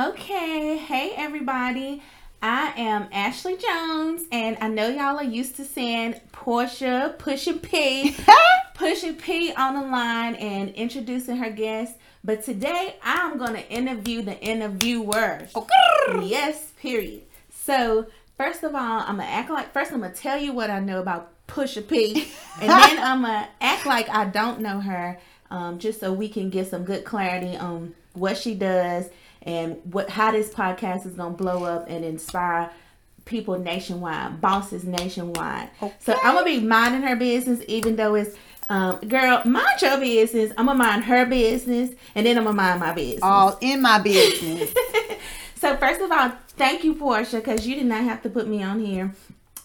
Okay, 0.00 0.78
hey 0.78 1.12
everybody. 1.14 2.02
I 2.40 2.72
am 2.74 3.08
Ashley 3.12 3.58
Jones, 3.58 4.22
and 4.32 4.56
I 4.58 4.68
know 4.68 4.88
y'all 4.88 5.18
are 5.18 5.22
used 5.22 5.56
to 5.56 5.64
seeing 5.66 6.14
Portia 6.32 7.16
pushing 7.18 7.58
P, 7.58 8.16
pushing 8.74 9.16
P 9.16 9.52
on 9.52 9.74
the 9.74 9.82
line 9.82 10.36
and 10.36 10.70
introducing 10.70 11.36
her 11.36 11.50
guest. 11.50 11.96
But 12.24 12.42
today 12.44 12.96
I'm 13.02 13.36
going 13.36 13.52
to 13.52 13.68
interview 13.68 14.22
the 14.22 14.40
interviewer. 14.40 15.46
Okay. 15.54 16.26
Yes, 16.26 16.72
period. 16.80 17.24
So, 17.52 18.06
first 18.38 18.62
of 18.62 18.74
all, 18.74 19.00
I'm 19.00 19.16
going 19.16 19.28
to 19.28 19.34
act 19.34 19.50
like, 19.50 19.74
first, 19.74 19.92
I'm 19.92 20.00
going 20.00 20.14
to 20.14 20.18
tell 20.18 20.40
you 20.40 20.54
what 20.54 20.70
I 20.70 20.80
know 20.80 21.00
about 21.00 21.30
Pusha 21.46 21.86
P, 21.86 22.32
and 22.62 22.70
then 22.70 22.98
I'm 23.00 23.20
going 23.20 23.42
to 23.42 23.48
act 23.60 23.84
like 23.84 24.08
I 24.08 24.24
don't 24.24 24.60
know 24.60 24.80
her, 24.80 25.20
um, 25.50 25.78
just 25.78 26.00
so 26.00 26.10
we 26.10 26.30
can 26.30 26.48
get 26.48 26.68
some 26.68 26.84
good 26.84 27.04
clarity 27.04 27.54
on 27.54 27.94
what 28.14 28.38
she 28.38 28.54
does 28.54 29.10
and 29.42 29.78
what 29.84 30.10
how 30.10 30.30
this 30.30 30.50
podcast 30.50 31.06
is 31.06 31.14
gonna 31.14 31.34
blow 31.34 31.64
up 31.64 31.86
and 31.88 32.04
inspire 32.04 32.70
people 33.24 33.58
nationwide, 33.58 34.40
bosses 34.40 34.84
nationwide. 34.84 35.70
Okay. 35.82 35.94
So 36.00 36.18
I'm 36.22 36.34
gonna 36.34 36.44
be 36.44 36.60
minding 36.60 37.02
her 37.02 37.16
business, 37.16 37.62
even 37.68 37.96
though 37.96 38.14
it's 38.14 38.36
um, 38.68 39.00
girl, 39.00 39.42
mind 39.44 39.82
your 39.82 39.98
business. 39.98 40.52
I'm 40.56 40.66
gonna 40.66 40.78
mind 40.78 41.04
her 41.04 41.26
business, 41.26 41.90
and 42.14 42.24
then 42.26 42.38
I'm 42.38 42.44
gonna 42.44 42.56
mind 42.56 42.80
my 42.80 42.92
business. 42.92 43.22
All 43.22 43.58
in 43.60 43.82
my 43.82 43.98
business. 43.98 44.72
so 45.56 45.76
first 45.76 46.00
of 46.00 46.10
all, 46.12 46.32
thank 46.50 46.84
you, 46.84 46.94
Portia, 46.94 47.38
because 47.38 47.66
you 47.66 47.74
did 47.74 47.86
not 47.86 48.04
have 48.04 48.22
to 48.22 48.30
put 48.30 48.46
me 48.46 48.62
on 48.62 48.78
here. 48.78 49.12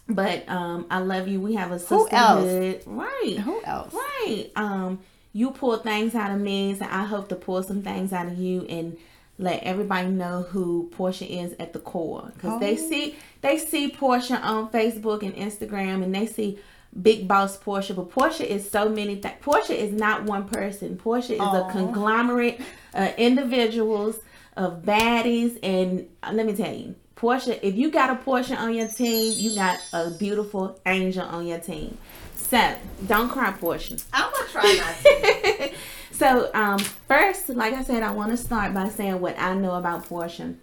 But 0.07 0.47
um, 0.49 0.85
I 0.89 0.99
love 0.99 1.27
you. 1.27 1.41
We 1.41 1.55
have 1.55 1.71
a 1.71 1.79
sisterhood, 1.79 2.83
right? 2.85 3.37
Who 3.43 3.61
else? 3.63 3.93
Right. 3.93 4.51
Um, 4.55 4.99
you 5.33 5.51
pull 5.51 5.77
things 5.77 6.15
out 6.15 6.31
of 6.31 6.39
me, 6.39 6.75
so 6.75 6.85
I 6.89 7.05
hope 7.05 7.29
to 7.29 7.35
pull 7.35 7.61
some 7.63 7.81
things 7.81 8.13
out 8.13 8.27
of 8.27 8.37
you 8.37 8.65
and 8.69 8.97
let 9.37 9.63
everybody 9.63 10.07
know 10.07 10.43
who 10.43 10.89
Portia 10.91 11.25
is 11.25 11.53
at 11.59 11.73
the 11.73 11.79
core 11.79 12.31
because 12.33 12.53
oh. 12.53 12.59
they 12.59 12.77
see 12.77 13.15
they 13.41 13.57
see 13.57 13.89
Portia 13.89 14.37
on 14.37 14.69
Facebook 14.69 15.23
and 15.23 15.35
Instagram 15.35 16.03
and 16.03 16.15
they 16.15 16.25
see 16.25 16.59
Big 17.01 17.27
Boss 17.27 17.57
Portia, 17.57 17.93
but 17.93 18.09
Portia 18.09 18.49
is 18.49 18.69
so 18.69 18.87
many 18.87 19.17
things. 19.17 19.35
Portia 19.41 19.75
is 19.75 19.91
not 19.91 20.23
one 20.23 20.47
person. 20.47 20.95
Portia 20.97 21.33
is 21.33 21.41
oh. 21.41 21.67
a 21.67 21.71
conglomerate 21.71 22.61
of 22.93 23.13
individuals 23.17 24.17
of 24.55 24.83
baddies, 24.83 25.59
and 25.61 26.07
uh, 26.23 26.31
let 26.33 26.45
me 26.45 26.55
tell 26.55 26.73
you, 26.73 26.95
Portia. 27.15 27.65
If 27.65 27.75
you 27.75 27.91
got 27.91 28.09
a 28.11 28.15
Portia 28.15 28.55
on 28.55 28.73
your 28.73 28.87
team, 28.87 29.33
you 29.35 29.53
got 29.55 29.77
a 29.91 30.11
beautiful 30.11 30.79
angel 30.85 31.23
on 31.23 31.45
your 31.45 31.59
team. 31.59 31.97
So 32.37 32.75
don't 33.05 33.27
cry, 33.27 33.51
Portia. 33.51 33.97
I'm 34.13 34.31
gonna 34.31 34.47
try 34.47 34.77
not 34.79 34.95
to. 35.03 35.73
So, 36.17 36.49
um, 36.53 36.79
first, 36.79 37.49
like 37.49 37.73
I 37.73 37.83
said, 37.83 38.01
I 38.01 38.11
want 38.11 38.31
to 38.31 38.37
start 38.37 38.73
by 38.73 38.87
saying 38.87 39.19
what 39.19 39.37
I 39.37 39.53
know 39.53 39.73
about 39.75 40.05
Portia. 40.05 40.53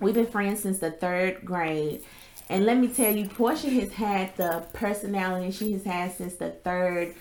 We've 0.00 0.14
been 0.14 0.26
friends 0.26 0.62
since 0.62 0.80
the 0.80 0.90
third 0.90 1.44
grade. 1.44 2.02
And 2.48 2.66
let 2.66 2.78
me 2.78 2.88
tell 2.88 3.14
you, 3.14 3.28
Portia 3.28 3.70
has 3.70 3.92
had 3.92 4.36
the 4.36 4.64
personality 4.72 5.52
she 5.52 5.70
has 5.74 5.84
had 5.84 6.16
since 6.16 6.34
the 6.34 6.50
third 6.50 7.14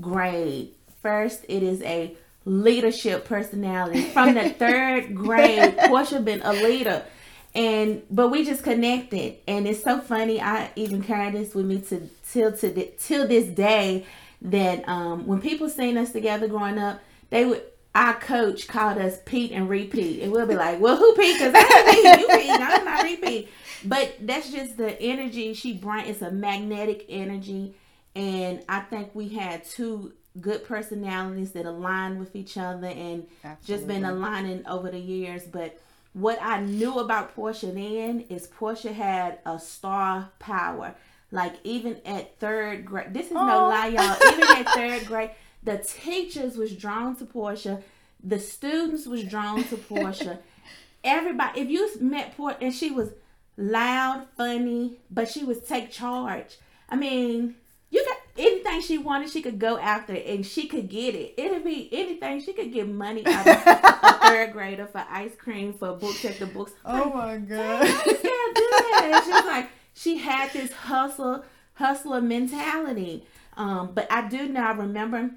grade. 0.00 0.74
First, 1.02 1.44
it 1.48 1.64
is 1.64 1.82
a 1.82 2.16
leadership 2.44 3.24
personality. 3.24 4.02
From 4.02 4.34
the 4.34 4.50
third 4.58 5.12
grade, 5.16 5.76
Portia 5.86 6.20
been 6.20 6.42
a 6.42 6.52
leader. 6.52 7.04
And 7.52 8.02
but 8.12 8.28
we 8.28 8.44
just 8.44 8.62
connected. 8.62 9.38
And 9.48 9.66
it's 9.66 9.82
so 9.82 10.00
funny. 10.00 10.40
I 10.40 10.70
even 10.76 11.02
carry 11.02 11.32
this 11.32 11.52
with 11.52 11.66
me 11.66 11.80
to 11.80 12.08
till 12.30 12.52
to 12.52 12.90
till 12.92 13.26
this 13.26 13.46
day 13.46 14.06
that 14.42 14.88
um, 14.88 15.26
when 15.26 15.40
people 15.40 15.68
seen 15.68 15.96
us 15.96 16.12
together 16.12 16.46
growing 16.46 16.78
up, 16.78 17.00
they 17.34 17.44
would 17.44 17.62
our 17.96 18.14
coach 18.14 18.68
called 18.68 18.98
us 18.98 19.18
Pete 19.24 19.50
and 19.50 19.68
repeat, 19.68 20.22
and 20.22 20.30
we'll 20.30 20.46
be 20.46 20.54
like, 20.54 20.80
"Well, 20.80 20.96
who 20.96 21.14
Pete? 21.14 21.36
Because 21.36 21.52
I'm 21.56 21.94
Pete, 21.94 22.20
you 22.20 22.28
Pete, 22.28 22.50
I'm 22.50 22.84
not 22.84 23.02
repeat." 23.02 23.48
But 23.84 24.14
that's 24.20 24.50
just 24.52 24.76
the 24.76 25.00
energy 25.02 25.52
she 25.54 25.72
brought. 25.72 26.06
It's 26.06 26.22
a 26.22 26.30
magnetic 26.30 27.06
energy, 27.08 27.74
and 28.14 28.62
I 28.68 28.80
think 28.80 29.10
we 29.14 29.30
had 29.30 29.64
two 29.64 30.12
good 30.40 30.64
personalities 30.64 31.52
that 31.52 31.66
align 31.66 32.20
with 32.20 32.36
each 32.36 32.56
other, 32.56 32.86
and 32.86 33.26
Absolutely. 33.44 33.66
just 33.66 33.88
been 33.88 34.04
aligning 34.04 34.64
over 34.68 34.88
the 34.88 34.98
years. 34.98 35.42
But 35.42 35.76
what 36.12 36.38
I 36.40 36.60
knew 36.60 37.00
about 37.00 37.34
Portia 37.34 37.66
then 37.66 38.20
is 38.28 38.46
Portia 38.46 38.92
had 38.92 39.40
a 39.44 39.58
star 39.58 40.30
power. 40.38 40.94
Like 41.32 41.54
even 41.64 42.00
at 42.06 42.38
third 42.38 42.84
grade, 42.84 43.12
this 43.12 43.26
is 43.26 43.32
no 43.32 43.40
lie, 43.40 43.88
y'all. 43.88 44.16
Even 44.32 44.56
at 44.56 44.68
third 44.68 45.06
grade 45.08 45.30
the 45.64 45.78
teachers 45.78 46.56
was 46.56 46.76
drawn 46.76 47.16
to 47.16 47.24
Portia. 47.24 47.82
The 48.22 48.38
students 48.38 49.06
was 49.06 49.24
drawn 49.24 49.64
to 49.64 49.76
Portia. 49.76 50.38
Everybody, 51.04 51.60
if 51.60 51.68
you 51.68 51.90
met 52.00 52.36
Portia, 52.36 52.58
and 52.62 52.74
she 52.74 52.90
was 52.90 53.10
loud, 53.56 54.26
funny, 54.36 54.98
but 55.10 55.28
she 55.28 55.44
was 55.44 55.60
take 55.60 55.90
charge. 55.90 56.56
I 56.88 56.96
mean, 56.96 57.56
you 57.90 58.04
got 58.04 58.16
anything 58.36 58.80
she 58.80 58.98
wanted, 58.98 59.30
she 59.30 59.42
could 59.42 59.58
go 59.58 59.78
after 59.78 60.14
it, 60.14 60.26
and 60.26 60.44
she 60.44 60.66
could 60.66 60.88
get 60.88 61.14
it. 61.14 61.34
It'd 61.36 61.64
be 61.64 61.88
anything. 61.92 62.40
She 62.40 62.52
could 62.52 62.72
get 62.72 62.88
money 62.88 63.24
out 63.26 63.46
of 63.46 63.62
a 63.66 64.12
third 64.28 64.52
grader 64.52 64.86
for 64.86 65.04
ice 65.08 65.34
cream, 65.36 65.72
for 65.74 65.92
books 65.94 66.24
at 66.24 66.38
the 66.38 66.46
books. 66.46 66.72
Oh 66.84 66.92
like, 66.92 67.14
my 67.14 67.36
god! 67.38 67.86
How 67.86 68.04
do 68.04 68.18
that? 68.22 69.10
And 69.12 69.24
she 69.24 69.30
was 69.30 69.44
like, 69.46 69.68
she 69.94 70.18
had 70.18 70.52
this 70.52 70.72
hustle, 70.72 71.44
hustler 71.74 72.20
mentality. 72.20 73.26
Um, 73.56 73.92
but 73.94 74.10
I 74.10 74.28
do 74.28 74.48
now 74.48 74.74
remember 74.74 75.30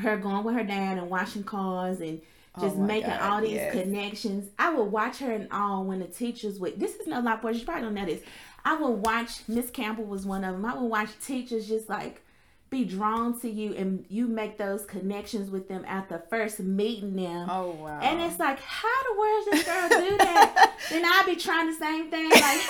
her 0.00 0.16
going 0.16 0.44
with 0.44 0.54
her 0.54 0.64
dad 0.64 0.98
and 0.98 1.10
washing 1.10 1.44
cars 1.44 2.00
and 2.00 2.20
oh 2.56 2.62
just 2.62 2.76
oh 2.76 2.80
making 2.80 3.10
God, 3.10 3.20
all 3.22 3.40
these 3.40 3.52
yes. 3.52 3.72
connections. 3.72 4.50
I 4.58 4.74
would 4.74 4.84
watch 4.90 5.18
her 5.18 5.32
and 5.32 5.48
all 5.52 5.84
when 5.84 6.00
the 6.00 6.06
teachers 6.06 6.58
would. 6.58 6.78
This 6.78 6.94
is 6.96 7.06
no 7.06 7.20
lot 7.20 7.42
for 7.42 7.50
you 7.50 7.64
probably 7.64 7.82
don't 7.82 7.94
know 7.94 8.06
this. 8.06 8.22
I 8.64 8.76
would 8.76 9.04
watch 9.04 9.48
Miss 9.48 9.70
Campbell 9.70 10.04
was 10.04 10.26
one 10.26 10.44
of 10.44 10.54
them. 10.54 10.64
I 10.64 10.74
would 10.74 10.88
watch 10.88 11.10
teachers 11.24 11.68
just 11.68 11.88
like 11.88 12.22
be 12.70 12.84
drawn 12.84 13.38
to 13.40 13.50
you 13.50 13.74
and 13.74 14.04
you 14.08 14.28
make 14.28 14.56
those 14.56 14.84
connections 14.84 15.50
with 15.50 15.68
them 15.68 15.84
after 15.86 16.22
first 16.30 16.60
meeting 16.60 17.16
them. 17.16 17.48
Oh 17.50 17.70
wow. 17.72 17.98
And 18.00 18.20
it's 18.20 18.38
like, 18.38 18.60
how 18.60 19.02
the 19.12 19.18
world 19.18 19.44
this 19.50 19.64
girl 19.64 19.88
do 19.88 20.16
that? 20.18 20.74
then 20.90 21.04
I'd 21.04 21.26
be 21.26 21.36
trying 21.36 21.66
the 21.66 21.76
same 21.76 22.10
thing, 22.10 22.30
like 22.30 22.60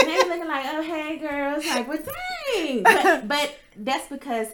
and 0.00 0.08
they 0.08 0.16
looking 0.28 0.48
like, 0.48 0.64
oh 0.68 0.82
hey 0.82 1.18
girls, 1.18 1.66
like 1.66 1.86
well 1.86 1.98
dang. 1.98 2.82
But, 2.82 3.28
but 3.28 3.58
that's 3.76 4.08
because 4.08 4.48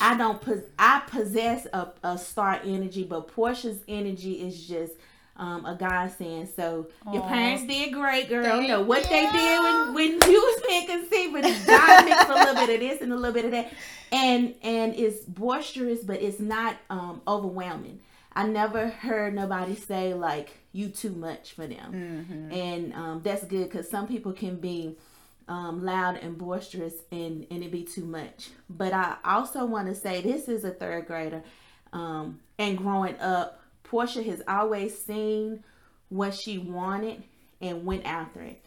I 0.00 0.16
don't 0.16 0.40
pos- 0.40 0.64
I 0.78 1.02
possess 1.08 1.66
a, 1.72 1.88
a 2.02 2.18
star 2.18 2.60
energy, 2.64 3.04
but 3.04 3.28
Portia's 3.28 3.78
energy 3.88 4.34
is 4.46 4.66
just 4.66 4.92
um, 5.36 5.64
a 5.66 5.74
godsend. 5.74 6.48
So 6.54 6.88
Aww. 7.06 7.14
your 7.14 7.22
parents 7.22 7.66
did 7.66 7.92
great, 7.92 8.28
girl. 8.28 8.44
Thank 8.44 8.62
you 8.62 8.68
know 8.68 8.82
what 8.82 9.04
you. 9.04 9.10
they 9.10 9.30
did 9.30 9.62
when, 9.62 9.94
when 9.94 10.06
you 10.30 10.40
was 10.40 10.62
being 10.66 10.86
conceived, 10.86 11.32
but 11.32 11.42
God 11.66 12.04
mixed 12.04 12.28
a 12.28 12.34
little 12.34 12.54
bit 12.54 12.70
of 12.74 12.80
this 12.80 13.02
and 13.02 13.12
a 13.12 13.16
little 13.16 13.34
bit 13.34 13.44
of 13.44 13.50
that, 13.52 13.72
and 14.12 14.54
and 14.62 14.94
it's 14.94 15.20
boisterous, 15.24 16.00
but 16.00 16.22
it's 16.22 16.40
not 16.40 16.76
um, 16.90 17.20
overwhelming. 17.26 18.00
I 18.32 18.46
never 18.46 18.88
heard 18.88 19.34
nobody 19.34 19.74
say 19.74 20.14
like 20.14 20.50
you 20.72 20.88
too 20.88 21.10
much 21.10 21.52
for 21.52 21.66
them, 21.66 22.26
mm-hmm. 22.28 22.52
and 22.52 22.92
um, 22.94 23.20
that's 23.22 23.44
good 23.44 23.70
because 23.70 23.88
some 23.88 24.06
people 24.06 24.32
can 24.32 24.56
be 24.56 24.96
um, 25.48 25.84
loud 25.84 26.16
and 26.16 26.36
boisterous 26.36 26.94
and, 27.12 27.46
and 27.50 27.62
it 27.62 27.70
be 27.70 27.84
too 27.84 28.04
much. 28.04 28.50
But 28.68 28.92
I 28.92 29.16
also 29.24 29.64
want 29.64 29.88
to 29.88 29.94
say 29.94 30.20
this 30.20 30.48
is 30.48 30.64
a 30.64 30.70
third 30.70 31.06
grader. 31.06 31.42
Um, 31.92 32.40
and 32.58 32.76
growing 32.76 33.18
up, 33.20 33.60
Portia 33.84 34.22
has 34.22 34.42
always 34.48 34.98
seen 34.98 35.62
what 36.08 36.34
she 36.34 36.58
wanted 36.58 37.22
and 37.60 37.84
went 37.84 38.04
after 38.04 38.42
it. 38.42 38.62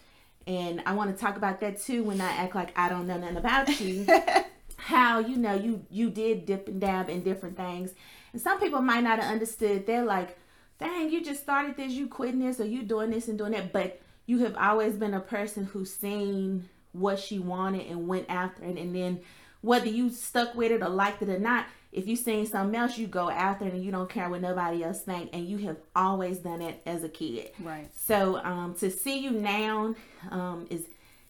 And 0.48 0.82
I 0.86 0.94
want 0.94 1.16
to 1.16 1.22
talk 1.22 1.38
about 1.38 1.60
that 1.60 1.82
too 1.82 2.04
when 2.04 2.22
I 2.22 2.32
act 2.32 2.56
like 2.56 2.78
I 2.78 2.90
don't 2.90 3.08
know 3.08 3.18
nothing 3.18 3.38
about 3.38 3.80
you. 3.80 4.08
How 4.78 5.20
you 5.20 5.36
know 5.38 5.54
you 5.54 5.86
you 5.92 6.10
did 6.10 6.46
dip 6.46 6.68
and 6.68 6.82
dab 6.82 7.10
in 7.10 7.22
different 7.22 7.58
things. 7.58 7.94
And 8.34 8.42
some 8.42 8.60
people 8.60 8.82
might 8.82 9.04
not 9.04 9.20
have 9.20 9.32
understood. 9.32 9.86
They're 9.86 10.06
like, 10.06 10.40
dang, 10.80 11.12
you 11.12 11.24
just 11.24 11.42
started 11.42 11.76
this, 11.76 11.92
you 11.92 12.08
quitting 12.08 12.40
this, 12.40 12.60
or 12.60 12.66
you 12.66 12.84
doing 12.84 13.12
this 13.12 13.28
and 13.28 13.38
doing 13.38 13.52
that. 13.52 13.72
But 13.74 14.02
you 14.30 14.38
have 14.38 14.56
always 14.58 14.94
been 14.94 15.16
a 15.16 15.20
person 15.20 15.66
who's 15.66 15.92
seen 15.92 16.70
what 16.92 17.18
she 17.18 17.40
wanted 17.40 17.88
and 17.88 18.08
went 18.08 18.28
after 18.30 18.64
it. 18.64 18.78
And 18.78 18.96
then 18.96 19.22
whether 19.62 19.88
you 19.88 20.12
stuck 20.12 20.54
with 20.54 20.72
it 20.72 20.84
or 20.84 20.90
liked 20.90 21.24
it 21.24 21.30
or 21.30 21.40
not, 21.40 21.66
if 21.92 22.08
you 22.08 22.16
seen 22.16 22.46
something 22.46 22.80
else, 22.80 22.96
you 22.96 23.08
go 23.08 23.32
after 23.32 23.66
it 23.66 23.74
and 23.74 23.84
you 23.84 23.90
don't 23.90 24.08
care 24.08 24.30
what 24.30 24.42
nobody 24.42 24.84
else 24.84 25.02
think. 25.02 25.32
And 25.34 25.48
you 25.48 25.58
have 25.66 25.78
always 25.96 26.38
done 26.38 26.62
it 26.62 26.80
as 26.86 27.04
a 27.04 27.10
kid. 27.10 27.50
Right. 27.60 27.90
So 27.96 28.38
um, 28.44 28.76
to 28.76 28.92
see 28.92 29.18
you 29.18 29.32
now 29.32 29.96
um, 30.30 30.68
is, 30.70 30.84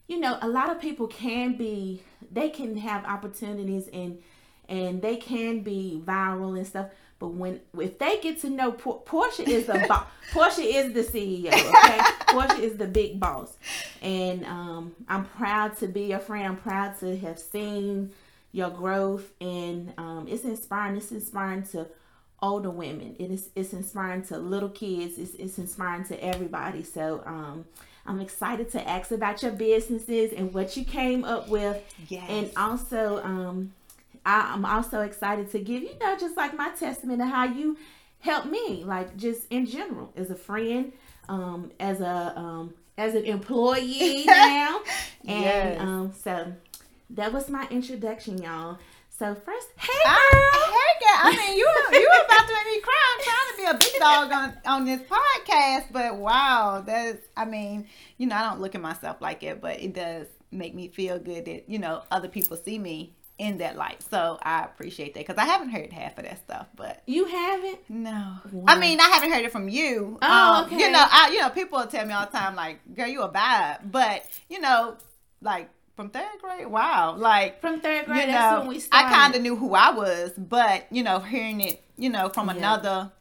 you 0.09 0.19
know, 0.19 0.37
a 0.41 0.49
lot 0.49 0.69
of 0.69 0.81
people 0.81 1.07
can 1.07 1.55
be, 1.55 2.03
they 2.29 2.49
can 2.49 2.75
have 2.75 3.05
opportunities 3.05 3.87
and 3.93 4.21
and 4.67 5.01
they 5.01 5.15
can 5.15 5.61
be 5.61 5.99
viral 6.05 6.55
and 6.55 6.67
stuff. 6.67 6.89
But 7.19 7.29
when 7.29 7.59
if 7.77 7.99
they 7.99 8.19
get 8.21 8.39
to 8.41 8.49
know 8.49 8.71
Portia 8.71 9.47
is 9.47 9.65
the 9.65 9.85
boss, 9.87 10.07
Portia 10.31 10.61
is 10.61 10.93
the 10.93 11.03
CEO. 11.03 11.53
Okay, 11.53 11.99
Portia 12.27 12.61
is 12.61 12.77
the 12.77 12.87
big 12.87 13.19
boss, 13.19 13.57
and 14.01 14.45
um, 14.45 14.95
I'm 15.07 15.25
proud 15.25 15.77
to 15.79 15.87
be 15.87 16.03
your 16.03 16.19
friend. 16.19 16.47
I'm 16.47 16.57
proud 16.57 16.97
to 17.01 17.17
have 17.17 17.37
seen 17.37 18.11
your 18.53 18.69
growth, 18.69 19.29
and 19.41 19.93
um, 19.97 20.27
it's 20.29 20.45
inspiring. 20.45 20.95
It's 20.95 21.11
inspiring 21.11 21.63
to 21.73 21.87
older 22.41 22.69
women. 22.69 23.15
It 23.19 23.31
is 23.31 23.49
it's 23.55 23.73
inspiring 23.73 24.23
to 24.23 24.37
little 24.37 24.69
kids. 24.69 25.17
It's 25.17 25.33
it's 25.35 25.57
inspiring 25.57 26.05
to 26.05 26.23
everybody. 26.23 26.83
So 26.83 27.23
um 27.25 27.65
I'm 28.05 28.19
excited 28.19 28.71
to 28.71 28.89
ask 28.89 29.11
about 29.11 29.43
your 29.43 29.51
businesses 29.51 30.31
and 30.33 30.53
what 30.53 30.75
you 30.77 30.83
came 30.85 31.23
up 31.23 31.49
with. 31.49 31.77
Yes. 32.07 32.25
And 32.29 32.51
also 32.55 33.21
um 33.23 33.73
I, 34.25 34.51
I'm 34.53 34.65
also 34.65 35.01
excited 35.01 35.51
to 35.51 35.59
give 35.59 35.83
you 35.83 35.97
know 35.99 36.17
just 36.17 36.35
like 36.37 36.55
my 36.55 36.69
testament 36.71 37.21
of 37.21 37.27
how 37.29 37.45
you 37.45 37.77
helped 38.19 38.47
me, 38.47 38.83
like 38.83 39.15
just 39.17 39.47
in 39.49 39.65
general, 39.65 40.11
as 40.15 40.29
a 40.29 40.35
friend, 40.35 40.91
um, 41.29 41.71
as 41.79 42.01
a 42.01 42.33
um 42.37 42.73
as 42.97 43.15
an 43.15 43.25
employee 43.25 44.23
now. 44.27 44.81
And 45.27 45.43
Yes. 45.43 45.81
um 45.81 46.11
so 46.13 46.53
that 47.11 47.33
was 47.33 47.49
my 47.49 47.67
introduction, 47.71 48.37
y'all. 48.41 48.77
So 49.17 49.35
first, 49.35 49.67
hey 49.77 49.99
I, 50.05 50.29
girl. 50.31 50.73
hey, 50.73 51.05
girl. 51.05 51.19
I 51.33 51.47
mean, 51.47 51.57
you 51.57 51.67
you 51.99 52.07
about 52.25 52.47
to 52.47 52.53
make 52.53 52.75
me 52.75 52.81
cry. 52.81 53.15
I'm 53.15 53.23
trying 53.23 53.49
to 53.51 53.57
be 53.57 53.65
a 53.65 53.89
big 53.91 53.99
dog 53.99 54.31
on 54.31 54.53
on 54.65 54.85
this 54.85 55.01
podcast, 55.01 55.91
but 55.91 56.15
wow, 56.17 56.81
that's. 56.85 57.25
I 57.35 57.43
mean, 57.45 57.87
you 58.17 58.27
know, 58.27 58.35
I 58.37 58.49
don't 58.49 58.61
look 58.61 58.75
at 58.75 58.81
myself 58.81 59.17
like 59.21 59.43
it, 59.43 59.59
but 59.59 59.81
it 59.81 59.93
does 59.93 60.27
make 60.51 60.73
me 60.73 60.87
feel 60.87 61.19
good 61.19 61.45
that 61.45 61.67
you 61.69 61.79
know 61.79 62.01
other 62.11 62.27
people 62.29 62.55
see 62.57 62.79
me 62.79 63.13
in 63.39 63.57
that 63.59 63.75
light. 63.77 64.03
So 64.11 64.37
I 64.43 64.63
appreciate 64.63 65.13
that 65.15 65.25
because 65.25 65.37
I 65.37 65.45
haven't 65.45 65.69
heard 65.69 65.91
half 65.91 66.17
of 66.19 66.25
that 66.25 66.37
stuff, 66.37 66.67
but. 66.75 67.01
You 67.07 67.25
haven't? 67.25 67.79
No, 67.89 68.35
Wow. 68.51 68.65
I 68.67 68.77
mean 68.77 68.99
I 68.99 69.05
haven't 69.05 69.31
heard 69.31 69.43
it 69.45 69.51
from 69.51 69.69
you. 69.69 70.19
Oh, 70.21 70.57
Um, 70.59 70.65
okay. 70.65 70.77
You 70.79 70.91
know, 70.91 71.03
I 71.09 71.31
you 71.31 71.41
know 71.41 71.49
people 71.49 71.83
tell 71.87 72.05
me 72.05 72.13
all 72.13 72.25
the 72.25 72.31
time 72.37 72.55
like, 72.55 72.79
"Girl, 72.95 73.07
you 73.07 73.21
a 73.23 73.29
vibe," 73.29 73.91
but 73.91 74.25
you 74.49 74.59
know, 74.59 74.97
like 75.41 75.69
from 75.95 76.09
third 76.09 76.39
grade, 76.41 76.67
wow, 76.67 77.15
like 77.17 77.59
From 77.61 77.79
third 77.81 78.05
grade, 78.05 78.21
you 78.21 78.27
that's 78.27 78.51
know, 78.53 78.59
when 78.59 78.67
we 78.69 78.83
I 78.91 79.11
kind 79.13 79.35
of 79.35 79.41
knew 79.41 79.55
who 79.55 79.73
I 79.73 79.91
was, 79.91 80.31
but 80.37 80.85
you 80.91 81.03
know, 81.03 81.19
hearing 81.19 81.61
it, 81.61 81.81
you 81.97 82.09
know, 82.09 82.29
from 82.29 82.47
Yeah. 82.49 82.55
another, 82.57 83.11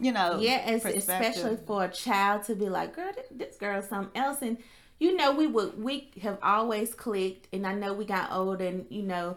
you 0.00 0.12
know, 0.12 0.38
yeah, 0.40 0.68
especially 0.70 1.56
for 1.66 1.84
a 1.84 1.88
child 1.88 2.44
to 2.44 2.54
be 2.54 2.68
like, 2.68 2.94
girl, 2.94 3.10
this, 3.14 3.26
this 3.30 3.56
girl's 3.56 3.88
something 3.88 4.20
else. 4.20 4.42
And 4.42 4.58
you 4.98 5.16
know, 5.16 5.32
we 5.32 5.46
would 5.46 5.82
we 5.82 6.10
have 6.22 6.38
always 6.42 6.94
clicked, 6.94 7.48
and 7.54 7.66
I 7.66 7.74
know 7.74 7.92
we 7.92 8.04
got 8.04 8.32
old, 8.32 8.60
and 8.60 8.86
you 8.88 9.02
know, 9.02 9.36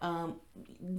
um, 0.00 0.36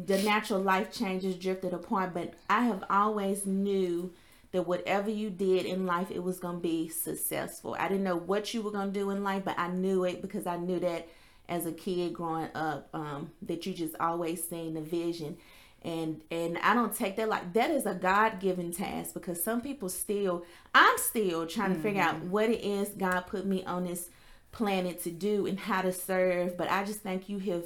the 0.06 0.22
natural 0.24 0.60
life 0.62 0.92
changes 0.92 1.36
drifted 1.36 1.74
apart. 1.74 2.14
But 2.14 2.34
I 2.50 2.64
have 2.66 2.84
always 2.90 3.46
knew 3.46 4.12
that 4.52 4.68
whatever 4.68 5.12
you 5.12 5.30
did 5.30 5.66
in 5.66 5.86
life, 5.86 6.10
it 6.10 6.24
was 6.24 6.40
gonna 6.40 6.60
be 6.60 6.90
successful. 6.90 7.76
I 7.78 7.88
didn't 7.88 8.04
know 8.04 8.18
what 8.18 8.54
you 8.54 8.62
were 8.62 8.72
gonna 8.72 8.92
do 8.92 9.12
in 9.12 9.24
life, 9.24 9.44
but 9.46 9.60
I 9.60 9.68
knew 9.68 10.06
it 10.06 10.22
because 10.22 10.48
I 10.48 10.58
knew 10.58 10.80
that 10.80 11.08
as 11.48 11.66
a 11.66 11.72
kid 11.72 12.14
growing 12.14 12.50
up, 12.56 12.90
um, 12.94 13.32
that 13.44 13.66
you 13.66 13.74
just 13.74 13.96
always 14.00 14.48
seen 14.48 14.74
the 14.74 14.82
vision 14.82 15.38
and 15.84 16.22
and 16.30 16.58
I 16.60 16.74
don't 16.74 16.96
take 16.96 17.16
that 17.18 17.30
like 17.30 17.54
that 17.54 17.72
is 17.72 17.86
a 17.86 17.94
God 17.94 18.40
given 18.40 18.72
task 18.72 19.14
because 19.14 19.44
some 19.44 19.62
people 19.62 19.90
still 19.90 20.44
I'm 20.76 20.98
still 20.98 21.48
trying 21.48 21.74
to 21.74 21.80
figure 21.80 22.02
out 22.02 22.22
what 22.22 22.50
it 22.50 22.64
is 22.64 22.90
God 22.90 23.22
put 23.22 23.46
me 23.46 23.64
on 23.64 23.86
this 23.86 24.10
planet 24.52 25.02
to 25.04 25.12
do 25.12 25.46
and 25.46 25.60
how 25.60 25.82
to 25.82 25.94
serve. 25.94 26.58
But 26.58 26.70
I 26.70 26.84
just 26.84 27.00
think 27.00 27.30
you 27.30 27.40
have 27.40 27.66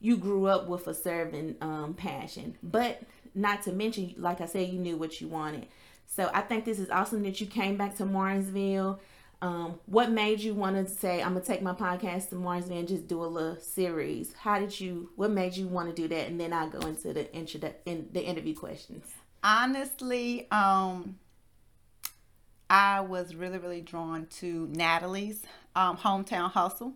you 0.00 0.16
grew 0.16 0.46
up 0.46 0.68
with 0.68 0.86
a 0.86 0.94
serving 0.94 1.56
um, 1.60 1.94
passion, 1.94 2.56
but 2.62 3.02
not 3.34 3.62
to 3.62 3.72
mention, 3.72 4.14
like 4.18 4.40
I 4.40 4.46
said, 4.46 4.68
you 4.68 4.78
knew 4.78 4.96
what 4.96 5.20
you 5.20 5.28
wanted. 5.28 5.66
So 6.06 6.30
I 6.32 6.42
think 6.42 6.64
this 6.64 6.78
is 6.78 6.90
awesome 6.90 7.22
that 7.22 7.40
you 7.40 7.46
came 7.46 7.76
back 7.76 7.96
to 7.96 8.04
Martinsville. 8.04 9.00
Um, 9.42 9.78
what 9.86 10.10
made 10.10 10.40
you 10.40 10.54
want 10.54 10.76
to 10.76 10.90
say 10.92 11.22
I'm 11.22 11.34
gonna 11.34 11.44
take 11.44 11.60
my 11.62 11.74
podcast 11.74 12.30
to 12.30 12.36
Martinsville 12.36 12.78
and 12.78 12.88
just 12.88 13.06
do 13.08 13.22
a 13.22 13.26
little 13.26 13.56
series? 13.60 14.32
How 14.34 14.58
did 14.58 14.78
you? 14.80 15.10
What 15.16 15.30
made 15.30 15.54
you 15.56 15.66
want 15.66 15.94
to 15.94 16.02
do 16.02 16.08
that? 16.08 16.28
And 16.28 16.40
then 16.40 16.52
I'll 16.52 16.68
go 16.70 16.86
into 16.86 17.12
the 17.12 17.32
intro 17.34 17.72
in 17.84 18.08
the 18.12 18.24
interview 18.24 18.54
questions. 18.54 19.04
honestly, 19.42 20.50
um, 20.50 21.18
I 22.70 23.00
was 23.00 23.34
really, 23.34 23.58
really 23.58 23.82
drawn 23.82 24.26
to 24.38 24.66
Natalie's 24.72 25.42
um, 25.76 25.96
hometown 25.98 26.50
hustle. 26.50 26.94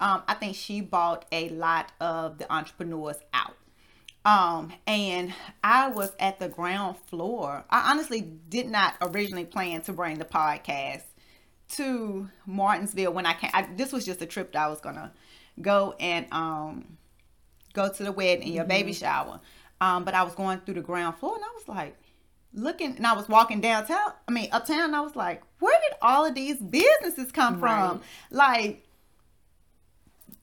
Um, 0.00 0.22
I 0.28 0.34
think 0.34 0.54
she 0.56 0.80
bought 0.82 1.24
a 1.32 1.48
lot 1.48 1.92
of 2.00 2.38
the 2.38 2.52
entrepreneurs 2.52 3.16
out. 3.32 3.54
Um, 4.24 4.72
and 4.86 5.32
I 5.64 5.88
was 5.88 6.12
at 6.20 6.38
the 6.38 6.48
ground 6.48 6.98
floor. 7.06 7.64
I 7.70 7.90
honestly 7.90 8.20
did 8.20 8.68
not 8.68 8.94
originally 9.00 9.46
plan 9.46 9.80
to 9.82 9.92
bring 9.92 10.18
the 10.18 10.26
podcast 10.26 11.02
to 11.70 12.28
Martinsville 12.46 13.12
when 13.12 13.26
I 13.26 13.34
came. 13.34 13.50
I, 13.52 13.68
this 13.76 13.92
was 13.92 14.04
just 14.04 14.22
a 14.22 14.26
trip 14.26 14.52
that 14.52 14.62
I 14.62 14.68
was 14.68 14.80
gonna 14.80 15.12
go 15.60 15.94
and 15.98 16.26
um 16.32 16.98
go 17.72 17.92
to 17.92 18.04
the 18.04 18.12
wedding 18.12 18.44
and 18.44 18.54
your 18.54 18.64
baby 18.64 18.92
shower. 18.92 19.40
Um, 19.80 20.04
but 20.04 20.14
I 20.14 20.22
was 20.22 20.34
going 20.34 20.60
through 20.60 20.74
the 20.74 20.80
ground 20.80 21.16
floor 21.18 21.36
and 21.36 21.44
I 21.44 21.48
was 21.54 21.68
like 21.68 21.96
looking 22.52 22.96
and 22.96 23.06
I 23.06 23.14
was 23.14 23.28
walking 23.28 23.60
downtown, 23.60 24.12
I 24.26 24.32
mean 24.32 24.48
uptown, 24.52 24.84
and 24.84 24.96
I 24.96 25.00
was 25.00 25.14
like, 25.14 25.42
where 25.60 25.78
did 25.88 25.98
all 26.02 26.24
of 26.24 26.34
these 26.34 26.56
businesses 26.58 27.30
come 27.32 27.60
from? 27.60 28.00
Like, 28.30 28.84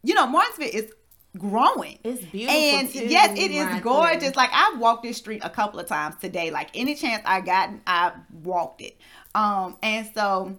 you 0.04 0.14
know, 0.14 0.28
Martinsville 0.28 0.70
is 0.72 0.92
growing. 1.38 2.00
It's 2.04 2.24
beautiful. 2.26 2.56
And 2.56 2.90
too, 2.90 3.08
yes, 3.08 3.38
it 3.38 3.52
is 3.52 3.82
gorgeous. 3.82 4.22
there. 4.24 4.32
Like 4.36 4.52
I've 4.54 4.80
walked 4.80 5.04
this 5.04 5.18
street 5.18 5.42
a 5.44 5.50
couple 5.50 5.80
of 5.80 5.88
times 5.88 6.16
today. 6.22 6.52
Like 6.52 6.70
any 6.74 6.96
chance 6.96 7.24
I 7.26 7.42
got, 7.42 7.72
I 7.86 8.14
walked 8.44 8.82
it. 8.82 8.98
Um, 9.34 9.78
and 9.84 10.10
so 10.14 10.58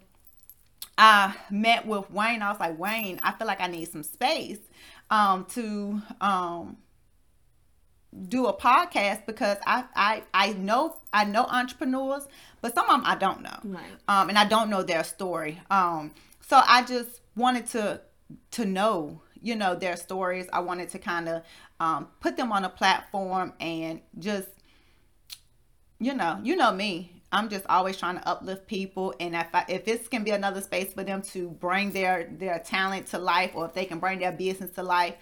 I 0.98 1.34
met 1.50 1.86
with 1.86 2.10
Wayne. 2.10 2.42
I 2.42 2.50
was 2.50 2.60
like, 2.60 2.78
Wayne, 2.78 3.20
I 3.22 3.32
feel 3.32 3.46
like 3.46 3.60
I 3.60 3.66
need 3.66 3.88
some 3.88 4.02
space 4.02 4.58
um 5.10 5.44
to 5.50 6.02
um 6.20 6.76
do 8.28 8.46
a 8.46 8.52
podcast 8.54 9.26
because 9.26 9.58
I 9.66 9.84
I 9.94 10.22
I 10.32 10.52
know 10.54 10.96
I 11.12 11.24
know 11.24 11.44
entrepreneurs, 11.44 12.26
but 12.60 12.74
some 12.74 12.88
of 12.88 12.92
them 12.92 13.02
I 13.04 13.16
don't 13.16 13.42
know. 13.42 13.58
Right. 13.64 13.84
Um, 14.08 14.28
and 14.28 14.38
I 14.38 14.46
don't 14.46 14.70
know 14.70 14.82
their 14.82 15.04
story. 15.04 15.60
Um, 15.70 16.12
so 16.40 16.60
I 16.64 16.82
just 16.84 17.20
wanted 17.36 17.66
to 17.68 18.00
to 18.52 18.64
know, 18.64 19.20
you 19.42 19.54
know, 19.54 19.74
their 19.74 19.96
stories. 19.96 20.46
I 20.52 20.60
wanted 20.60 20.88
to 20.90 20.98
kind 20.98 21.28
of 21.28 21.42
um 21.78 22.08
put 22.20 22.36
them 22.36 22.52
on 22.52 22.64
a 22.64 22.70
platform 22.70 23.52
and 23.60 24.00
just 24.18 24.48
you 25.98 26.14
know, 26.14 26.40
you 26.42 26.56
know 26.56 26.72
me. 26.72 27.15
I'm 27.32 27.48
just 27.48 27.66
always 27.68 27.96
trying 27.96 28.18
to 28.18 28.28
uplift 28.28 28.66
people, 28.66 29.14
and 29.20 29.34
if 29.34 29.48
I, 29.52 29.64
if 29.68 29.84
this 29.84 30.06
can 30.08 30.24
be 30.24 30.30
another 30.30 30.60
space 30.60 30.92
for 30.92 31.02
them 31.04 31.22
to 31.22 31.50
bring 31.50 31.90
their 31.90 32.28
their 32.30 32.58
talent 32.60 33.08
to 33.08 33.18
life, 33.18 33.52
or 33.54 33.66
if 33.66 33.74
they 33.74 33.84
can 33.84 33.98
bring 33.98 34.20
their 34.20 34.32
business 34.32 34.70
to 34.72 34.82
life, 34.82 35.14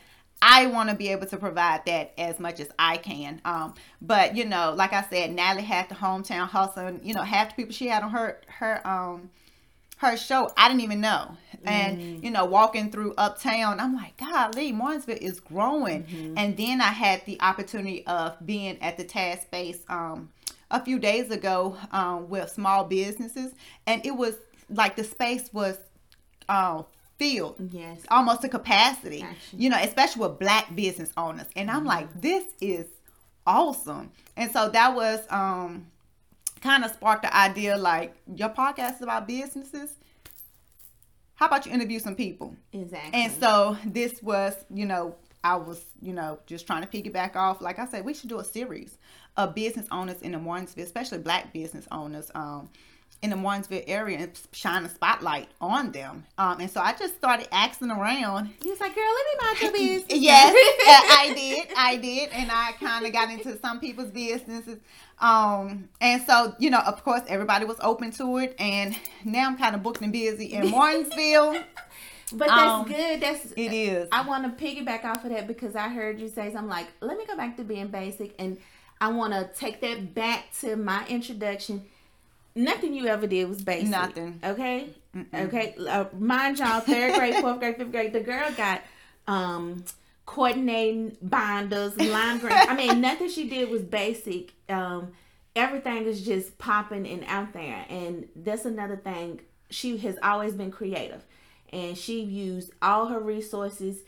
I 0.43 0.67
want 0.67 0.91
to 0.91 0.95
be 0.95 1.09
able 1.09 1.27
to 1.27 1.37
provide 1.39 1.87
that 1.87 2.13
as 2.19 2.39
much 2.39 2.61
as 2.61 2.69
I 2.79 2.99
can. 2.99 3.41
Um, 3.47 3.75
but 4.03 4.37
you 4.37 4.45
know, 4.45 4.75
like 4.77 4.93
I 4.93 5.03
said, 5.09 5.33
Natalie 5.33 5.63
had 5.65 5.89
the 5.89 5.95
hometown 5.95 6.49
hustle, 6.49 6.87
and 6.87 7.01
you 7.05 7.15
know, 7.15 7.23
half 7.23 7.51
the 7.51 7.55
people 7.55 7.73
she 7.73 7.89
had 7.89 8.03
on 8.03 8.11
her 8.11 8.41
her 8.49 8.87
um 8.87 9.31
her 9.99 10.17
show, 10.17 10.53
I 10.59 10.69
didn't 10.69 10.83
even 10.83 11.01
know. 11.01 11.37
And 11.65 11.99
you 12.23 12.31
know, 12.31 12.45
walking 12.45 12.91
through 12.91 13.15
uptown, 13.17 13.81
I'm 13.81 13.95
like, 13.97 14.19
golly, 14.19 14.73
Martinsville 14.73 15.17
is 15.21 15.41
growing. 15.41 16.05
And 16.37 16.57
then 16.57 16.83
I 16.83 16.89
had 16.89 17.25
the 17.25 17.41
opportunity 17.41 18.07
of 18.07 18.37
being 18.45 18.81
at 18.83 18.99
the 18.99 19.05
task 19.05 19.43
space 19.43 19.79
um 19.89 20.29
a 20.71 20.83
few 20.85 20.99
days 20.99 21.31
ago 21.31 21.77
um 21.93 22.29
with 22.29 22.51
small 22.51 22.85
businesses, 22.85 23.53
and 23.87 24.05
it 24.07 24.17
was 24.17 24.35
like 24.71 24.97
the 24.97 25.05
space 25.05 25.51
was 25.53 25.77
uh, 26.49 26.83
filled 27.19 27.57
Yes. 27.73 28.01
almost 28.11 28.43
to 28.43 28.49
capacity, 28.49 29.21
Gotcha. 29.21 29.37
you 29.57 29.69
know, 29.71 29.79
especially 29.81 30.23
with 30.27 30.39
black 30.39 30.75
business 30.75 31.11
owners. 31.17 31.47
And 31.57 31.71
I'm 31.71 31.85
like, 31.85 32.09
this 32.21 32.45
is 32.61 32.87
awesome. 33.47 34.11
And 34.37 34.51
so 34.51 34.69
that 34.71 34.95
was 34.95 35.21
um 35.31 35.87
kind 36.61 36.85
of 36.85 36.91
sparked 36.93 37.23
the 37.23 37.37
idea 37.37 37.77
like 37.77 38.15
your 38.35 38.49
podcast 38.49 38.97
is 38.97 39.03
about 39.03 39.29
businesses. 39.29 39.91
How 41.35 41.47
about 41.47 41.67
you 41.67 41.73
interview 41.73 41.99
some 41.99 42.15
people? 42.15 42.55
Exactly. 42.73 43.11
And 43.21 43.33
so 43.33 43.77
this 43.85 44.23
was, 44.23 44.55
you 44.73 44.87
know, 44.87 45.17
I 45.43 45.57
was, 45.57 45.85
you 46.01 46.13
know, 46.13 46.39
just 46.47 46.67
trying 46.67 46.87
to 46.87 46.89
piggyback 46.89 47.37
off. 47.37 47.61
Like 47.61 47.79
I 47.79 47.87
said, 47.87 48.05
we 48.05 48.15
should 48.15 48.29
do 48.31 48.39
a 48.39 48.45
series 48.45 48.97
of 49.37 49.55
business 49.55 49.87
owners 49.91 50.21
in 50.23 50.33
the 50.33 50.39
Martinsville, 50.39 50.85
especially 50.85 51.19
black 51.19 51.53
business 51.53 51.87
owners 51.91 52.31
um, 52.35 52.69
in 53.23 53.31
the 53.31 53.37
Martinsville 53.37 53.83
area 53.87 54.19
and 54.19 54.31
shine 54.53 54.85
a 54.85 54.89
spotlight 54.89 55.49
on 55.61 55.93
them. 55.93 56.25
Um, 56.37 56.61
and 56.61 56.71
so 56.71 56.81
I 56.81 56.93
just 56.93 57.15
started 57.17 57.49
asking 57.53 57.91
around. 57.91 58.51
he 58.63 58.69
was 58.71 58.81
like, 58.81 58.95
"Girl, 58.95 59.05
let 59.05 59.27
me 59.27 59.47
mind 59.47 59.61
your 59.61 59.73
business." 59.99 60.21
Yes, 60.21 60.55
I 60.87 61.33
did. 61.37 61.69
I 61.77 61.97
did. 61.97 62.31
And 62.33 62.51
I 62.53 62.73
kind 62.73 63.07
of 63.07 63.13
got 63.13 63.31
into 63.31 63.59
some 63.61 63.81
people's 63.81 64.11
businesses. 64.11 64.79
Um, 65.21 65.89
and 66.01 66.23
so, 66.27 66.55
you 66.59 66.71
know, 66.71 66.81
of 66.81 67.03
course, 67.05 67.23
everybody 67.29 67.65
was 67.65 67.77
open 67.81 68.11
to 68.13 68.39
it. 68.39 68.55
And 68.59 68.95
now 69.25 69.47
I'm 69.47 69.57
kind 69.57 69.75
of 69.75 69.83
booked 69.83 70.03
and 70.03 70.13
busy 70.13 70.47
in 70.53 70.71
Martinsville. 70.71 71.57
But 72.33 72.49
that's 72.49 72.61
Um, 72.73 72.89
good. 72.89 73.21
That's 73.21 73.53
It 73.53 73.73
is. 73.73 74.09
I 74.11 74.27
want 74.27 74.59
to 74.59 74.65
piggyback 74.65 75.05
off 75.05 75.25
of 75.25 75.31
that 75.31 75.47
because 75.47 75.77
I 75.77 75.89
heard 75.89 76.19
you 76.19 76.29
say 76.29 76.51
something 76.51 76.71
like, 76.71 76.89
"Let 77.01 77.19
me 77.19 77.27
go 77.27 77.37
back 77.37 77.57
to 77.59 77.65
being 77.65 77.89
basic," 77.89 78.35
and 78.39 78.57
I 79.05 79.09
want 79.09 79.35
to 79.35 79.51
take 79.55 79.83
that 79.83 80.15
back 80.15 80.47
to 80.61 80.77
my 80.77 81.07
introduction. 81.09 81.85
Nothing 82.55 82.95
you 82.95 83.07
ever 83.07 83.27
did 83.27 83.47
was 83.47 83.61
basic. 83.61 83.91
Nothing. 83.91 84.41
Okay. 84.43 84.89
Okay. 85.35 85.75
Uh, 85.87 86.07
mind 86.19 86.59
y'all, 86.59 86.81
third 86.81 87.15
grade, 87.15 87.35
fourth 87.35 87.59
grade, 87.59 87.77
fifth 87.77 87.93
grade. 87.93 88.15
The 88.15 88.21
girl 88.21 88.51
got 88.57 88.81
um 89.29 89.85
coordinating 90.25 91.19
binders, 91.21 91.95
line 92.01 92.39
grant. 92.39 92.71
I 92.71 92.75
mean, 92.75 93.03
nothing 93.03 93.29
she 93.29 93.47
did 93.47 93.69
was 93.69 93.83
basic. 93.83 94.55
Um, 94.71 95.13
everything 95.55 96.07
is 96.07 96.25
just 96.25 96.57
popping 96.57 97.07
and 97.07 97.25
out 97.27 97.53
there. 97.53 97.85
And 97.91 98.27
that's 98.35 98.65
another 98.65 98.97
thing. 98.97 99.43
She 99.69 99.99
has 99.99 100.17
always 100.23 100.55
been 100.55 100.71
creative, 100.71 101.23
and 101.75 101.99
she 101.99 102.23
used 102.23 102.73
all 102.81 103.09
her 103.09 103.21
resources. 103.21 103.99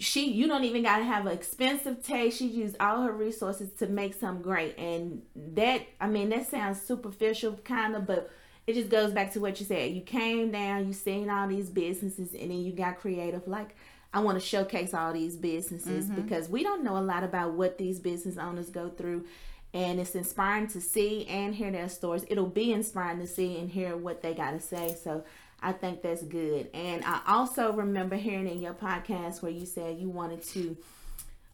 She, 0.00 0.30
you 0.30 0.46
don't 0.46 0.64
even 0.64 0.82
gotta 0.82 1.04
have 1.04 1.26
an 1.26 1.32
expensive 1.32 2.02
taste. 2.04 2.38
She 2.38 2.46
used 2.46 2.76
all 2.80 3.02
her 3.02 3.12
resources 3.12 3.70
to 3.78 3.86
make 3.86 4.14
something 4.14 4.42
great, 4.42 4.76
and 4.78 5.22
that, 5.54 5.82
I 6.00 6.08
mean, 6.08 6.28
that 6.30 6.48
sounds 6.48 6.80
superficial, 6.80 7.54
kind 7.64 7.94
of, 7.96 8.06
but 8.06 8.30
it 8.66 8.74
just 8.74 8.88
goes 8.88 9.12
back 9.12 9.32
to 9.34 9.40
what 9.40 9.60
you 9.60 9.66
said. 9.66 9.92
You 9.92 10.02
came 10.02 10.50
down, 10.50 10.86
you 10.86 10.92
seen 10.92 11.30
all 11.30 11.46
these 11.46 11.70
businesses, 11.70 12.32
and 12.32 12.50
then 12.50 12.62
you 12.62 12.72
got 12.72 12.98
creative. 12.98 13.46
Like, 13.46 13.76
I 14.12 14.20
want 14.20 14.40
to 14.40 14.44
showcase 14.44 14.94
all 14.94 15.12
these 15.12 15.36
businesses 15.36 16.06
mm-hmm. 16.06 16.22
because 16.22 16.48
we 16.48 16.62
don't 16.62 16.82
know 16.82 16.96
a 16.96 17.00
lot 17.00 17.22
about 17.22 17.52
what 17.52 17.78
these 17.78 18.00
business 18.00 18.38
owners 18.38 18.70
go 18.70 18.88
through. 18.88 19.26
And 19.74 20.00
it's 20.00 20.14
inspiring 20.14 20.68
to 20.68 20.80
see 20.80 21.26
and 21.26 21.54
hear 21.54 21.70
their 21.70 21.90
stories. 21.90 22.24
It'll 22.30 22.46
be 22.46 22.72
inspiring 22.72 23.18
to 23.18 23.26
see 23.26 23.58
and 23.58 23.70
hear 23.70 23.94
what 23.94 24.22
they 24.22 24.32
got 24.32 24.52
to 24.52 24.60
say. 24.60 24.96
So 25.02 25.22
I 25.62 25.72
think 25.72 26.02
that's 26.02 26.22
good. 26.22 26.68
And 26.74 27.02
I 27.04 27.20
also 27.26 27.72
remember 27.72 28.16
hearing 28.16 28.48
in 28.48 28.60
your 28.60 28.74
podcast 28.74 29.42
where 29.42 29.52
you 29.52 29.66
said 29.66 29.98
you 29.98 30.08
wanted 30.08 30.42
to 30.48 30.76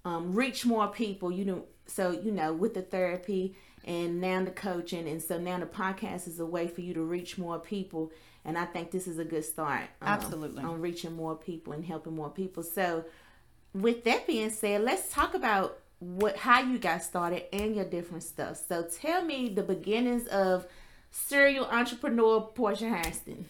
um, 0.05 0.35
reach 0.35 0.67
more 0.67 0.89
people. 0.89 1.31
You 1.31 1.45
know, 1.45 1.65
so 1.87 2.11
you 2.11 2.33
know, 2.33 2.53
with 2.53 2.75
the 2.75 2.83
therapy 2.83 3.55
and 3.85 4.21
now 4.21 4.45
the 4.45 4.51
coaching. 4.51 5.09
And 5.09 5.23
so 5.23 5.39
now 5.39 5.59
the 5.59 5.67
podcast 5.67 6.29
is 6.29 6.41
a 6.41 6.47
way 6.47 6.69
for 6.69 6.81
you 6.81 6.95
to 6.95 7.03
reach 7.03 7.39
more 7.39 7.59
people. 7.59 8.13
And 8.45 8.59
i 8.59 8.65
think 8.65 8.91
this 8.91 9.07
is 9.07 9.19
a 9.19 9.25
good 9.25 9.45
start 9.45 9.83
um, 10.01 10.09
absolutely. 10.09 10.65
on 10.65 10.81
reaching 10.81 11.15
more 11.15 11.37
people 11.37 11.73
and 11.73 11.85
helping 11.85 12.15
more 12.15 12.31
people. 12.31 12.63
So 12.63 13.05
with 13.75 14.05
that 14.05 14.27
being 14.27 14.51
said 14.51 14.83
let's 14.83 15.13
talk 15.13 15.35
about 15.35 15.79
what 15.99 16.37
how 16.37 16.61
you 16.61 16.79
got 16.79 17.03
started 17.03 17.45
and 17.55 17.77
your 17.77 17.85
different 17.85 18.25
stuff. 18.25 18.61
So 18.69 18.83
tell 18.83 19.25
me 19.25 19.49
the 19.49 19.63
beginnings 19.63 20.27
of 20.27 20.67
serial 21.11 21.67
entrepreneur 21.67 22.41
portia 22.41 22.89
Hairston 22.89 23.47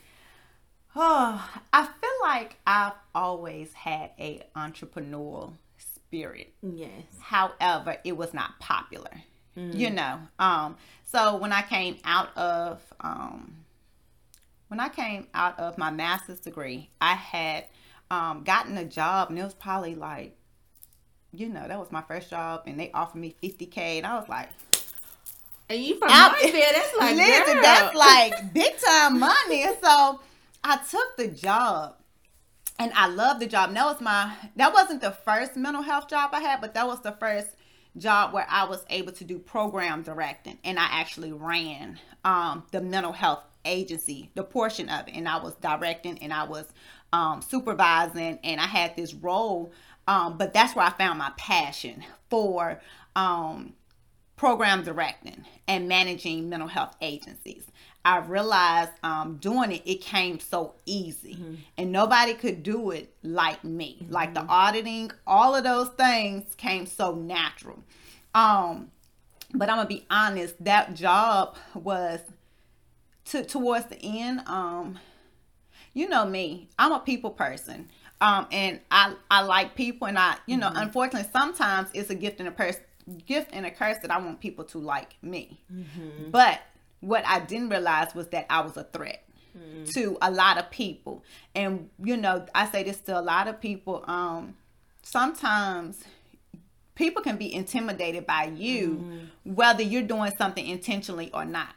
oh 0.96 1.50
i 1.72 1.84
feel 1.84 2.10
like 2.22 2.56
i've 2.66 2.92
always 3.14 3.72
had 3.72 4.10
a 4.18 4.42
entrepreneurial 4.56 5.52
spirit 5.76 6.52
yes 6.62 7.04
however 7.20 7.96
it 8.04 8.16
was 8.16 8.34
not 8.34 8.58
popular 8.60 9.22
mm. 9.56 9.74
you 9.74 9.90
know. 9.90 10.20
Um, 10.38 10.76
so 11.04 11.36
when 11.36 11.52
I 11.52 11.62
came 11.62 11.98
out 12.04 12.36
of 12.36 12.80
um, 13.00 13.54
when 14.68 14.80
I 14.80 14.88
came 14.88 15.26
out 15.34 15.58
of 15.58 15.78
my 15.78 15.90
master's 15.90 16.40
degree, 16.40 16.88
I 17.00 17.14
had 17.14 17.66
um, 18.10 18.42
gotten 18.44 18.76
a 18.78 18.84
job, 18.84 19.30
and 19.30 19.38
it 19.38 19.44
was 19.44 19.54
probably 19.54 19.94
like, 19.94 20.36
you 21.32 21.48
know, 21.48 21.66
that 21.66 21.78
was 21.78 21.92
my 21.92 22.02
first 22.02 22.30
job, 22.30 22.62
and 22.66 22.78
they 22.78 22.90
offered 22.92 23.18
me 23.18 23.34
fifty 23.40 23.66
k, 23.66 23.98
and 23.98 24.06
I 24.06 24.18
was 24.18 24.28
like. 24.28 24.48
And 25.68 25.82
you 25.82 25.96
from 25.98 26.08
Martinsville, 26.08 26.60
that's 26.74 26.96
like 26.98 27.16
listen, 27.16 27.54
girl. 27.54 27.62
that's 27.62 27.96
like 27.96 28.52
big 28.52 28.74
time 28.78 29.20
money. 29.20 29.64
So 29.82 30.20
I 30.64 30.78
took 30.88 31.16
the 31.16 31.28
job 31.28 31.96
and 32.78 32.92
I 32.94 33.08
love 33.08 33.40
the 33.40 33.46
job. 33.46 33.68
And 33.68 33.76
that 33.76 33.84
was 33.84 34.00
my 34.00 34.34
that 34.56 34.72
wasn't 34.72 35.00
the 35.00 35.10
first 35.10 35.56
mental 35.56 35.82
health 35.82 36.08
job 36.08 36.30
I 36.32 36.40
had, 36.40 36.60
but 36.60 36.74
that 36.74 36.86
was 36.86 37.00
the 37.00 37.12
first 37.12 37.48
job 37.96 38.32
where 38.32 38.46
I 38.48 38.64
was 38.64 38.84
able 38.90 39.12
to 39.12 39.24
do 39.24 39.38
program 39.38 40.02
directing 40.02 40.58
and 40.64 40.78
I 40.78 40.86
actually 40.90 41.32
ran 41.32 41.98
um, 42.24 42.64
the 42.70 42.80
mental 42.80 43.12
health 43.12 43.44
agency, 43.64 44.30
the 44.34 44.42
portion 44.42 44.88
of 44.88 45.08
it, 45.08 45.14
and 45.14 45.28
I 45.28 45.42
was 45.42 45.54
directing 45.56 46.18
and 46.18 46.32
I 46.32 46.44
was 46.44 46.66
um, 47.12 47.42
supervising 47.42 48.38
and 48.42 48.60
I 48.60 48.66
had 48.66 48.96
this 48.96 49.14
role. 49.14 49.72
Um, 50.08 50.36
but 50.36 50.52
that's 50.52 50.74
where 50.74 50.84
I 50.84 50.90
found 50.90 51.18
my 51.18 51.32
passion 51.36 52.02
for 52.28 52.80
um, 53.14 53.74
program 54.42 54.82
directing 54.82 55.44
and 55.68 55.86
managing 55.86 56.48
mental 56.48 56.66
health 56.66 56.96
agencies. 57.00 57.62
I 58.04 58.18
realized 58.18 58.90
um, 59.04 59.36
doing 59.36 59.70
it, 59.70 59.82
it 59.84 60.00
came 60.00 60.40
so 60.40 60.74
easy, 60.84 61.36
mm-hmm. 61.36 61.54
and 61.78 61.92
nobody 61.92 62.34
could 62.34 62.64
do 62.64 62.90
it 62.90 63.14
like 63.22 63.62
me. 63.62 63.98
Mm-hmm. 64.02 64.12
Like 64.12 64.34
the 64.34 64.40
auditing, 64.40 65.12
all 65.28 65.54
of 65.54 65.62
those 65.62 65.90
things 65.90 66.56
came 66.56 66.86
so 66.86 67.14
natural. 67.14 67.84
Um, 68.34 68.90
but 69.54 69.70
I'm 69.70 69.76
gonna 69.76 69.88
be 69.88 70.06
honest, 70.10 70.56
that 70.64 70.94
job 70.94 71.54
was 71.72 72.18
to 73.26 73.44
towards 73.44 73.86
the 73.86 74.02
end. 74.02 74.42
Um, 74.46 74.98
you 75.94 76.08
know 76.08 76.26
me, 76.26 76.68
I'm 76.80 76.90
a 76.90 76.98
people 76.98 77.30
person. 77.30 77.90
Um, 78.20 78.48
and 78.50 78.80
I 78.90 79.14
I 79.30 79.42
like 79.42 79.76
people, 79.76 80.08
and 80.08 80.18
I 80.18 80.36
you 80.46 80.56
know, 80.56 80.66
mm-hmm. 80.66 80.78
unfortunately, 80.78 81.30
sometimes 81.32 81.90
it's 81.94 82.10
a 82.10 82.16
gift 82.16 82.40
and 82.40 82.48
a 82.48 82.52
person 82.52 82.82
gift 83.26 83.50
and 83.52 83.66
a 83.66 83.70
curse 83.70 83.98
that 84.02 84.10
I 84.10 84.18
want 84.18 84.40
people 84.40 84.64
to 84.66 84.78
like 84.78 85.16
me. 85.22 85.60
Mm-hmm. 85.72 86.30
But 86.30 86.60
what 87.00 87.24
I 87.26 87.40
didn't 87.40 87.68
realize 87.68 88.14
was 88.14 88.28
that 88.28 88.46
I 88.48 88.60
was 88.60 88.76
a 88.76 88.84
threat 88.84 89.24
mm-hmm. 89.56 89.84
to 89.94 90.18
a 90.22 90.30
lot 90.30 90.58
of 90.58 90.70
people. 90.70 91.24
And 91.54 91.90
you 92.02 92.16
know, 92.16 92.46
I 92.54 92.66
say 92.66 92.82
this 92.82 93.00
to 93.02 93.18
a 93.18 93.22
lot 93.22 93.48
of 93.48 93.60
people. 93.60 94.04
Um, 94.06 94.56
sometimes 95.02 96.02
people 96.94 97.22
can 97.22 97.36
be 97.36 97.52
intimidated 97.52 98.26
by 98.26 98.52
you, 98.54 98.88
mm-hmm. 98.88 99.54
whether 99.54 99.82
you're 99.82 100.02
doing 100.02 100.32
something 100.38 100.66
intentionally 100.66 101.30
or 101.32 101.44
not. 101.44 101.74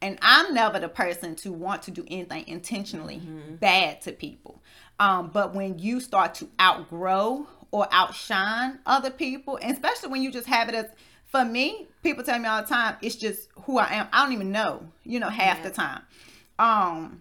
And 0.00 0.16
I'm 0.22 0.54
never 0.54 0.78
the 0.78 0.88
person 0.88 1.34
to 1.36 1.52
want 1.52 1.82
to 1.84 1.90
do 1.90 2.04
anything 2.08 2.46
intentionally 2.46 3.16
mm-hmm. 3.16 3.56
bad 3.56 4.00
to 4.02 4.12
people. 4.12 4.62
Um, 5.00 5.30
but 5.32 5.54
when 5.54 5.78
you 5.78 6.00
start 6.00 6.34
to 6.36 6.48
outgrow 6.60 7.48
or 7.70 7.86
outshine 7.90 8.78
other 8.86 9.10
people, 9.10 9.58
especially 9.62 10.08
when 10.08 10.22
you 10.22 10.30
just 10.30 10.46
have 10.46 10.68
it 10.68 10.74
as 10.74 10.86
for 11.28 11.44
me, 11.44 11.86
people 12.02 12.24
tell 12.24 12.38
me 12.38 12.46
all 12.46 12.62
the 12.62 12.68
time, 12.68 12.96
it's 13.02 13.16
just 13.16 13.48
who 13.64 13.78
I 13.78 13.94
am. 13.94 14.08
I 14.12 14.24
don't 14.24 14.32
even 14.32 14.50
know, 14.50 14.88
you 15.04 15.20
know, 15.20 15.28
half 15.28 15.58
yeah. 15.58 15.62
the 15.64 15.70
time. 15.70 16.02
Um, 16.58 17.20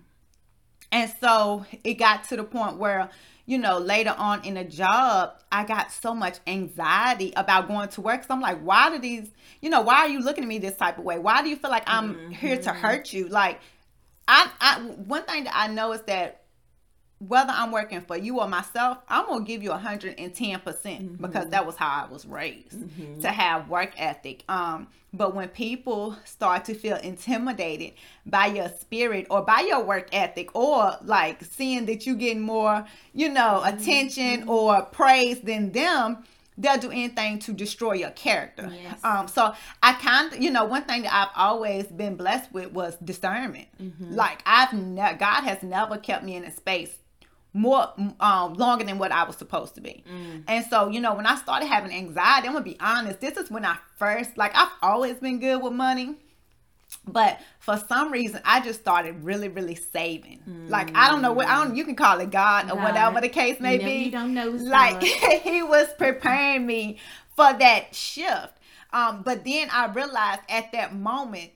and 0.91 1.11
so 1.19 1.65
it 1.83 1.95
got 1.95 2.23
to 2.29 2.37
the 2.37 2.43
point 2.43 2.77
where, 2.77 3.09
you 3.45 3.57
know, 3.57 3.77
later 3.77 4.15
on 4.17 4.45
in 4.45 4.55
a 4.55 4.63
job, 4.63 5.33
I 5.51 5.65
got 5.65 5.91
so 5.91 6.15
much 6.15 6.37
anxiety 6.47 7.33
about 7.35 7.67
going 7.67 7.89
to 7.89 8.01
work. 8.01 8.23
So 8.23 8.33
I'm 8.33 8.41
like, 8.41 8.59
why 8.61 8.89
do 8.89 8.99
these, 8.99 9.29
you 9.61 9.69
know, 9.69 9.81
why 9.81 9.99
are 9.99 10.09
you 10.09 10.21
looking 10.21 10.43
at 10.43 10.47
me 10.47 10.57
this 10.57 10.77
type 10.77 10.97
of 10.97 11.03
way? 11.03 11.19
Why 11.19 11.41
do 11.41 11.49
you 11.49 11.57
feel 11.57 11.69
like 11.69 11.83
I'm 11.87 12.15
mm-hmm. 12.15 12.31
here 12.31 12.57
to 12.57 12.71
hurt 12.71 13.11
you? 13.11 13.27
Like, 13.27 13.59
I, 14.27 14.49
I, 14.59 14.79
one 14.81 15.23
thing 15.23 15.45
that 15.45 15.53
I 15.55 15.67
know 15.67 15.91
is 15.93 16.01
that 16.03 16.43
whether 17.19 17.51
I'm 17.51 17.71
working 17.71 18.01
for 18.01 18.15
you 18.15 18.39
or 18.39 18.47
myself, 18.47 18.99
I'm 19.09 19.25
gonna 19.25 19.43
give 19.43 19.63
you 19.63 19.71
110 19.71 20.59
percent 20.59 21.03
mm-hmm. 21.03 21.25
because 21.25 21.49
that 21.49 21.65
was 21.65 21.75
how 21.75 22.05
I 22.05 22.11
was 22.11 22.25
raised 22.25 22.79
mm-hmm. 22.79 23.21
to 23.21 23.29
have 23.29 23.69
work 23.69 23.93
ethic. 23.97 24.43
Um, 24.47 24.87
but 25.13 25.33
when 25.33 25.47
people 25.49 26.15
start 26.25 26.65
to 26.65 26.75
feel 26.75 26.97
intimidated 26.97 27.93
by 28.25 28.47
your 28.47 28.69
spirit 28.69 29.25
or 29.31 29.41
by 29.41 29.61
your 29.61 29.83
work 29.83 30.09
ethic, 30.11 30.55
or 30.55 30.95
like 31.03 31.43
seeing 31.43 31.85
that 31.87 32.05
you 32.05 32.15
getting 32.15 32.41
more, 32.41 32.85
you 33.13 33.29
know, 33.29 33.61
mm-hmm. 33.63 33.77
attention 33.77 34.47
or 34.47 34.83
praise 34.83 35.39
than 35.39 35.71
them, 35.71 36.23
they'll 36.57 36.77
do 36.77 36.91
anything 36.91 37.39
to 37.39 37.53
destroy 37.53 37.93
your 37.93 38.11
character. 38.11 38.69
Yes. 38.71 39.03
Um, 39.03 39.27
so 39.27 39.53
I 39.81 39.93
kind 39.93 40.33
of, 40.33 40.41
you 40.41 40.51
know, 40.51 40.65
one 40.65 40.83
thing 40.83 41.03
that 41.03 41.13
I've 41.13 41.33
always 41.35 41.87
been 41.87 42.15
blessed 42.15 42.51
with 42.51 42.71
was 42.71 42.95
discernment. 42.97 43.67
Mm-hmm. 43.81 44.13
Like 44.13 44.41
I've, 44.45 44.73
ne- 44.73 45.17
God 45.17 45.43
has 45.43 45.63
never 45.63 45.97
kept 45.97 46.23
me 46.23 46.35
in 46.35 46.43
a 46.43 46.51
space 46.51 46.97
more 47.57 47.93
um 48.19 48.53
longer 48.53 48.85
than 48.85 48.97
what 48.97 49.11
I 49.11 49.23
was 49.23 49.35
supposed 49.35 49.75
to 49.75 49.81
be. 49.81 50.03
Mm. 50.09 50.43
And 50.47 50.65
so, 50.65 50.89
you 50.89 50.99
know, 50.99 51.13
when 51.13 51.25
I 51.25 51.35
started 51.35 51.67
having 51.67 51.91
anxiety, 51.91 52.47
I'm 52.47 52.53
gonna 52.53 52.63
be 52.63 52.77
honest, 52.79 53.19
this 53.19 53.37
is 53.37 53.49
when 53.49 53.65
I 53.65 53.77
first 53.97 54.37
like 54.37 54.55
I've 54.55 54.71
always 54.81 55.15
been 55.15 55.39
good 55.39 55.61
with 55.61 55.73
money. 55.73 56.15
But 57.05 57.39
for 57.59 57.77
some 57.77 58.11
reason, 58.11 58.41
I 58.45 58.61
just 58.61 58.79
started 58.79 59.23
really, 59.23 59.49
really 59.49 59.75
saving. 59.75 60.41
Mm. 60.47 60.69
Like 60.69 60.95
I 60.95 61.09
don't 61.09 61.21
know 61.21 61.33
what 61.33 61.47
I 61.47 61.63
don't. 61.63 61.75
You 61.75 61.83
can 61.83 61.95
call 61.95 62.19
it 62.19 62.31
God, 62.31 62.67
God. 62.67 62.77
or 62.77 62.81
whatever 62.81 63.21
the 63.21 63.29
case 63.29 63.59
may 63.59 63.73
you 63.73 63.85
be. 63.85 64.05
You 64.05 64.11
don't 64.11 64.33
know. 64.33 64.49
Like 64.49 65.01
He 65.43 65.63
was 65.63 65.87
preparing 65.97 66.65
me 66.65 66.97
for 67.35 67.53
that 67.53 67.93
shift. 67.93 68.53
Um, 68.93 69.21
but 69.23 69.43
then 69.43 69.67
I 69.71 69.87
realized 69.87 70.41
at 70.49 70.71
that 70.71 70.95
moment 70.95 71.51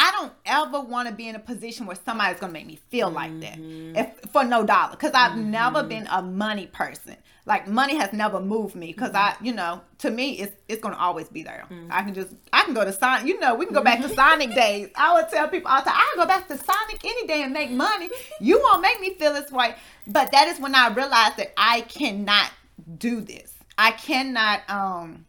I 0.00 0.10
don't 0.12 0.32
ever 0.46 0.80
want 0.80 1.10
to 1.10 1.14
be 1.14 1.28
in 1.28 1.34
a 1.34 1.38
position 1.38 1.84
where 1.84 1.94
somebody's 1.94 2.40
gonna 2.40 2.54
make 2.54 2.66
me 2.66 2.78
feel 2.88 3.08
mm-hmm. 3.08 3.16
like 3.16 3.40
that 3.40 3.58
mm-hmm. 3.58 3.96
if 3.96 4.30
for 4.32 4.44
no 4.44 4.64
dollar. 4.64 4.92
Because 4.92 5.12
I've 5.12 5.32
mm-hmm. 5.32 5.50
never 5.50 5.82
been 5.82 6.06
a 6.10 6.22
money 6.22 6.68
person. 6.68 7.16
Like 7.44 7.68
money 7.68 7.96
has 7.96 8.10
never 8.14 8.40
moved 8.40 8.74
me. 8.74 8.86
Because 8.94 9.10
mm-hmm. 9.10 9.42
I, 9.42 9.44
you 9.44 9.52
know, 9.52 9.82
to 9.98 10.10
me, 10.10 10.38
it's 10.38 10.56
it's 10.68 10.80
gonna 10.80 10.96
always 10.96 11.28
be 11.28 11.42
there. 11.42 11.66
Mm-hmm. 11.70 11.88
I 11.92 12.02
can 12.02 12.14
just 12.14 12.32
I 12.50 12.64
can 12.64 12.72
go 12.72 12.82
to 12.82 12.94
Sonic. 12.94 13.26
You 13.26 13.38
know, 13.40 13.54
we 13.54 13.66
can 13.66 13.74
go 13.74 13.82
back 13.82 13.98
to 14.00 14.06
mm-hmm. 14.06 14.14
Sonic 14.14 14.54
days. 14.54 14.88
I 14.96 15.12
would 15.12 15.28
tell 15.28 15.48
people 15.48 15.70
all 15.70 15.82
the 15.82 15.90
time, 15.90 15.98
I 15.98 16.12
go 16.16 16.24
back 16.24 16.48
to 16.48 16.56
Sonic 16.56 17.04
any 17.04 17.26
day 17.26 17.42
and 17.42 17.52
make 17.52 17.70
money. 17.70 18.08
You 18.40 18.58
won't 18.58 18.80
make 18.80 19.02
me 19.02 19.12
feel 19.14 19.34
this 19.34 19.52
way. 19.52 19.74
But 20.06 20.32
that 20.32 20.48
is 20.48 20.58
when 20.58 20.74
I 20.74 20.88
realized 20.88 21.36
that 21.36 21.52
I 21.58 21.82
cannot 21.82 22.50
do 22.96 23.20
this. 23.20 23.52
I 23.76 23.90
cannot 23.90 24.62
um 24.70 25.26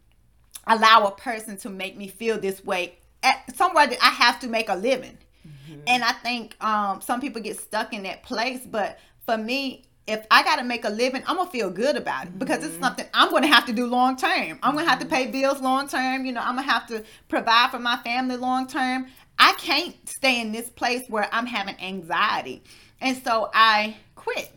allow 0.66 1.08
a 1.08 1.12
person 1.12 1.58
to 1.58 1.70
make 1.70 1.98
me 1.98 2.08
feel 2.08 2.40
this 2.40 2.63
way 2.63 3.00
at 3.24 3.56
somewhere 3.56 3.88
that 3.88 4.01
I 4.01 4.10
have 4.10 4.40
to 4.42 4.48
make 4.48 4.70
a 4.70 4.75
living. 4.75 5.18
Mm-hmm. 5.48 5.82
And 5.88 6.04
I 6.04 6.12
think 6.12 6.56
um, 6.63 7.01
some 7.01 7.22
people 7.22 7.42
get 7.42 7.60
stuck 7.60 7.94
in 7.94 8.04
that 8.04 8.24
place. 8.24 8.62
But 8.66 9.00
for 9.25 9.38
me, 9.38 9.86
if 10.08 10.25
I 10.32 10.44
got 10.44 10.58
to 10.58 10.63
make 10.63 10.84
a 10.84 10.90
living, 10.90 11.24
I'm 11.28 11.38
gonna 11.38 11.50
feel 11.50 11.70
good 11.70 11.96
about 11.96 12.25
it 12.25 12.40
because 12.40 12.63
it's 12.63 12.78
something 12.80 13.06
I'm 13.13 13.30
gonna 13.30 13.48
have 13.48 13.66
to 13.68 13.74
do 13.74 13.86
long 13.86 14.18
term. 14.18 14.60
I'm 14.62 14.75
gonna 14.75 14.90
have 14.90 15.00
to 15.00 15.06
pay 15.06 15.28
bills 15.28 15.62
long 15.62 15.88
term. 15.88 16.25
You 16.25 16.32
know, 16.32 16.42
I'm 16.42 16.56
gonna 16.56 16.63
have 16.63 16.88
to 16.88 17.04
provide 17.30 17.72
for 17.72 17.80
my 17.80 17.98
family 17.98 18.36
long 18.36 18.68
term. 18.68 19.08
I 19.38 19.54
can't 19.54 19.96
stay 20.08 20.42
in 20.42 20.51
this 20.51 20.70
place 20.70 21.04
where 21.08 21.28
I'm 21.32 21.46
having 21.46 21.80
anxiety, 21.80 22.63
and 23.00 23.22
so 23.24 23.50
I 23.54 23.96
quit. 24.16 24.51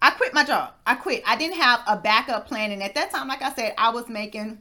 I 0.00 0.10
quit 0.10 0.34
my 0.34 0.44
job. 0.44 0.74
I 0.86 0.94
quit. 0.94 1.22
I 1.26 1.36
didn't 1.36 1.56
have 1.56 1.80
a 1.86 1.96
backup 1.96 2.46
plan, 2.46 2.70
and 2.70 2.82
at 2.82 2.94
that 2.94 3.10
time, 3.10 3.28
like 3.28 3.42
I 3.42 3.52
said, 3.54 3.74
I 3.78 3.90
was 3.90 4.08
making 4.08 4.60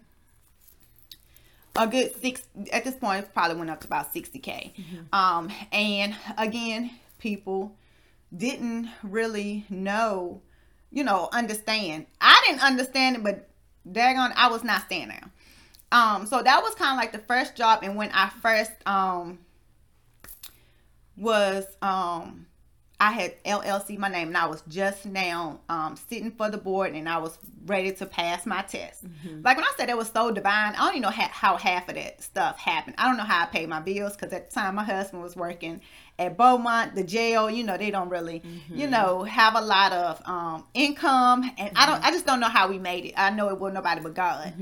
a 1.76 1.88
good 1.88 2.20
six. 2.22 2.44
At 2.72 2.84
this 2.84 2.96
point, 2.96 3.26
it 3.26 3.34
probably 3.34 3.58
went 3.58 3.70
up 3.70 3.82
to 3.82 3.88
about 3.88 4.14
60k. 4.14 4.72
Um, 5.14 5.52
and 5.72 6.16
again, 6.38 6.92
people 7.20 7.76
didn't 8.36 8.90
really 9.04 9.66
know, 9.70 10.42
you 10.92 11.04
know, 11.04 11.30
understand. 11.32 12.06
I 12.20 12.42
didn't 12.48 12.64
understand 12.64 13.18
it, 13.18 13.24
but 13.24 13.50
daggone, 13.90 14.34
I 14.36 14.50
was 14.50 14.64
not 14.64 14.84
staying 14.84 15.10
there. 15.10 15.30
Um, 15.92 16.26
so 16.26 16.42
that 16.42 16.62
was 16.64 16.76
kind 16.76 16.92
of 16.92 16.98
like 16.98 17.12
the 17.12 17.20
first 17.20 17.56
job, 17.56 17.80
and 17.84 17.96
when 17.96 18.10
I 18.14 18.30
first 18.42 18.72
um 18.86 19.40
was 21.18 21.66
um 21.82 22.48
I 23.00 23.12
had 23.12 23.44
LLC 23.44 23.98
my 23.98 24.08
name, 24.08 24.30
and 24.30 24.38
I 24.38 24.46
was 24.48 24.64
just 24.70 25.06
now 25.06 25.60
um 25.70 25.96
sitting 26.10 26.32
for 26.32 26.50
the 26.50 26.58
board, 26.58 26.94
and 26.94 27.08
I 27.10 27.18
was 27.18 27.38
ready 27.66 27.92
to 27.94 28.06
pass 28.06 28.46
my 28.46 28.62
test. 28.62 29.04
Like 29.44 29.58
when 29.58 29.66
I 29.66 29.72
said 29.78 29.90
it 29.90 29.98
was 29.98 30.10
so 30.10 30.32
divine, 30.32 30.74
I 30.74 30.78
don't 30.78 30.90
even 30.92 31.02
know 31.02 31.10
ha- 31.10 31.32
how 31.32 31.58
half 31.58 31.90
of 31.90 31.96
that 31.96 32.22
stuff 32.22 32.58
happened. 32.60 32.96
I 32.98 33.08
don't 33.08 33.18
know 33.18 33.24
how 33.24 33.44
I 33.44 33.46
paid 33.48 33.68
my 33.68 33.80
bills 33.82 34.16
because 34.16 34.32
at 34.34 34.50
the 34.50 34.54
time 34.56 34.76
my 34.76 34.84
husband 34.84 35.22
was 35.24 35.36
working 35.36 35.82
at 36.18 36.38
Beaumont, 36.38 36.96
the 36.96 37.04
jail. 37.04 37.50
You 37.50 37.64
know 37.66 37.76
they 37.78 37.92
don't 37.92 38.10
really, 38.10 38.42
you 38.74 38.88
know, 38.88 39.24
have 39.24 39.56
a 39.56 39.62
lot 39.62 39.92
of 39.92 40.22
um 40.26 40.64
income, 40.74 41.44
and 41.58 41.72
I 41.76 41.86
don't. 41.86 42.04
I 42.04 42.12
just 42.12 42.26
don't 42.26 42.40
know 42.40 42.50
how 42.50 42.68
we 42.70 42.80
made 42.80 43.06
it. 43.06 43.14
I 43.18 43.30
know 43.30 43.50
it 43.50 43.60
was 43.60 43.74
nobody 43.74 44.02
but 44.02 44.14
God. 44.14 44.54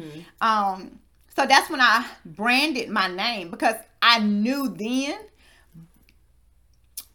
Um, 0.42 1.00
so 1.36 1.46
that's 1.46 1.70
when 1.70 1.82
I 1.82 2.06
branded 2.25 2.90
my 2.90 3.08
name 3.08 3.50
because 3.52 3.75
I 4.02 4.20
knew 4.20 4.70
then 4.70 5.18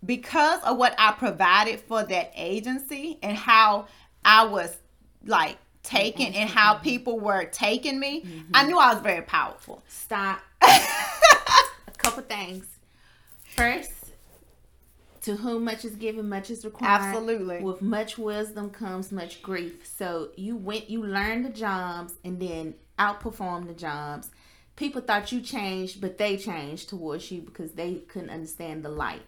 because 0.05 0.62
of 0.62 0.76
what 0.76 0.95
I 0.99 1.12
provided 1.12 1.81
for 1.81 2.02
that 2.02 2.33
agency 2.37 3.19
and 3.23 3.37
how 3.37 3.87
I 4.25 4.45
was 4.45 4.76
like 5.25 5.59
taken 5.83 6.35
and 6.35 6.49
how 6.49 6.75
mm-hmm. 6.75 6.85
people 6.85 7.21
were 7.21 7.45
taking 7.47 7.99
me, 7.99 8.23
I 8.55 8.61
mm-hmm. 8.62 8.69
knew 8.69 8.78
I 8.78 8.95
was 8.95 9.02
very 9.02 9.23
powerful. 9.23 9.83
Stop. 9.88 10.40
a 10.62 11.90
couple 11.97 12.23
things. 12.23 12.67
First, 13.57 13.93
to 15.23 15.37
whom 15.37 15.64
much 15.64 15.85
is 15.85 15.97
given, 15.97 16.28
much 16.28 16.50
is 16.50 16.64
required. 16.64 17.02
Absolutely. 17.02 17.62
With 17.62 17.83
much 17.83 18.19
wisdom 18.19 18.71
comes 18.71 19.11
much 19.11 19.43
grief. 19.43 19.87
So 19.87 20.31
you 20.37 20.57
went, 20.57 20.88
you 20.88 21.02
learned 21.05 21.45
the 21.45 21.50
jobs, 21.50 22.14
and 22.25 22.40
then 22.40 22.75
outperformed 22.99 23.67
the 23.67 23.75
jobs. 23.75 24.31
People 24.76 25.02
thought 25.02 25.33
you 25.33 25.40
changed, 25.40 26.00
but 26.00 26.19
they 26.19 26.37
changed 26.37 26.88
towards 26.88 27.31
you 27.33 27.43
because 27.43 27.73
they 27.73 27.97
couldn't 28.09 28.31
understand 28.31 28.85
the 28.85 28.88
light. 28.88 29.21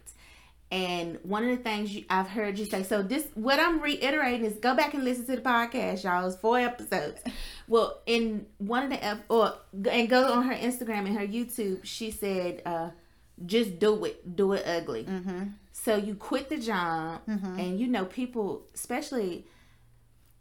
And 0.70 1.18
one 1.22 1.42
of 1.42 1.50
the 1.50 1.62
things 1.62 1.92
you, 1.94 2.04
I've 2.08 2.28
heard 2.28 2.58
you 2.58 2.64
say, 2.64 2.84
so 2.84 3.02
this, 3.02 3.26
what 3.34 3.58
I'm 3.58 3.80
reiterating 3.80 4.44
is 4.44 4.54
go 4.54 4.74
back 4.76 4.94
and 4.94 5.02
listen 5.04 5.26
to 5.26 5.36
the 5.36 5.42
podcast, 5.42 6.04
y'all. 6.04 6.26
It's 6.26 6.36
four 6.36 6.58
episodes. 6.60 7.20
Well, 7.66 8.00
in 8.06 8.46
one 8.58 8.84
of 8.84 8.90
the, 8.90 9.18
or, 9.28 9.54
and 9.90 10.08
go 10.08 10.32
on 10.32 10.44
her 10.44 10.54
Instagram 10.54 11.06
and 11.06 11.18
her 11.18 11.26
YouTube, 11.26 11.80
she 11.84 12.12
said, 12.12 12.62
uh, 12.64 12.90
just 13.46 13.78
do 13.78 14.04
it, 14.04 14.36
do 14.36 14.52
it 14.52 14.64
ugly. 14.66 15.04
Mm-hmm. 15.04 15.44
So 15.72 15.96
you 15.96 16.14
quit 16.14 16.48
the 16.50 16.58
job, 16.58 17.22
and 17.26 17.80
you 17.80 17.88
know, 17.88 18.04
people, 18.04 18.66
especially 18.74 19.46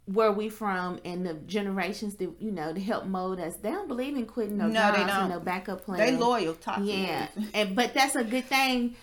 where 0.04 0.32
we 0.32 0.48
from 0.48 0.98
and 1.04 1.24
the 1.24 1.34
generations 1.34 2.16
that, 2.16 2.30
you 2.40 2.50
know, 2.50 2.72
to 2.74 2.80
help 2.80 3.06
mold 3.06 3.38
us, 3.40 3.56
they 3.56 3.70
don't 3.70 3.88
believe 3.88 4.16
in 4.16 4.26
quitting 4.26 4.58
no, 4.58 4.66
No, 4.66 4.90
they 4.92 4.98
jobs 4.98 5.12
don't. 5.12 5.20
and 5.22 5.30
no 5.30 5.40
backup 5.40 5.84
plan. 5.84 5.98
They 5.98 6.16
loyal, 6.16 6.54
talk 6.54 6.80
Yeah, 6.82 7.28
and 7.54 7.74
but 7.74 7.94
that's 7.94 8.16
a 8.16 8.24
good 8.24 8.44
thing, 8.46 8.96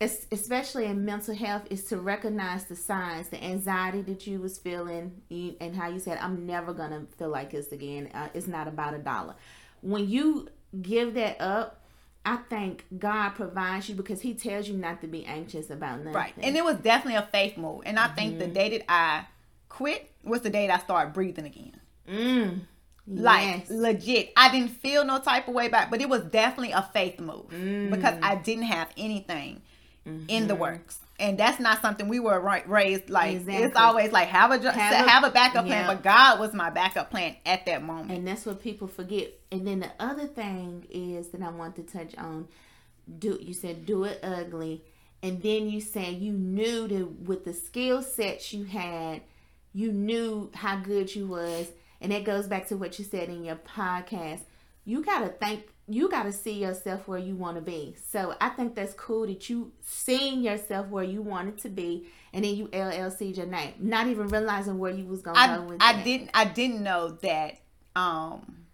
especially 0.00 0.86
in 0.86 1.04
mental 1.04 1.34
health, 1.34 1.62
is 1.70 1.84
to 1.84 1.98
recognize 1.98 2.64
the 2.64 2.76
signs, 2.76 3.28
the 3.28 3.42
anxiety 3.42 4.00
that 4.02 4.26
you 4.26 4.40
was 4.40 4.58
feeling, 4.58 5.20
and 5.30 5.76
how 5.76 5.88
you 5.88 5.98
said, 5.98 6.18
"I'm 6.18 6.46
never 6.46 6.72
gonna 6.72 7.02
feel 7.18 7.28
like 7.28 7.50
this 7.50 7.70
again." 7.72 8.08
Uh, 8.14 8.28
it's 8.32 8.46
not 8.46 8.66
about 8.66 8.94
a 8.94 8.98
dollar. 8.98 9.34
When 9.82 10.08
you 10.08 10.48
give 10.80 11.14
that 11.14 11.40
up, 11.40 11.82
I 12.24 12.36
think 12.36 12.84
God 12.98 13.30
provides 13.30 13.88
you 13.88 13.94
because 13.94 14.20
He 14.22 14.34
tells 14.34 14.68
you 14.68 14.76
not 14.76 15.00
to 15.02 15.06
be 15.06 15.24
anxious 15.26 15.70
about 15.70 15.98
nothing. 15.98 16.12
Right. 16.12 16.34
And 16.42 16.56
it 16.56 16.64
was 16.64 16.76
definitely 16.76 17.16
a 17.16 17.22
faith 17.30 17.56
move. 17.56 17.82
And 17.86 17.98
I 17.98 18.08
think 18.08 18.38
the 18.38 18.46
day 18.46 18.70
that 18.78 18.90
I 18.90 19.24
quit 19.68 20.10
was 20.22 20.42
the 20.42 20.50
day 20.50 20.66
that 20.66 20.80
I 20.80 20.82
started 20.84 21.12
breathing 21.14 21.46
again. 21.46 21.80
Mm. 22.08 22.60
Like 23.06 23.46
Yes. 23.60 23.70
legit. 23.70 24.32
I 24.36 24.50
didn't 24.50 24.70
feel 24.70 25.04
no 25.04 25.18
type 25.18 25.48
of 25.48 25.54
way 25.54 25.68
back, 25.68 25.90
but 25.90 26.00
it 26.00 26.08
was 26.08 26.22
definitely 26.24 26.72
a 26.72 26.82
faith 26.82 27.18
move 27.18 27.48
Mm. 27.50 27.90
because 27.90 28.18
I 28.22 28.36
didn't 28.36 28.64
have 28.64 28.90
anything 28.96 29.62
in 30.06 30.26
Mm-hmm. 30.26 30.46
the 30.48 30.54
works. 30.54 30.98
And 31.18 31.36
that's 31.36 31.60
not 31.60 31.82
something 31.82 32.08
we 32.08 32.18
were 32.20 32.40
ra- 32.40 32.62
raised 32.66 33.10
like. 33.10 33.34
Exactly. 33.36 33.64
It's 33.64 33.76
always 33.76 34.10
like 34.10 34.28
have 34.28 34.50
a 34.50 34.72
Have 34.72 35.06
have 35.06 35.24
a- 35.24 35.26
a, 35.26 35.30
backup 35.30 35.66
plan, 35.66 35.86
but 35.86 36.02
God 36.02 36.40
was 36.40 36.54
my 36.54 36.70
backup 36.70 37.10
plan 37.10 37.36
at 37.44 37.66
that 37.66 37.82
moment. 37.82 38.10
And 38.10 38.26
that's 38.26 38.46
what 38.46 38.62
people 38.62 38.88
forget. 38.88 39.30
And 39.52 39.66
then 39.66 39.80
the 39.80 39.90
other 40.00 40.26
thing 40.26 40.86
is 40.90 41.28
that 41.28 41.42
I 41.42 41.50
want 41.50 41.76
to 41.76 41.82
touch 41.82 42.14
on. 42.16 42.48
Do 43.18 43.38
you 43.42 43.52
said 43.52 43.84
do 43.86 44.04
it 44.04 44.20
ugly, 44.22 44.82
and 45.22 45.42
then 45.42 45.68
you 45.68 45.80
said 45.80 46.14
you 46.14 46.32
knew 46.32 46.86
that 46.88 47.06
with 47.28 47.44
the 47.44 47.52
skill 47.52 48.02
sets 48.02 48.52
you 48.54 48.64
had, 48.64 49.20
you 49.74 49.90
knew 49.92 50.50
how 50.54 50.76
good 50.76 51.14
you 51.14 51.26
was, 51.26 51.68
and 52.00 52.12
that 52.12 52.24
goes 52.24 52.46
back 52.46 52.68
to 52.68 52.76
what 52.76 52.98
you 52.98 53.04
said 53.04 53.28
in 53.28 53.44
your 53.44 53.56
podcast. 53.56 54.40
You 54.84 55.04
gotta 55.04 55.28
think. 55.28 55.64
You 55.90 56.08
gotta 56.08 56.32
see 56.32 56.52
yourself 56.52 57.08
where 57.08 57.18
you 57.18 57.34
want 57.34 57.56
to 57.56 57.60
be. 57.60 57.96
So 58.10 58.34
I 58.40 58.50
think 58.50 58.76
that's 58.76 58.94
cool 58.94 59.26
that 59.26 59.50
you 59.50 59.72
seeing 59.82 60.40
yourself 60.42 60.86
where 60.88 61.02
you 61.02 61.20
wanted 61.20 61.58
to 61.58 61.68
be, 61.68 62.06
and 62.32 62.44
then 62.44 62.54
you 62.54 62.68
LLC'd 62.68 63.36
your 63.36 63.46
name, 63.46 63.74
not 63.80 64.06
even 64.06 64.28
realizing 64.28 64.78
where 64.78 64.92
you 64.92 65.04
was 65.04 65.20
gonna 65.20 65.38
I, 65.38 65.56
go 65.56 65.62
with 65.64 65.78
I 65.80 65.94
that. 65.94 66.04
didn't 66.04 66.30
I 66.32 66.44
didn't 66.44 66.82
know 66.84 67.08
that 67.22 67.58
um 67.96 68.66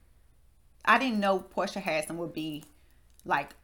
I 0.84 0.98
didn't 0.98 1.18
know 1.20 1.38
Portia 1.38 1.80
Hairston 1.80 2.18
would 2.18 2.34
be 2.34 2.64
like 3.24 3.54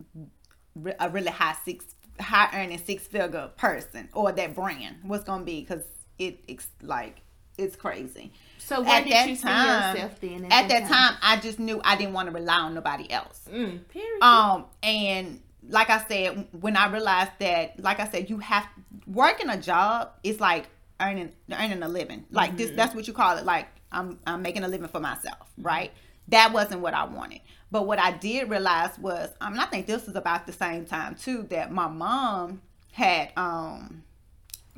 a 0.98 1.10
really 1.10 1.30
high 1.30 1.56
six 1.64 1.84
high 2.20 2.48
earning 2.54 2.78
six 2.78 3.06
figure 3.06 3.50
person 3.56 4.08
or 4.14 4.32
that 4.32 4.54
brand 4.54 4.96
was 5.04 5.24
gonna 5.24 5.44
be 5.44 5.60
because 5.60 5.82
it 6.18 6.42
it's 6.48 6.68
like 6.82 7.20
it's 7.58 7.76
crazy. 7.76 8.32
So 8.64 8.80
where 8.80 8.90
At 8.98 9.04
did 9.04 9.12
that 9.12 9.28
you 9.28 9.36
see 9.36 9.42
time- 9.42 9.96
yourself 9.96 10.20
then? 10.20 10.44
At 10.50 10.68
that 10.68 10.88
time, 10.88 11.16
I 11.22 11.36
just 11.36 11.58
knew 11.58 11.80
I 11.84 11.96
didn't 11.96 12.14
want 12.14 12.28
to 12.28 12.34
rely 12.34 12.58
on 12.60 12.74
nobody 12.74 13.10
else. 13.10 13.48
Mm, 13.52 13.86
period. 13.88 14.22
Um, 14.22 14.66
and 14.82 15.40
like 15.68 15.90
I 15.90 16.04
said, 16.06 16.46
when 16.60 16.76
I 16.76 16.90
realized 16.90 17.32
that, 17.40 17.80
like 17.80 18.00
I 18.00 18.08
said, 18.08 18.30
you 18.30 18.38
have 18.38 18.66
working 19.06 19.48
a 19.48 19.56
job 19.60 20.10
is 20.22 20.40
like 20.40 20.66
earning 21.00 21.32
earning 21.52 21.82
a 21.82 21.88
living. 21.88 22.24
Like 22.30 22.56
this, 22.56 22.70
that's 22.74 22.94
what 22.94 23.06
you 23.06 23.12
call 23.12 23.36
it. 23.36 23.44
Like 23.44 23.68
I'm 23.90 24.18
I'm 24.26 24.42
making 24.42 24.64
a 24.64 24.68
living 24.68 24.88
for 24.88 25.00
myself, 25.00 25.50
right? 25.58 25.92
That 26.28 26.52
wasn't 26.52 26.80
what 26.80 26.94
I 26.94 27.04
wanted. 27.04 27.40
But 27.70 27.86
what 27.86 27.98
I 27.98 28.12
did 28.12 28.48
realize 28.48 28.96
was, 28.98 29.30
um, 29.40 29.54
and 29.54 29.60
I 29.60 29.64
think 29.66 29.86
this 29.86 30.06
was 30.06 30.14
about 30.14 30.46
the 30.46 30.52
same 30.52 30.84
time 30.84 31.14
too, 31.14 31.44
that 31.50 31.72
my 31.72 31.88
mom 31.88 32.62
had 32.92 33.32
um 33.36 34.04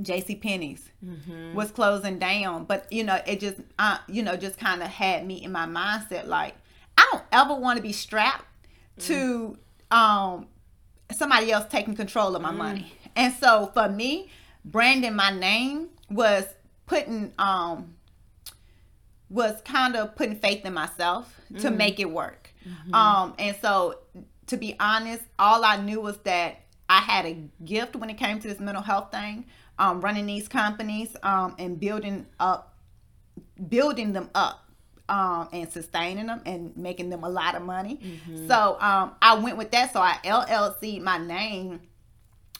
J.C. 0.02 0.34
Penney's 0.36 0.88
was 1.54 1.70
closing 1.70 2.18
down, 2.18 2.64
but 2.64 2.90
you 2.92 3.04
know, 3.04 3.20
it 3.26 3.38
just, 3.40 3.58
uh, 3.78 3.98
you 4.08 4.22
know, 4.22 4.36
just 4.36 4.58
kind 4.58 4.82
of 4.82 4.88
had 4.88 5.26
me 5.26 5.42
in 5.44 5.52
my 5.52 5.66
mindset 5.66 6.26
like, 6.26 6.54
I 6.98 7.08
don't 7.12 7.22
ever 7.32 7.54
want 7.54 7.76
to 7.76 7.82
be 7.82 7.92
strapped 7.92 8.44
to 9.00 9.56
um 9.90 10.46
somebody 11.12 11.52
else 11.52 11.66
taking 11.70 11.94
control 11.94 12.34
of 12.34 12.42
my 12.42 12.50
money. 12.50 12.92
And 13.16 13.32
so 13.34 13.70
for 13.74 13.88
me, 13.88 14.30
branding 14.64 15.14
my 15.14 15.30
name 15.30 15.88
was 16.10 16.44
putting 16.86 17.32
um 17.38 17.94
was 19.30 19.60
kind 19.64 19.96
of 19.96 20.14
putting 20.16 20.36
faith 20.36 20.64
in 20.64 20.74
myself 20.74 21.40
to 21.60 21.70
make 21.70 22.00
it 22.00 22.10
work. 22.10 22.50
Um 22.92 23.34
and 23.38 23.56
so 23.60 23.98
to 24.46 24.56
be 24.56 24.76
honest, 24.80 25.22
all 25.38 25.64
I 25.64 25.76
knew 25.76 26.00
was 26.00 26.18
that 26.18 26.60
I 26.88 26.98
had 27.00 27.24
a 27.26 27.34
gift 27.64 27.96
when 27.96 28.10
it 28.10 28.18
came 28.18 28.38
to 28.40 28.48
this 28.48 28.60
mental 28.60 28.82
health 28.82 29.10
thing, 29.10 29.46
um, 29.78 30.00
running 30.00 30.26
these 30.26 30.48
companies 30.48 31.16
um, 31.22 31.54
and 31.58 31.78
building 31.80 32.26
up, 32.38 32.76
building 33.68 34.12
them 34.12 34.30
up, 34.34 34.60
um, 35.08 35.48
and 35.52 35.70
sustaining 35.70 36.26
them 36.26 36.40
and 36.46 36.76
making 36.76 37.10
them 37.10 37.24
a 37.24 37.28
lot 37.28 37.54
of 37.54 37.62
money. 37.62 38.00
So 38.48 38.78
um, 38.80 39.12
I 39.20 39.34
went 39.34 39.56
with 39.58 39.70
that. 39.72 39.92
So 39.92 40.00
I 40.00 40.18
LLC 40.24 41.00
my 41.00 41.18
name. 41.18 41.80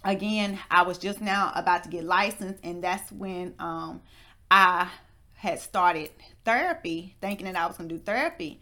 Again, 0.05 0.59
I 0.71 0.83
was 0.83 0.99
just 0.99 1.23
now 1.23 1.51
about 1.55 1.85
to 1.85 1.89
get 1.89 2.05
licensed, 2.05 2.61
and 2.63 2.85
that's 2.85 3.11
when 3.11 3.55
um, 3.59 4.03
I 4.51 4.89
had 5.33 5.61
started 5.61 6.11
therapy, 6.45 7.17
thinking 7.23 7.47
that 7.47 7.57
I 7.57 7.67
was 7.67 7.79
going 7.79 7.89
to 7.89 7.95
do 7.97 8.03
therapy. 8.03 8.61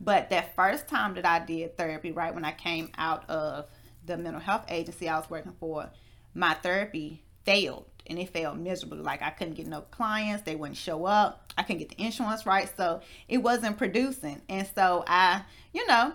But 0.00 0.30
that 0.30 0.54
first 0.54 0.86
time 0.86 1.14
that 1.14 1.26
I 1.26 1.44
did 1.44 1.76
therapy, 1.76 2.12
right 2.12 2.32
when 2.32 2.44
I 2.44 2.52
came 2.52 2.90
out 2.96 3.28
of 3.28 3.66
the 4.06 4.16
mental 4.16 4.40
health 4.40 4.66
agency 4.68 5.08
I 5.08 5.18
was 5.18 5.28
working 5.28 5.54
for, 5.58 5.90
my 6.34 6.54
therapy 6.54 7.24
failed. 7.44 7.86
And 8.06 8.18
it 8.18 8.30
failed 8.30 8.58
miserably. 8.58 8.98
Like 8.98 9.22
I 9.22 9.30
couldn't 9.30 9.54
get 9.54 9.66
no 9.66 9.82
clients, 9.82 10.44
they 10.44 10.56
wouldn't 10.56 10.76
show 10.76 11.06
up. 11.06 11.52
I 11.56 11.62
couldn't 11.62 11.78
get 11.78 11.90
the 11.90 12.02
insurance 12.02 12.46
right, 12.46 12.70
so 12.76 13.00
it 13.28 13.38
wasn't 13.38 13.78
producing. 13.78 14.42
And 14.48 14.68
so 14.74 15.04
I, 15.06 15.42
you 15.72 15.86
know, 15.86 16.12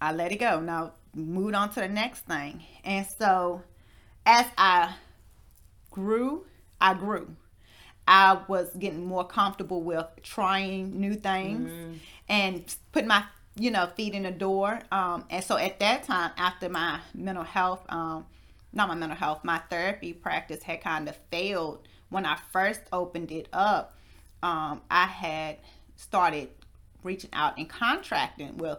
I 0.00 0.12
let 0.12 0.32
it 0.32 0.36
go. 0.36 0.60
Now 0.60 0.92
moved 1.14 1.54
on 1.54 1.70
to 1.70 1.80
the 1.80 1.88
next 1.88 2.20
thing. 2.20 2.62
And 2.84 3.06
so 3.18 3.62
as 4.26 4.46
I 4.56 4.94
grew, 5.90 6.46
I 6.80 6.94
grew. 6.94 7.36
I 8.06 8.40
was 8.48 8.70
getting 8.76 9.04
more 9.04 9.24
comfortable 9.24 9.82
with 9.82 10.06
trying 10.22 11.00
new 11.00 11.14
things 11.14 11.70
mm. 11.70 11.98
and 12.28 12.74
putting 12.92 13.08
my 13.08 13.24
you 13.56 13.70
know 13.70 13.86
feet 13.86 14.14
in 14.14 14.24
the 14.24 14.30
door. 14.30 14.80
Um, 14.90 15.24
and 15.30 15.44
so 15.44 15.56
at 15.56 15.78
that 15.80 16.04
time, 16.04 16.32
after 16.36 16.68
my 16.68 17.00
mental 17.14 17.44
health, 17.44 17.84
um, 17.88 18.26
not 18.72 18.88
my 18.88 18.94
mental 18.94 19.16
health, 19.16 19.40
my 19.44 19.58
therapy 19.70 20.12
practice 20.12 20.62
had 20.62 20.80
kind 20.80 21.08
of 21.08 21.16
failed 21.30 21.86
when 22.08 22.26
I 22.26 22.38
first 22.52 22.80
opened 22.92 23.32
it 23.32 23.48
up. 23.52 23.96
Um, 24.42 24.82
I 24.90 25.06
had 25.06 25.58
started 25.96 26.48
reaching 27.02 27.30
out 27.32 27.58
and 27.58 27.68
contracting 27.68 28.56
with 28.56 28.78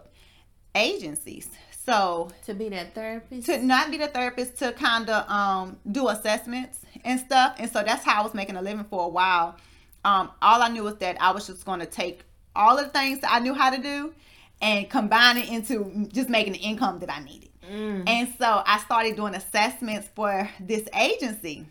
agencies. 0.74 1.48
So 1.84 2.30
to 2.46 2.54
be 2.54 2.68
that 2.68 2.94
therapist, 2.94 3.46
to 3.46 3.62
not 3.62 3.90
be 3.90 3.96
the 3.96 4.06
therapist, 4.06 4.56
to 4.58 4.72
kind 4.72 5.10
of 5.10 5.28
um, 5.28 5.78
do 5.90 6.08
assessments 6.08 6.80
and 7.04 7.18
stuff. 7.18 7.56
And 7.58 7.70
so 7.70 7.82
that's 7.82 8.04
how 8.04 8.20
I 8.20 8.22
was 8.22 8.34
making 8.34 8.56
a 8.56 8.62
living 8.62 8.84
for 8.84 9.04
a 9.04 9.08
while. 9.08 9.56
Um, 10.04 10.30
all 10.40 10.62
I 10.62 10.68
knew 10.68 10.84
was 10.84 10.96
that 10.96 11.20
I 11.20 11.32
was 11.32 11.46
just 11.46 11.64
going 11.64 11.80
to 11.80 11.86
take 11.86 12.22
all 12.54 12.78
of 12.78 12.84
the 12.86 12.90
things 12.90 13.20
that 13.20 13.32
I 13.32 13.38
knew 13.40 13.54
how 13.54 13.70
to 13.70 13.80
do 13.80 14.14
and 14.60 14.88
combine 14.88 15.38
it 15.38 15.48
into 15.48 16.08
just 16.12 16.28
making 16.28 16.52
the 16.52 16.60
income 16.60 17.00
that 17.00 17.10
I 17.12 17.22
needed. 17.22 17.50
Mm. 17.70 18.08
And 18.08 18.28
so 18.38 18.62
I 18.66 18.78
started 18.78 19.16
doing 19.16 19.34
assessments 19.34 20.08
for 20.14 20.48
this 20.60 20.88
agency. 20.94 21.66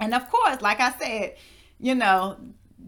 And 0.00 0.14
of 0.14 0.30
course, 0.30 0.60
like 0.60 0.80
I 0.80 0.92
said, 0.98 1.36
you 1.78 1.94
know, 1.94 2.36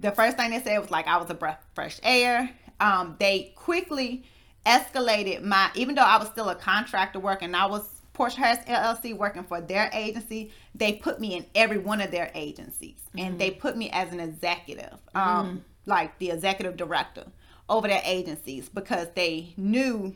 the 0.00 0.10
first 0.12 0.36
thing 0.36 0.50
they 0.50 0.60
said 0.60 0.78
was 0.78 0.90
like 0.90 1.06
I 1.06 1.16
was 1.16 1.30
a 1.30 1.34
breath 1.34 1.64
fresh 1.74 1.98
air. 2.02 2.50
Um, 2.80 3.16
they 3.18 3.52
quickly 3.56 4.24
escalated 4.66 5.42
my, 5.42 5.70
even 5.74 5.94
though 5.94 6.02
I 6.02 6.18
was 6.18 6.28
still 6.28 6.48
a 6.48 6.54
contractor 6.54 7.18
working, 7.18 7.54
I 7.54 7.66
was 7.66 7.88
Portia 8.12 8.38
Harris 8.40 8.58
LLC 8.66 9.16
working 9.16 9.44
for 9.44 9.60
their 9.60 9.90
agency. 9.92 10.50
They 10.74 10.94
put 10.94 11.20
me 11.20 11.36
in 11.36 11.46
every 11.54 11.78
one 11.78 12.00
of 12.00 12.10
their 12.10 12.30
agencies, 12.34 13.00
mm-hmm. 13.08 13.18
and 13.18 13.38
they 13.38 13.50
put 13.50 13.76
me 13.76 13.90
as 13.90 14.12
an 14.12 14.20
executive, 14.20 14.98
um, 15.14 15.46
mm-hmm. 15.46 15.56
like 15.86 16.18
the 16.18 16.30
executive 16.30 16.76
director 16.76 17.24
over 17.68 17.86
their 17.86 18.02
agencies 18.04 18.68
because 18.68 19.08
they 19.14 19.54
knew 19.56 20.14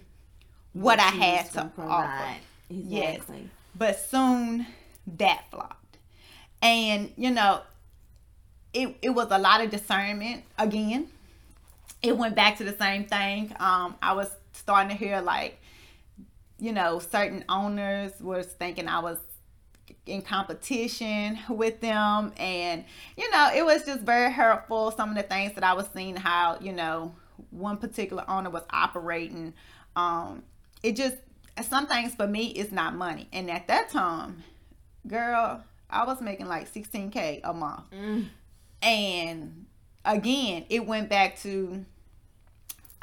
what, 0.72 0.98
what 0.98 1.00
I 1.00 1.10
had 1.10 1.52
to 1.52 1.70
offer. 1.78 2.36
Exactly. 2.70 2.70
Yes, 2.70 3.20
but 3.74 3.98
soon 3.98 4.66
that 5.18 5.44
flopped, 5.50 5.98
and 6.60 7.12
you 7.16 7.30
know, 7.30 7.60
it 8.72 8.96
it 9.02 9.10
was 9.10 9.28
a 9.30 9.38
lot 9.38 9.62
of 9.62 9.70
discernment 9.70 10.44
again. 10.58 11.08
It 12.02 12.16
went 12.16 12.34
back 12.34 12.58
to 12.58 12.64
the 12.64 12.76
same 12.76 13.04
thing. 13.04 13.54
Um, 13.60 13.96
I 14.02 14.14
was 14.14 14.30
starting 14.54 14.96
to 14.96 14.96
hear 14.96 15.20
like 15.20 15.58
you 16.58 16.72
know, 16.72 17.00
certain 17.00 17.44
owners 17.48 18.12
was 18.20 18.46
thinking 18.46 18.86
I 18.86 19.00
was 19.00 19.18
in 20.06 20.22
competition 20.22 21.38
with 21.48 21.80
them 21.80 22.32
and 22.36 22.84
you 23.16 23.28
know 23.30 23.50
it 23.54 23.64
was 23.64 23.84
just 23.84 24.00
very 24.00 24.32
hurtful 24.32 24.90
some 24.90 25.10
of 25.10 25.16
the 25.16 25.22
things 25.22 25.52
that 25.54 25.62
i 25.62 25.72
was 25.72 25.86
seeing 25.94 26.16
how 26.16 26.58
you 26.60 26.72
know 26.72 27.14
one 27.50 27.76
particular 27.76 28.24
owner 28.28 28.50
was 28.50 28.62
operating 28.70 29.52
um 29.94 30.42
it 30.82 30.96
just 30.96 31.16
some 31.62 31.86
things 31.86 32.14
for 32.14 32.26
me 32.26 32.46
is 32.46 32.72
not 32.72 32.94
money 32.94 33.28
and 33.32 33.50
at 33.50 33.66
that 33.68 33.90
time 33.90 34.42
girl 35.06 35.62
i 35.90 36.04
was 36.04 36.20
making 36.20 36.46
like 36.46 36.72
16k 36.72 37.40
a 37.44 37.52
month 37.52 37.90
mm. 37.90 38.26
and 38.82 39.66
again 40.04 40.64
it 40.68 40.86
went 40.86 41.08
back 41.08 41.38
to 41.38 41.84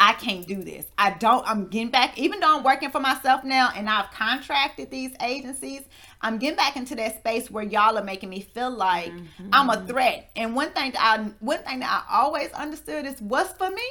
I 0.02 0.14
can't 0.14 0.48
do 0.48 0.64
this. 0.64 0.86
I 0.98 1.12
don't, 1.12 1.46
I'm 1.46 1.68
getting 1.68 1.90
back, 1.90 2.18
even 2.18 2.40
though 2.40 2.56
I'm 2.56 2.64
working 2.64 2.90
for 2.90 3.02
myself 3.02 3.44
now 3.44 3.70
and 3.76 3.90
I've 3.90 4.10
contracted 4.12 4.90
these 4.90 5.12
agencies, 5.22 5.82
I'm 6.22 6.38
getting 6.38 6.56
back 6.56 6.78
into 6.78 6.96
that 6.96 7.18
space 7.18 7.52
where 7.52 7.66
y'all 7.66 7.98
are 7.98 8.04
making 8.04 8.30
me 8.30 8.40
feel 8.40 8.72
like 8.72 9.12
mm-hmm. 9.12 9.50
I'm 9.52 9.70
a 9.70 9.86
threat. 9.86 10.32
And 10.38 10.56
one 10.56 10.72
thing 10.72 10.92
that 10.94 11.20
I, 11.20 11.32
one 11.42 11.60
thing 11.64 11.82
that 11.82 12.06
I 12.10 12.18
always 12.18 12.50
understood 12.52 13.06
is 13.06 13.22
what's 13.22 13.52
for 13.52 13.70
me 13.70 13.84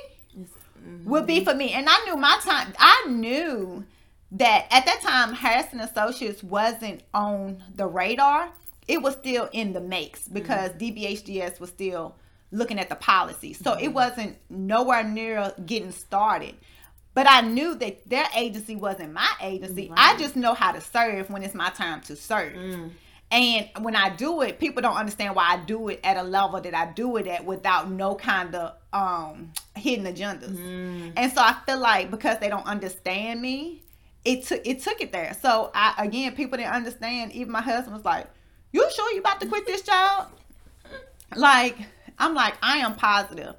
mm-hmm. 1.17 1.27
be 1.27 1.45
for 1.45 1.55
me. 1.55 1.73
And 1.73 1.89
I 1.89 2.05
knew 2.05 2.17
my 2.17 2.39
time, 2.43 2.73
I 2.79 3.07
knew 3.09 3.85
that 4.33 4.67
at 4.71 4.85
that 4.87 5.01
time, 5.01 5.35
Hairston 5.35 5.81
Associates 5.81 6.43
wasn't 6.43 7.03
on 7.15 7.63
the 7.75 7.87
radar. 7.87 8.51
It 8.87 9.03
was 9.03 9.15
still 9.15 9.49
in 9.53 9.73
the 9.73 9.81
makes 9.81 10.29
because 10.29 10.71
mm-hmm. 10.73 10.99
DBHDS 10.99 11.61
was 11.61 11.71
still 11.71 12.15
looking 12.51 12.79
at 12.79 12.89
the 12.89 12.95
policy. 12.95 13.53
So 13.53 13.75
it 13.75 13.85
mm-hmm. 13.85 13.93
wasn't 13.93 14.37
nowhere 14.49 15.05
near 15.05 15.53
getting 15.65 15.93
started. 15.93 16.55
But 17.15 17.27
I 17.29 17.41
knew 17.41 17.75
that 17.75 18.09
their 18.09 18.27
agency 18.37 18.77
wasn't 18.77 19.13
my 19.13 19.31
agency. 19.43 19.89
Right. 19.89 19.99
I 19.99 20.19
just 20.19 20.37
know 20.37 20.55
how 20.55 20.73
to 20.73 20.81
serve 20.81 21.31
when 21.31 21.43
it's 21.43 21.55
my 21.55 21.71
time 21.71 22.01
to 22.03 22.15
serve. 22.15 22.53
Mm. 22.53 22.91
And 23.31 23.69
when 23.81 23.95
I 23.95 24.09
do 24.09 24.41
it, 24.41 24.59
people 24.59 24.81
don't 24.81 24.97
understand 24.97 25.37
why 25.37 25.49
I 25.51 25.59
do 25.59 25.89
it 25.89 26.01
at 26.03 26.17
a 26.17 26.23
level 26.23 26.61
that 26.61 26.75
I 26.75 26.93
do 26.93 27.17
it 27.19 27.27
at 27.27 27.45
without 27.45 27.91
no 27.91 28.15
kind 28.15 28.55
of 28.55 28.75
um 28.93 29.53
hidden 29.77 30.07
agendas. 30.07 30.57
Mm. 30.57 31.13
And 31.17 31.33
so 31.33 31.43
I 31.43 31.55
feel 31.67 31.79
like 31.79 32.11
because 32.11 32.39
they 32.39 32.49
don't 32.49 32.67
understand 32.67 33.43
me, 33.43 33.83
it 34.25 34.47
took 34.47 34.67
it 34.67 34.83
took 34.83 35.01
it 35.01 35.13
there. 35.13 35.37
So 35.41 35.71
I 35.75 35.95
again 35.99 36.35
people 36.35 36.57
didn't 36.57 36.73
understand. 36.73 37.33
Even 37.33 37.53
my 37.53 37.61
husband 37.61 37.95
was 37.95 38.05
like, 38.05 38.27
You 38.73 38.89
sure 38.95 39.13
you 39.13 39.21
about 39.21 39.41
to 39.41 39.47
quit 39.47 39.67
this 39.67 39.83
job? 39.83 40.31
Like 41.37 41.77
I'm 42.19 42.35
like, 42.35 42.55
I 42.63 42.79
am 42.79 42.97
positive. 42.97 43.55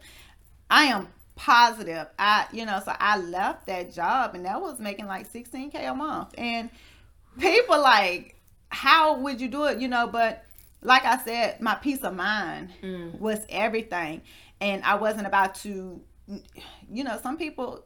I 0.69 0.86
am 0.86 1.08
positive. 1.36 2.08
I, 2.17 2.47
you 2.51 2.65
know, 2.65 2.82
so 2.84 2.93
I 2.99 3.17
left 3.17 3.67
that 3.67 3.93
job 3.93 4.36
and 4.36 4.45
that 4.45 4.62
was 4.62 4.79
making 4.79 5.08
like 5.08 5.32
16K 5.32 5.89
a 5.89 5.95
month. 5.95 6.34
And 6.38 6.69
people 7.39 7.82
like, 7.82 8.36
how 8.69 9.17
would 9.19 9.41
you 9.41 9.47
do 9.47 9.65
it? 9.65 9.79
You 9.79 9.88
know, 9.88 10.08
but 10.08 10.45
like 10.82 11.05
I 11.05 11.17
said, 11.23 11.62
my 11.62 11.75
peace 11.75 12.01
of 12.03 12.15
mind 12.15 12.69
mm. 12.82 13.19
was 13.19 13.39
everything. 13.49 14.21
And 14.62 14.84
I 14.84 14.95
wasn't 14.95 15.27
about 15.27 15.55
to, 15.55 16.01
you 16.91 17.03
know, 17.03 17.19
some 17.21 17.38
people, 17.38 17.84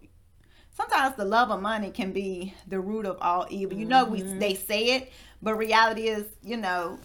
sometimes 0.76 1.16
the 1.16 1.26
love 1.26 1.52
of 1.52 1.62
money 1.62 1.92
can 1.92 2.12
be 2.12 2.54
the 2.68 2.80
root 2.80 3.06
of 3.06 3.18
all 3.22 3.48
evil. 3.50 3.78
You 3.78 3.86
know, 3.86 4.06
mm-hmm. 4.06 4.34
we 4.34 4.40
they 4.40 4.56
say 4.56 4.96
it, 4.96 5.12
but 5.42 5.56
reality 5.56 6.08
is, 6.08 6.26
you 6.44 6.58
know, 6.58 7.00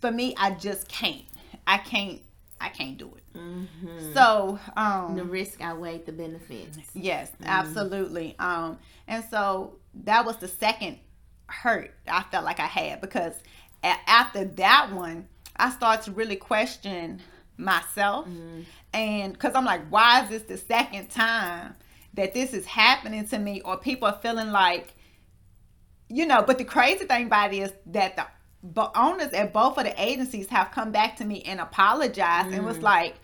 for 0.00 0.10
me, 0.10 0.34
I 0.38 0.50
just 0.50 0.88
can't. 0.88 1.24
I 1.66 1.78
can't 1.78 2.20
I 2.60 2.68
can't 2.70 2.96
do 2.96 3.12
it. 3.16 3.38
Mm-hmm. 3.38 4.14
So 4.14 4.58
um, 4.76 5.16
the 5.16 5.24
risk 5.24 5.60
outweighed 5.62 6.06
the 6.06 6.12
benefits. 6.12 6.78
Yes, 6.94 7.30
mm-hmm. 7.30 7.44
absolutely. 7.46 8.34
Um, 8.38 8.78
and 9.06 9.24
so 9.30 9.76
that 10.04 10.24
was 10.24 10.38
the 10.38 10.48
second 10.48 10.98
hurt 11.48 11.94
I 12.08 12.22
felt 12.24 12.44
like 12.44 12.60
I 12.60 12.66
had 12.66 13.00
because 13.00 13.34
a- 13.82 14.10
after 14.10 14.44
that 14.44 14.92
one, 14.92 15.28
I 15.56 15.70
started 15.70 16.04
to 16.06 16.10
really 16.12 16.36
question 16.36 17.20
myself, 17.56 18.26
mm-hmm. 18.26 18.62
and 18.92 19.32
because 19.32 19.54
I'm 19.54 19.64
like, 19.64 19.86
why 19.88 20.22
is 20.24 20.28
this 20.28 20.42
the 20.42 20.58
second 20.58 21.10
time 21.10 21.74
that 22.14 22.34
this 22.34 22.52
is 22.52 22.66
happening 22.66 23.26
to 23.28 23.38
me, 23.38 23.60
or 23.62 23.76
people 23.78 24.08
are 24.08 24.18
feeling 24.20 24.50
like, 24.50 24.94
you 26.08 26.26
know? 26.26 26.42
But 26.42 26.58
the 26.58 26.64
crazy 26.64 27.04
thing 27.06 27.26
about 27.26 27.54
it 27.54 27.58
is 27.58 27.72
that 27.86 28.16
the 28.16 28.26
but 28.62 28.92
owners 28.96 29.32
at 29.32 29.52
both 29.52 29.78
of 29.78 29.84
the 29.84 30.02
agencies 30.02 30.48
have 30.48 30.72
come 30.72 30.90
back 30.90 31.16
to 31.16 31.24
me 31.24 31.42
and 31.42 31.60
apologized 31.60 32.48
mm. 32.48 32.56
and 32.56 32.66
was 32.66 32.78
mm. 32.78 32.82
like, 32.82 33.14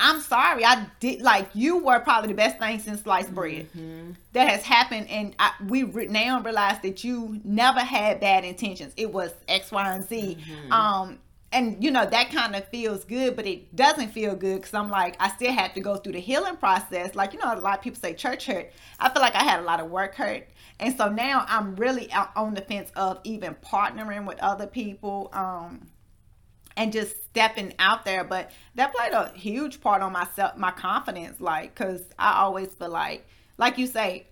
I'm 0.00 0.20
sorry. 0.20 0.64
I 0.64 0.86
did 1.00 1.22
like 1.22 1.48
you 1.54 1.78
were 1.78 2.00
probably 2.00 2.28
the 2.28 2.34
best 2.34 2.58
thing 2.58 2.78
since 2.80 3.02
sliced 3.02 3.34
bread 3.34 3.68
mm-hmm. 3.76 4.12
that 4.32 4.48
has 4.48 4.62
happened, 4.62 5.08
and 5.08 5.34
I, 5.38 5.52
we 5.66 5.84
re- 5.84 6.06
now 6.06 6.40
realize 6.40 6.80
that 6.82 7.04
you 7.04 7.40
never 7.44 7.80
had 7.80 8.20
bad 8.20 8.44
intentions. 8.44 8.92
It 8.96 9.12
was 9.12 9.32
X, 9.48 9.70
Y, 9.70 9.94
and 9.94 10.04
Z. 10.04 10.38
Mm-hmm. 10.40 10.72
Um, 10.72 11.18
and 11.52 11.82
you 11.82 11.92
know 11.92 12.04
that 12.04 12.30
kind 12.30 12.56
of 12.56 12.66
feels 12.68 13.04
good, 13.04 13.36
but 13.36 13.46
it 13.46 13.74
doesn't 13.76 14.08
feel 14.08 14.34
good 14.34 14.56
because 14.56 14.74
I'm 14.74 14.88
like 14.88 15.16
I 15.20 15.28
still 15.30 15.52
had 15.52 15.74
to 15.74 15.80
go 15.80 15.96
through 15.96 16.14
the 16.14 16.20
healing 16.20 16.56
process. 16.56 17.14
Like 17.14 17.32
you 17.32 17.38
know, 17.38 17.54
a 17.54 17.60
lot 17.60 17.78
of 17.78 17.82
people 17.82 18.00
say 18.00 18.14
church 18.14 18.46
hurt. 18.46 18.72
I 18.98 19.10
feel 19.10 19.22
like 19.22 19.36
I 19.36 19.44
had 19.44 19.60
a 19.60 19.62
lot 19.62 19.80
of 19.80 19.90
work 19.90 20.16
hurt 20.16 20.48
and 20.80 20.96
so 20.96 21.08
now 21.08 21.44
I'm 21.48 21.76
really 21.76 22.12
on 22.12 22.54
the 22.54 22.60
fence 22.60 22.90
of 22.96 23.20
even 23.24 23.54
partnering 23.56 24.26
with 24.26 24.38
other 24.40 24.66
people 24.66 25.30
um, 25.32 25.86
and 26.76 26.92
just 26.92 27.22
stepping 27.24 27.74
out 27.78 28.04
there. 28.04 28.24
But 28.24 28.50
that 28.74 28.94
played 28.94 29.12
a 29.12 29.32
huge 29.34 29.80
part 29.80 30.02
on 30.02 30.12
myself, 30.12 30.56
my 30.56 30.70
confidence, 30.70 31.40
like, 31.40 31.74
because 31.74 32.02
I 32.18 32.40
always 32.40 32.68
feel 32.68 32.90
like, 32.90 33.26
like 33.58 33.78
you 33.78 33.86
say, 33.86 34.26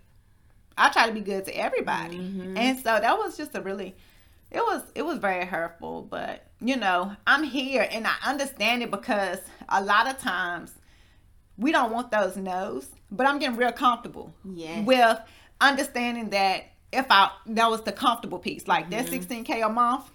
I 0.76 0.90
try 0.90 1.07
to 1.07 1.12
be 1.12 1.20
good 1.20 1.44
to 1.44 1.57
everybody. 1.57 2.18
Mm-hmm. 2.18 2.57
And 2.57 2.78
so 2.78 2.85
that 2.85 3.18
was 3.18 3.37
just 3.37 3.55
a 3.55 3.61
really, 3.61 3.94
it 4.50 4.61
was, 4.61 4.83
it 4.94 5.02
was 5.02 5.18
very 5.18 5.44
hurtful. 5.44 6.02
But, 6.02 6.46
you 6.61 6.76
know, 6.76 7.14
I'm 7.26 7.42
here 7.44 7.87
and 7.90 8.07
I 8.07 8.14
understand 8.24 8.83
it 8.83 8.90
because 8.90 9.38
a 9.68 9.83
lot 9.83 10.09
of 10.09 10.18
times 10.18 10.72
we 11.57 11.72
don't 11.72 11.92
want 11.92 12.11
those 12.11 12.37
no's, 12.37 12.88
but 13.11 13.26
I'm 13.26 13.38
getting 13.38 13.57
real 13.57 13.72
comfortable 13.72 14.33
yes. 14.44 14.85
with 14.87 15.18
understanding 15.61 16.31
that 16.31 16.64
if 16.92 17.07
I 17.09 17.31
that 17.46 17.70
was 17.70 17.83
the 17.83 17.92
comfortable 17.92 18.38
piece, 18.38 18.68
like 18.68 18.90
mm-hmm. 18.90 19.07
that 19.07 19.07
16k 19.07 19.64
a 19.64 19.68
month, 19.68 20.11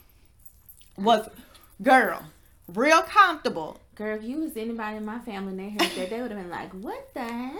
was, 0.97 1.27
girl, 1.81 2.23
real 2.67 3.01
comfortable. 3.03 3.79
Girl, 3.95 4.15
if 4.15 4.23
you 4.23 4.39
was 4.41 4.55
anybody 4.55 4.97
in 4.97 5.05
my 5.05 5.19
family 5.19 5.51
and 5.51 5.59
they 5.59 5.69
heard 5.69 5.95
that, 5.95 6.09
they 6.09 6.21
would 6.21 6.29
have 6.29 6.39
been 6.39 6.51
like, 6.51 6.71
"What 6.73 7.13
the 7.15 7.23
hell 7.23 7.59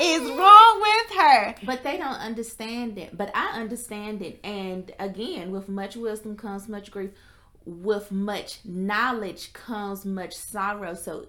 is 0.00 0.22
wrong 0.22 0.80
with 0.80 1.18
her?" 1.18 1.54
But 1.64 1.82
they 1.82 1.96
don't 1.96 2.14
understand 2.14 2.96
it. 2.96 3.16
But 3.16 3.34
I 3.34 3.60
understand 3.60 4.22
it. 4.22 4.38
And 4.44 4.92
again, 5.00 5.50
with 5.50 5.68
much 5.68 5.96
wisdom 5.96 6.36
comes 6.36 6.68
much 6.68 6.92
grief. 6.92 7.10
With 7.64 8.12
much 8.12 8.60
knowledge 8.64 9.52
comes 9.52 10.04
much 10.04 10.36
sorrow. 10.36 10.94
So 10.94 11.26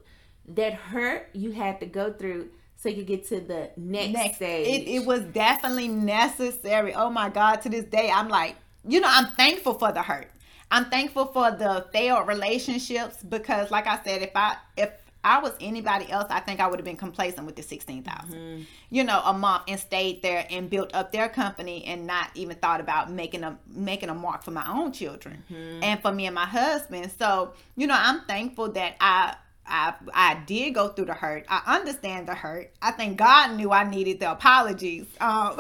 that 0.48 0.74
hurt 0.74 1.30
you 1.34 1.52
had 1.52 1.80
to 1.80 1.88
go 1.88 2.14
through 2.14 2.50
so 2.76 2.88
you 2.88 2.98
could 2.98 3.08
get 3.08 3.28
to 3.28 3.40
the 3.42 3.72
next, 3.78 4.14
next 4.14 4.36
stage. 4.38 4.68
It, 4.68 4.92
it 4.92 5.06
was 5.06 5.24
definitely 5.24 5.88
necessary. 5.88 6.94
Oh 6.94 7.10
my 7.10 7.30
God! 7.30 7.62
To 7.64 7.70
this 7.70 7.86
day, 7.86 8.12
I'm 8.14 8.30
like, 8.30 8.56
you 8.88 9.00
know, 9.00 9.10
I'm 9.10 9.28
thankful 9.32 9.74
for 9.74 9.92
the 9.92 10.04
hurt 10.04 10.28
I'm 10.72 10.86
thankful 10.86 11.26
for 11.26 11.52
the 11.52 11.86
failed 11.92 12.28
relationships 12.28 13.24
because, 13.24 13.72
like 13.72 13.88
I 13.88 14.00
said, 14.04 14.22
if 14.22 14.32
I 14.36 14.58
if 14.78 14.92
I 15.24 15.40
was 15.40 15.54
anybody 15.60 16.10
else, 16.10 16.28
I 16.30 16.40
think 16.40 16.60
I 16.60 16.68
would 16.68 16.80
have 16.80 16.86
been 16.86 16.96
complacent 16.96 17.46
with 17.46 17.56
the 17.56 17.64
sixteen 17.64 18.04
thousand, 18.04 18.36
mm-hmm. 18.36 18.62
you 18.90 19.04
know, 19.04 19.22
a 19.26 19.34
month 19.34 19.64
and 19.68 19.80
stayed 19.80 20.22
there 20.22 20.46
and 20.50 20.70
built 20.70 20.94
up 20.94 21.12
their 21.12 21.28
company 21.28 21.84
and 21.86 22.08
not 22.08 22.30
even 22.36 22.56
thought 22.56 22.80
about 22.80 23.12
making 23.12 23.44
a 23.44 23.58
making 23.68 24.10
a 24.10 24.14
mark 24.14 24.44
for 24.44 24.52
my 24.52 24.66
own 24.70 24.92
children 24.94 25.44
mm-hmm. 25.52 25.84
and 25.84 26.02
for 26.02 26.12
me 26.12 26.26
and 26.26 26.36
my 26.36 26.46
husband. 26.46 27.12
So, 27.18 27.54
you 27.76 27.88
know, 27.88 27.98
I'm 27.98 28.22
thankful 28.22 28.72
that 28.74 28.96
I 29.02 29.36
I 29.70 29.94
I 30.14 30.42
did 30.46 30.74
go 30.74 30.90
through 30.90 31.06
the 31.06 31.14
hurt. 31.14 31.46
I 31.48 31.78
understand 31.78 32.28
the 32.28 32.36
hurt. 32.36 32.72
I 32.82 32.92
think 32.92 33.18
God 33.18 33.56
knew 33.56 33.72
I 33.72 33.90
needed 33.90 34.20
the 34.20 34.32
apologies. 34.32 35.06
Um, 35.20 35.56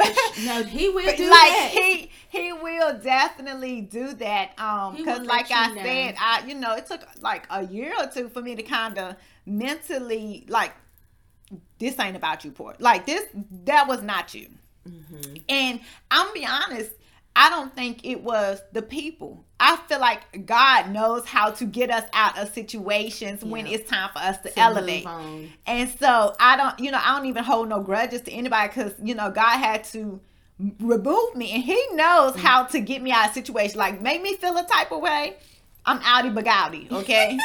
no, 0.45 0.63
He 0.63 0.89
will 0.89 1.03
do 1.17 1.29
like 1.29 1.51
that. 1.51 1.69
He 1.71 2.11
He 2.29 2.53
will 2.53 2.97
definitely 2.99 3.81
do 3.81 4.13
that. 4.15 4.59
Um, 4.59 4.95
because 4.97 5.25
like 5.25 5.51
I 5.51 5.73
know. 5.73 5.83
said, 5.83 6.15
I 6.19 6.43
you 6.47 6.55
know 6.55 6.75
it 6.75 6.85
took 6.87 7.01
like 7.21 7.45
a 7.49 7.65
year 7.65 7.93
or 7.99 8.07
two 8.07 8.29
for 8.29 8.41
me 8.41 8.55
to 8.55 8.63
kind 8.63 8.97
of 8.97 9.15
mentally 9.45 10.45
like 10.47 10.73
this 11.79 11.99
ain't 11.99 12.15
about 12.15 12.43
you, 12.45 12.51
Port. 12.51 12.81
Like 12.81 13.05
this, 13.05 13.25
that 13.65 13.87
was 13.87 14.01
not 14.01 14.33
you. 14.33 14.49
Mm-hmm. 14.87 15.35
And 15.47 15.79
I'm 16.11 16.27
gonna 16.27 16.33
be 16.33 16.45
honest, 16.45 16.91
I 17.35 17.49
don't 17.49 17.73
think 17.73 18.05
it 18.05 18.21
was 18.21 18.61
the 18.73 18.81
people. 18.81 19.45
I 19.59 19.77
feel 19.87 19.99
like 19.99 20.45
God 20.45 20.89
knows 20.91 21.25
how 21.25 21.51
to 21.51 21.65
get 21.65 21.89
us 21.89 22.03
out 22.13 22.37
of 22.37 22.53
situations 22.53 23.41
yeah. 23.43 23.49
when 23.49 23.67
it's 23.67 23.89
time 23.89 24.09
for 24.13 24.19
us 24.19 24.37
to, 24.39 24.49
to 24.49 24.59
elevate. 24.59 25.05
And 25.65 25.89
so 25.99 26.35
I 26.39 26.57
don't, 26.57 26.79
you 26.79 26.91
know, 26.91 26.99
I 27.03 27.15
don't 27.15 27.27
even 27.27 27.43
hold 27.43 27.69
no 27.69 27.81
grudges 27.81 28.21
to 28.21 28.31
anybody 28.31 28.67
because, 28.69 28.93
you 29.01 29.15
know, 29.15 29.31
God 29.31 29.57
had 29.57 29.83
to 29.85 30.19
remove 30.79 31.35
me 31.35 31.51
and 31.51 31.63
he 31.63 31.81
knows 31.93 32.33
mm-hmm. 32.33 32.41
how 32.45 32.63
to 32.63 32.79
get 32.79 33.01
me 33.01 33.11
out 33.11 33.29
of 33.29 33.33
situation. 33.33 33.77
Like 33.77 34.01
make 34.01 34.21
me 34.21 34.35
feel 34.35 34.57
a 34.57 34.65
type 34.65 34.91
of 34.91 35.01
way. 35.01 35.37
I'm 35.85 35.99
outy 35.99 36.33
bagouty, 36.33 36.91
okay? 36.91 37.37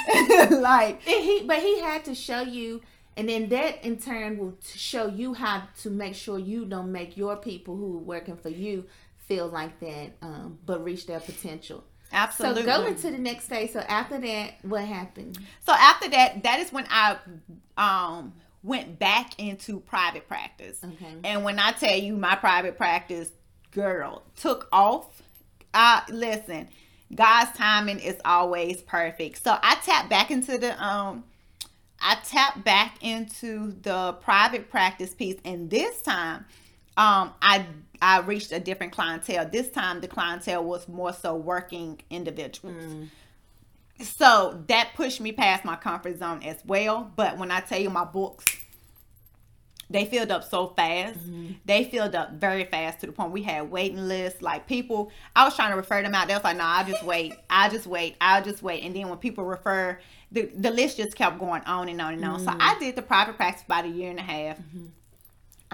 like 0.60 1.02
he 1.02 1.44
but 1.46 1.58
he 1.58 1.80
had 1.80 2.04
to 2.06 2.14
show 2.14 2.40
you 2.40 2.82
and 3.16 3.28
then 3.28 3.48
that 3.50 3.84
in 3.84 3.96
turn 3.98 4.38
will 4.38 4.56
show 4.62 5.06
you 5.06 5.34
how 5.34 5.62
to 5.82 5.90
make 5.90 6.14
sure 6.14 6.38
you 6.38 6.64
don't 6.64 6.90
make 6.90 7.16
your 7.16 7.36
people 7.36 7.76
who 7.76 7.96
are 7.96 8.02
working 8.02 8.36
for 8.36 8.48
you 8.48 8.84
feel 9.26 9.48
like 9.48 9.80
that, 9.80 10.12
um, 10.22 10.58
but 10.64 10.84
reach 10.84 11.06
their 11.06 11.20
potential. 11.20 11.84
Absolutely. 12.12 12.62
So 12.62 12.66
go 12.66 12.86
into 12.86 13.10
the 13.10 13.18
next 13.18 13.44
stage. 13.44 13.72
So 13.72 13.80
after 13.80 14.18
that, 14.18 14.54
what 14.62 14.84
happened? 14.84 15.38
So 15.66 15.72
after 15.72 16.08
that, 16.10 16.42
that 16.44 16.60
is 16.60 16.72
when 16.72 16.86
I 16.90 17.18
um 17.76 18.32
went 18.62 18.98
back 18.98 19.38
into 19.38 19.80
private 19.80 20.26
practice. 20.26 20.78
Okay. 20.82 21.14
And 21.24 21.44
when 21.44 21.58
I 21.58 21.72
tell 21.72 21.96
you 21.96 22.16
my 22.16 22.36
private 22.36 22.76
practice, 22.76 23.30
girl, 23.72 24.22
took 24.36 24.68
off. 24.72 25.22
Uh 25.72 26.02
listen, 26.08 26.68
God's 27.14 27.56
timing 27.56 27.98
is 27.98 28.16
always 28.24 28.80
perfect. 28.82 29.42
So 29.42 29.58
I 29.60 29.76
tapped 29.76 30.08
back 30.08 30.30
into 30.30 30.56
the 30.56 30.82
um 30.82 31.24
I 32.00 32.16
tapped 32.24 32.64
back 32.64 32.98
into 33.02 33.74
the 33.82 34.12
private 34.20 34.70
practice 34.70 35.14
piece 35.14 35.40
and 35.44 35.68
this 35.68 36.00
time 36.02 36.44
um 36.96 37.32
I 37.42 37.66
I 38.04 38.20
reached 38.20 38.52
a 38.52 38.60
different 38.60 38.92
clientele. 38.92 39.48
This 39.50 39.70
time 39.70 40.02
the 40.02 40.08
clientele 40.08 40.62
was 40.62 40.86
more 40.86 41.14
so 41.14 41.34
working 41.34 42.02
individuals. 42.10 42.84
Mm. 42.84 43.08
So 44.02 44.62
that 44.66 44.90
pushed 44.94 45.22
me 45.22 45.32
past 45.32 45.64
my 45.64 45.76
comfort 45.76 46.18
zone 46.18 46.42
as 46.42 46.58
well. 46.66 47.10
But 47.16 47.38
when 47.38 47.50
I 47.50 47.60
tell 47.60 47.80
you 47.80 47.88
my 47.88 48.04
books, 48.04 48.44
they 49.88 50.04
filled 50.04 50.30
up 50.30 50.44
so 50.44 50.74
fast. 50.76 51.18
Mm-hmm. 51.18 51.52
They 51.64 51.84
filled 51.84 52.14
up 52.14 52.32
very 52.32 52.64
fast 52.64 53.00
to 53.00 53.06
the 53.06 53.12
point 53.12 53.32
we 53.32 53.42
had 53.42 53.70
waiting 53.70 54.06
lists. 54.06 54.42
Like 54.42 54.66
people, 54.66 55.10
I 55.34 55.44
was 55.44 55.56
trying 55.56 55.70
to 55.70 55.76
refer 55.78 56.02
them 56.02 56.14
out. 56.14 56.28
They 56.28 56.34
was 56.34 56.44
like, 56.44 56.58
"No, 56.58 56.64
I'll 56.64 56.84
just 56.84 57.02
wait. 57.06 57.32
I'll 57.48 57.70
just 57.70 57.86
wait. 57.86 58.16
I'll 58.20 58.44
just 58.44 58.62
wait." 58.62 58.82
And 58.82 58.94
then 58.94 59.08
when 59.08 59.16
people 59.16 59.44
refer, 59.44 59.98
the 60.30 60.50
the 60.54 60.70
list 60.70 60.98
just 60.98 61.16
kept 61.16 61.38
going 61.38 61.62
on 61.62 61.88
and 61.88 62.02
on 62.02 62.12
and 62.12 62.24
on. 62.24 62.40
Mm-hmm. 62.40 62.44
So 62.44 62.56
I 62.60 62.78
did 62.78 62.96
the 62.96 63.02
private 63.02 63.36
practice 63.36 63.64
about 63.64 63.86
a 63.86 63.88
year 63.88 64.10
and 64.10 64.18
a 64.18 64.22
half. 64.22 64.58
Mm-hmm. 64.58 64.86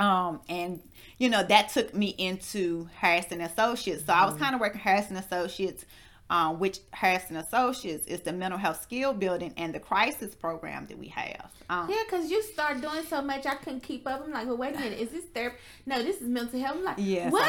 Um, 0.00 0.40
and 0.48 0.80
you 1.18 1.28
know 1.28 1.42
that 1.42 1.68
took 1.68 1.94
me 1.94 2.14
into 2.18 2.88
Hairston 2.96 3.40
Associates. 3.40 4.04
So 4.06 4.12
mm-hmm. 4.12 4.22
I 4.22 4.24
was 4.24 4.34
mm-hmm. 4.34 4.44
kind 4.44 4.54
of 4.54 4.60
working 4.60 4.80
Hairston 4.80 5.16
Associates, 5.16 5.84
um, 6.30 6.58
which 6.58 6.78
Hairston 6.92 7.36
Associates 7.36 8.06
is 8.06 8.20
the 8.20 8.32
mental 8.32 8.58
health 8.58 8.82
skill 8.82 9.12
building 9.12 9.52
and 9.56 9.74
the 9.74 9.80
crisis 9.80 10.34
program 10.34 10.86
that 10.86 10.98
we 10.98 11.08
have. 11.08 11.50
Um, 11.68 11.88
yeah, 11.88 12.02
because 12.04 12.30
you 12.30 12.42
start 12.42 12.80
doing 12.80 13.04
so 13.08 13.22
much, 13.22 13.46
I 13.46 13.54
couldn't 13.54 13.84
keep 13.84 14.06
up. 14.06 14.22
I'm 14.24 14.32
like, 14.32 14.46
well, 14.46 14.56
wait 14.56 14.74
a 14.74 14.78
minute, 14.78 14.98
is 14.98 15.10
this 15.10 15.24
therapy? 15.26 15.56
No, 15.86 16.02
this 16.02 16.20
is 16.20 16.28
mental 16.28 16.58
health. 16.58 16.78
I'm 16.78 16.84
like, 16.84 16.96
yes, 16.98 17.30
what? 17.30 17.44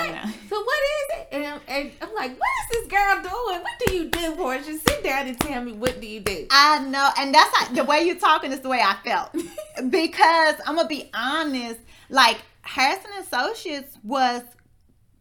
So 0.48 0.62
what 0.62 0.80
is 0.80 1.18
it? 1.18 1.28
And 1.32 1.46
I'm, 1.46 1.62
and 1.68 1.92
I'm, 2.02 2.14
like, 2.14 2.38
what 2.38 2.50
is 2.62 2.70
this 2.72 2.88
girl 2.88 3.16
doing? 3.16 3.62
What 3.62 3.72
do 3.86 3.96
you 3.96 4.10
do, 4.10 4.36
Portia? 4.36 4.78
Sit 4.78 5.04
down 5.04 5.28
and 5.28 5.40
tell 5.40 5.64
me 5.64 5.72
what 5.72 6.00
do 6.00 6.06
you 6.06 6.20
do? 6.20 6.46
I 6.52 6.86
know, 6.86 7.10
and 7.18 7.34
that's 7.34 7.58
how, 7.58 7.74
the 7.74 7.84
way 7.84 8.04
you're 8.04 8.16
talking 8.16 8.52
is 8.52 8.60
the 8.60 8.70
way 8.70 8.80
I 8.80 8.96
felt 9.04 9.34
because 9.90 10.56
I'm 10.68 10.76
gonna 10.76 10.88
be 10.88 11.10
honest, 11.16 11.80
like 12.12 12.38
Hairston 12.62 13.12
Associates 13.20 13.98
was 14.04 14.44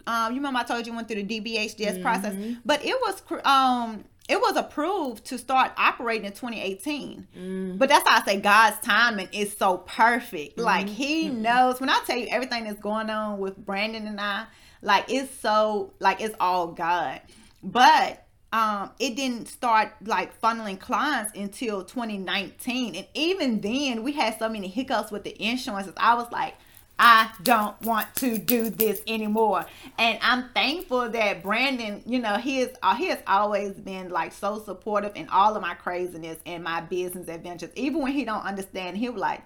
um, 0.07 0.33
you 0.33 0.38
remember 0.38 0.59
I 0.59 0.64
told 0.64 0.87
you 0.87 0.94
went 0.94 1.09
through 1.09 1.22
the 1.22 1.40
DBHDS 1.40 1.76
mm-hmm. 1.76 2.03
process, 2.03 2.37
but 2.64 2.85
it 2.85 2.96
was 3.00 3.22
um 3.44 4.05
it 4.29 4.40
was 4.40 4.57
approved 4.57 5.24
to 5.26 5.38
start 5.38 5.72
operating 5.76 6.26
in 6.26 6.33
2018. 6.33 7.26
Mm. 7.37 7.79
But 7.79 7.88
that's 7.88 8.09
how 8.09 8.20
I 8.20 8.24
say 8.24 8.40
God's 8.40 8.79
timing 8.79 9.29
is 9.33 9.57
so 9.57 9.79
perfect. 9.79 10.57
Mm-hmm. 10.57 10.64
Like 10.64 10.88
He 10.88 11.29
mm-hmm. 11.29 11.42
knows. 11.42 11.81
When 11.81 11.90
I 11.90 12.00
tell 12.07 12.16
you 12.16 12.29
everything 12.29 12.64
that's 12.64 12.81
going 12.81 13.11
on 13.11 13.38
with 13.38 13.57
Brandon 13.57 14.07
and 14.07 14.20
I, 14.20 14.46
like 14.83 15.07
it's 15.09 15.33
so 15.40 15.92
like 16.00 16.20
it's 16.20 16.35
all 16.40 16.68
God. 16.68 17.20
But 17.62 18.26
um, 18.53 18.90
it 18.98 19.14
didn't 19.16 19.46
start 19.46 19.92
like 20.05 20.40
funneling 20.40 20.81
clients 20.81 21.37
until 21.37 21.85
2019, 21.85 22.96
and 22.96 23.07
even 23.14 23.61
then 23.61 24.03
we 24.03 24.12
had 24.12 24.38
so 24.38 24.48
many 24.48 24.66
hiccups 24.66 25.12
with 25.12 25.22
the 25.24 25.40
insurances. 25.40 25.94
I 25.96 26.14
was 26.14 26.31
like 26.33 26.55
I 27.03 27.31
don't 27.43 27.81
want 27.81 28.15
to 28.17 28.37
do 28.37 28.69
this 28.69 29.01
anymore. 29.07 29.65
And 29.99 30.19
I'm 30.21 30.51
thankful 30.51 31.09
that 31.09 31.43
Brandon, 31.43 32.03
you 32.05 32.19
know, 32.19 32.37
he 32.37 32.61
is 32.61 32.77
uh, 32.83 32.95
he 32.95 33.07
has 33.07 33.19
always 33.27 33.73
been 33.73 34.11
like 34.11 34.35
so 34.35 34.59
supportive 34.61 35.13
in 35.17 35.27
all 35.31 35.57
of 35.57 35.63
my 35.63 35.73
craziness 35.73 36.39
and 36.45 36.63
my 36.63 36.83
business 36.83 37.27
adventures. 37.29 37.71
Even 37.75 38.03
when 38.03 38.13
he 38.13 38.27
don't 38.27 38.45
understand, 38.45 38.99
he'll 38.99 39.17
like, 39.17 39.41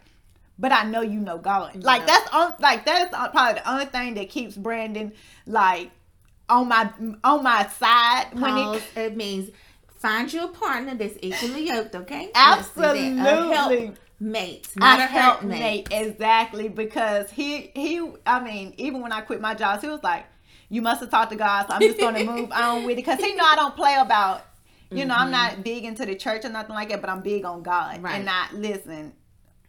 but 0.59 0.73
I 0.73 0.83
know 0.85 1.01
you 1.01 1.21
know 1.21 1.39
God. 1.39 1.77
Yeah. 1.77 1.81
Like 1.87 2.09
that's 2.09 2.29
on 2.35 2.55
like 2.59 2.85
that's 2.85 3.11
probably 3.11 3.61
the 3.61 3.71
only 3.71 3.87
thing 3.87 4.15
that 4.15 4.31
keeps 4.31 4.57
Brandon 4.57 5.13
like 5.47 5.93
on 6.49 6.67
my 6.67 6.93
on 7.23 7.45
my 7.45 7.69
side 7.69 8.27
when 8.33 8.57
it, 8.57 8.83
it 8.97 9.17
means 9.17 9.51
find 10.05 10.31
you 10.33 10.45
a 10.45 10.49
partner 10.49 10.97
that's 10.97 11.17
equally 11.23 11.69
yoked, 11.69 11.95
okay? 11.95 12.31
Absolutely 12.35 13.95
mate, 14.21 14.69
not 14.77 15.01
a 15.01 15.07
helpmate. 15.07 15.89
Exactly, 15.91 16.69
because 16.69 17.31
he 17.31 17.71
he. 17.75 18.11
I 18.27 18.43
mean, 18.43 18.75
even 18.77 19.01
when 19.01 19.13
I 19.13 19.21
quit 19.21 19.41
my 19.41 19.55
job, 19.55 19.81
he 19.81 19.89
was 19.89 20.03
like, 20.03 20.27
"You 20.69 20.83
must 20.83 21.01
have 21.01 21.11
talked 21.11 21.31
to 21.33 21.37
God, 21.37 21.67
so 21.67 21.75
I'm 21.75 21.81
just 21.81 21.99
going 21.99 22.15
to 22.27 22.33
move 22.33 22.53
on 22.53 22.85
with 22.85 22.93
it." 22.93 22.97
Because 22.97 23.21
he 23.21 23.35
know 23.35 23.45
I 23.45 23.57
don't 23.57 23.77
play 23.77 23.97
about. 24.01 24.47
You 24.91 24.99
mm-hmm. 24.99 25.09
know, 25.09 25.15
I'm 25.15 25.31
not 25.31 25.53
mm-hmm. 25.53 25.63
big 25.63 25.85
into 25.85 26.07
the 26.07 26.15
church 26.15 26.45
or 26.45 26.51
nothing 26.51 26.75
like 26.75 26.91
that, 26.91 27.01
but 27.01 27.11
I'm 27.11 27.23
big 27.23 27.45
on 27.45 27.63
God 27.63 28.03
right. 28.03 28.17
and 28.17 28.25
not 28.25 28.55
listen. 28.55 29.13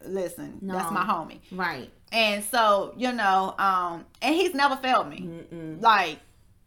Listen, 0.04 0.58
no. 0.60 0.74
that's 0.74 0.92
my 0.92 1.02
homie. 1.02 1.40
Right. 1.50 1.90
And 2.12 2.44
so, 2.44 2.94
you 2.96 3.12
know, 3.12 3.54
um, 3.58 4.04
and 4.22 4.34
he's 4.34 4.54
never 4.54 4.76
failed 4.76 5.08
me. 5.08 5.20
Mm-mm. 5.22 5.82
Like, 5.82 6.18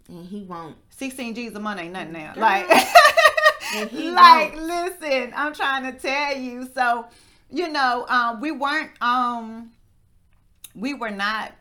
and 0.10 0.28
he 0.28 0.42
won't. 0.42 0.76
16 0.90 1.36
G's 1.36 1.56
a 1.56 1.60
month 1.60 1.80
ain't 1.80 1.94
nothing 1.94 2.14
now. 2.14 2.34
Like, 2.36 2.68
like, 3.94 4.56
won't. 4.56 4.64
listen, 4.64 5.34
I'm 5.36 5.54
trying 5.54 5.92
to 5.92 5.98
tell 5.98 6.38
you. 6.38 6.70
So, 6.74 7.08
you 7.50 7.70
know, 7.70 8.06
um, 8.08 8.42
we 8.42 8.52
weren't 8.52 8.92
um 9.02 9.72
we 10.76 10.94
were 10.94 11.12
not 11.12 11.54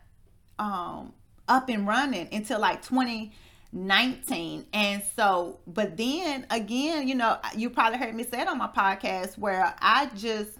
um 0.58 1.12
up 1.48 1.68
and 1.68 1.86
running 1.86 2.28
until 2.32 2.60
like 2.60 2.82
2019. 2.82 4.66
And 4.72 5.02
so, 5.16 5.60
but 5.66 5.96
then 5.96 6.46
again, 6.50 7.08
you 7.08 7.14
know, 7.14 7.38
you 7.56 7.70
probably 7.70 7.98
heard 7.98 8.14
me 8.14 8.24
say 8.24 8.42
it 8.42 8.48
on 8.48 8.58
my 8.58 8.68
podcast 8.68 9.38
where 9.38 9.74
I 9.80 10.06
just 10.14 10.50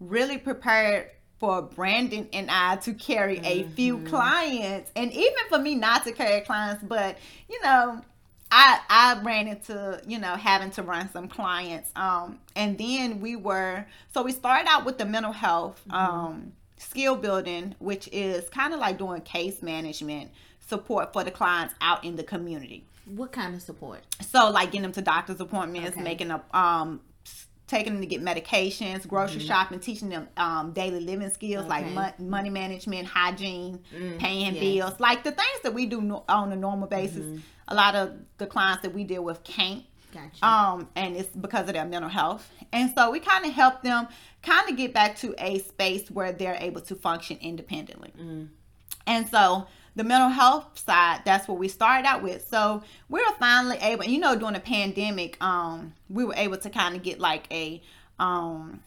really 0.00 0.38
prepared 0.38 1.10
for 1.38 1.62
Brandon 1.62 2.28
and 2.32 2.50
I 2.50 2.76
to 2.76 2.92
carry 2.94 3.38
a 3.38 3.62
mm-hmm. 3.62 3.72
few 3.72 3.98
clients 4.00 4.90
and 4.94 5.10
even 5.12 5.38
for 5.48 5.58
me 5.58 5.74
not 5.74 6.04
to 6.04 6.12
carry 6.12 6.40
clients, 6.42 6.82
but 6.82 7.16
you 7.48 7.60
know, 7.62 8.02
I 8.52 8.80
I 8.88 9.20
ran 9.22 9.46
into 9.48 10.00
you 10.06 10.18
know 10.18 10.34
having 10.34 10.70
to 10.72 10.82
run 10.82 11.08
some 11.10 11.28
clients, 11.28 11.90
um, 11.96 12.38
and 12.56 12.76
then 12.78 13.20
we 13.20 13.36
were 13.36 13.86
so 14.12 14.22
we 14.22 14.32
started 14.32 14.68
out 14.68 14.84
with 14.84 14.98
the 14.98 15.04
mental 15.06 15.32
health 15.32 15.80
um, 15.90 16.52
skill 16.76 17.16
building, 17.16 17.74
which 17.78 18.08
is 18.12 18.48
kind 18.48 18.74
of 18.74 18.80
like 18.80 18.98
doing 18.98 19.20
case 19.22 19.62
management 19.62 20.30
support 20.66 21.12
for 21.12 21.22
the 21.24 21.30
clients 21.30 21.74
out 21.80 22.04
in 22.04 22.16
the 22.16 22.22
community. 22.24 22.84
What 23.06 23.32
kind 23.32 23.54
of 23.54 23.62
support? 23.62 24.00
So 24.20 24.50
like 24.50 24.66
getting 24.72 24.82
them 24.82 24.92
to 24.92 25.02
doctor's 25.02 25.40
appointments, 25.40 25.90
Okay. 25.92 26.02
making 26.02 26.30
up 26.30 26.52
um 26.54 27.00
taking 27.68 27.92
them 27.92 28.00
to 28.02 28.06
get 28.08 28.20
medications, 28.20 29.06
grocery 29.06 29.40
shopping, 29.40 29.78
teaching 29.78 30.08
them 30.08 30.28
um 30.36 30.72
daily 30.72 30.98
living 31.00 31.30
skills 31.30 31.66
like 31.66 31.86
mo- 31.86 32.12
money 32.18 32.50
management, 32.50 33.06
hygiene, 33.06 33.78
paying 34.18 34.56
yes. 34.56 34.60
bills, 34.60 34.98
like 35.00 35.22
the 35.22 35.30
things 35.30 35.60
that 35.62 35.72
we 35.72 35.86
do 35.86 36.00
no- 36.00 36.24
on 36.28 36.50
a 36.50 36.56
normal 36.56 36.88
basis. 36.88 37.40
A 37.70 37.74
lot 37.74 37.94
of 37.94 38.12
the 38.38 38.46
clients 38.46 38.82
that 38.82 38.92
we 38.92 39.04
deal 39.04 39.22
with 39.22 39.42
can't. 39.44 39.84
Gotcha. 40.12 40.44
Um, 40.44 40.88
and 40.96 41.16
it's 41.16 41.28
because 41.28 41.68
of 41.68 41.74
their 41.74 41.84
mental 41.84 42.10
health. 42.10 42.50
And 42.72 42.92
so 42.94 43.10
we 43.10 43.20
kind 43.20 43.46
of 43.46 43.52
help 43.52 43.82
them 43.82 44.08
kind 44.42 44.68
of 44.68 44.76
get 44.76 44.92
back 44.92 45.16
to 45.18 45.34
a 45.38 45.60
space 45.60 46.10
where 46.10 46.32
they're 46.32 46.58
able 46.60 46.80
to 46.82 46.94
function 46.96 47.38
independently. 47.40 48.12
And 49.06 49.28
so 49.28 49.66
the 49.96 50.04
mental 50.04 50.30
health 50.30 50.78
side, 50.78 51.22
that's 51.24 51.46
what 51.48 51.58
we 51.58 51.68
started 51.68 52.06
out 52.06 52.22
with. 52.22 52.46
So 52.48 52.82
we 53.08 53.20
were 53.20 53.34
finally 53.38 53.76
able, 53.80 54.04
you 54.04 54.18
know, 54.18 54.36
during 54.36 54.54
the 54.54 54.60
pandemic, 54.60 55.42
um, 55.42 55.94
we 56.08 56.24
were 56.24 56.34
able 56.36 56.56
to 56.58 56.70
kind 56.70 56.96
of 56.96 57.02
get 57.02 57.20
like 57.20 57.46
a 57.52 57.82
um 58.18 58.82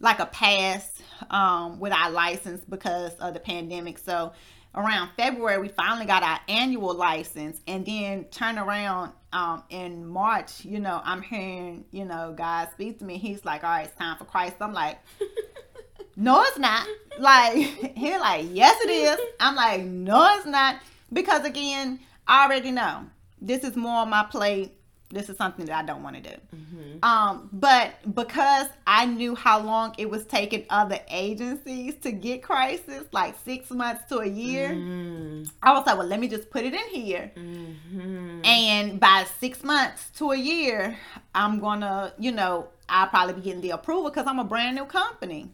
like 0.00 0.18
a 0.18 0.26
pass 0.26 1.00
um 1.30 1.78
with 1.78 1.92
our 1.92 2.10
license 2.10 2.62
because 2.68 3.14
of 3.14 3.34
the 3.34 3.40
pandemic. 3.40 3.98
So 3.98 4.32
around 4.74 5.10
February 5.16 5.58
we 5.60 5.68
finally 5.68 6.06
got 6.06 6.22
our 6.22 6.40
annual 6.48 6.94
license 6.94 7.60
and 7.66 7.84
then 7.84 8.24
turn 8.24 8.58
around 8.58 9.12
um 9.32 9.62
in 9.70 10.06
March, 10.06 10.64
you 10.64 10.80
know, 10.80 11.00
I'm 11.04 11.22
hearing, 11.22 11.84
you 11.90 12.04
know, 12.04 12.34
God 12.36 12.68
speak 12.72 12.98
to 12.98 13.04
me. 13.04 13.18
He's 13.18 13.44
like, 13.44 13.62
All 13.62 13.70
right, 13.70 13.86
it's 13.86 13.96
time 13.96 14.16
for 14.16 14.24
crisis. 14.24 14.56
I'm 14.60 14.72
like, 14.72 14.98
no, 16.16 16.42
it's 16.42 16.58
not. 16.58 16.86
Like 17.18 17.54
he's 17.96 18.20
like, 18.20 18.46
yes, 18.50 18.80
it 18.82 18.90
is. 18.90 19.18
I'm 19.38 19.54
like, 19.54 19.82
no, 19.82 20.36
it's 20.36 20.46
not. 20.46 20.76
Because 21.12 21.44
again, 21.44 22.00
I 22.26 22.44
already 22.46 22.70
know 22.70 23.04
this 23.40 23.64
is 23.64 23.76
more 23.76 24.02
on 24.02 24.10
my 24.10 24.24
plate. 24.24 24.79
This 25.12 25.28
is 25.28 25.36
something 25.36 25.66
that 25.66 25.76
I 25.76 25.82
don't 25.84 26.04
want 26.04 26.16
to 26.16 26.22
do. 26.22 26.36
Mm-hmm. 26.54 27.04
Um, 27.04 27.48
but 27.52 27.94
because 28.14 28.68
I 28.86 29.06
knew 29.06 29.34
how 29.34 29.58
long 29.58 29.92
it 29.98 30.08
was 30.08 30.24
taking 30.24 30.64
other 30.70 31.00
agencies 31.08 31.96
to 32.02 32.12
get 32.12 32.44
crisis, 32.44 33.04
like 33.10 33.34
six 33.44 33.70
months 33.70 34.04
to 34.10 34.18
a 34.18 34.26
year, 34.26 34.68
mm. 34.68 35.50
I 35.64 35.72
was 35.72 35.84
like, 35.84 35.98
well, 35.98 36.06
let 36.06 36.20
me 36.20 36.28
just 36.28 36.48
put 36.50 36.64
it 36.64 36.74
in 36.74 36.88
here. 36.90 37.32
Mm-hmm. 37.34 38.44
And 38.44 39.00
by 39.00 39.26
six 39.40 39.64
months 39.64 40.10
to 40.18 40.30
a 40.30 40.36
year, 40.36 40.96
I'm 41.34 41.58
gonna, 41.58 42.14
you 42.16 42.30
know, 42.30 42.68
I'll 42.88 43.08
probably 43.08 43.34
be 43.34 43.40
getting 43.40 43.62
the 43.62 43.70
approval 43.70 44.10
because 44.10 44.28
I'm 44.28 44.38
a 44.38 44.44
brand 44.44 44.76
new 44.76 44.84
company. 44.84 45.50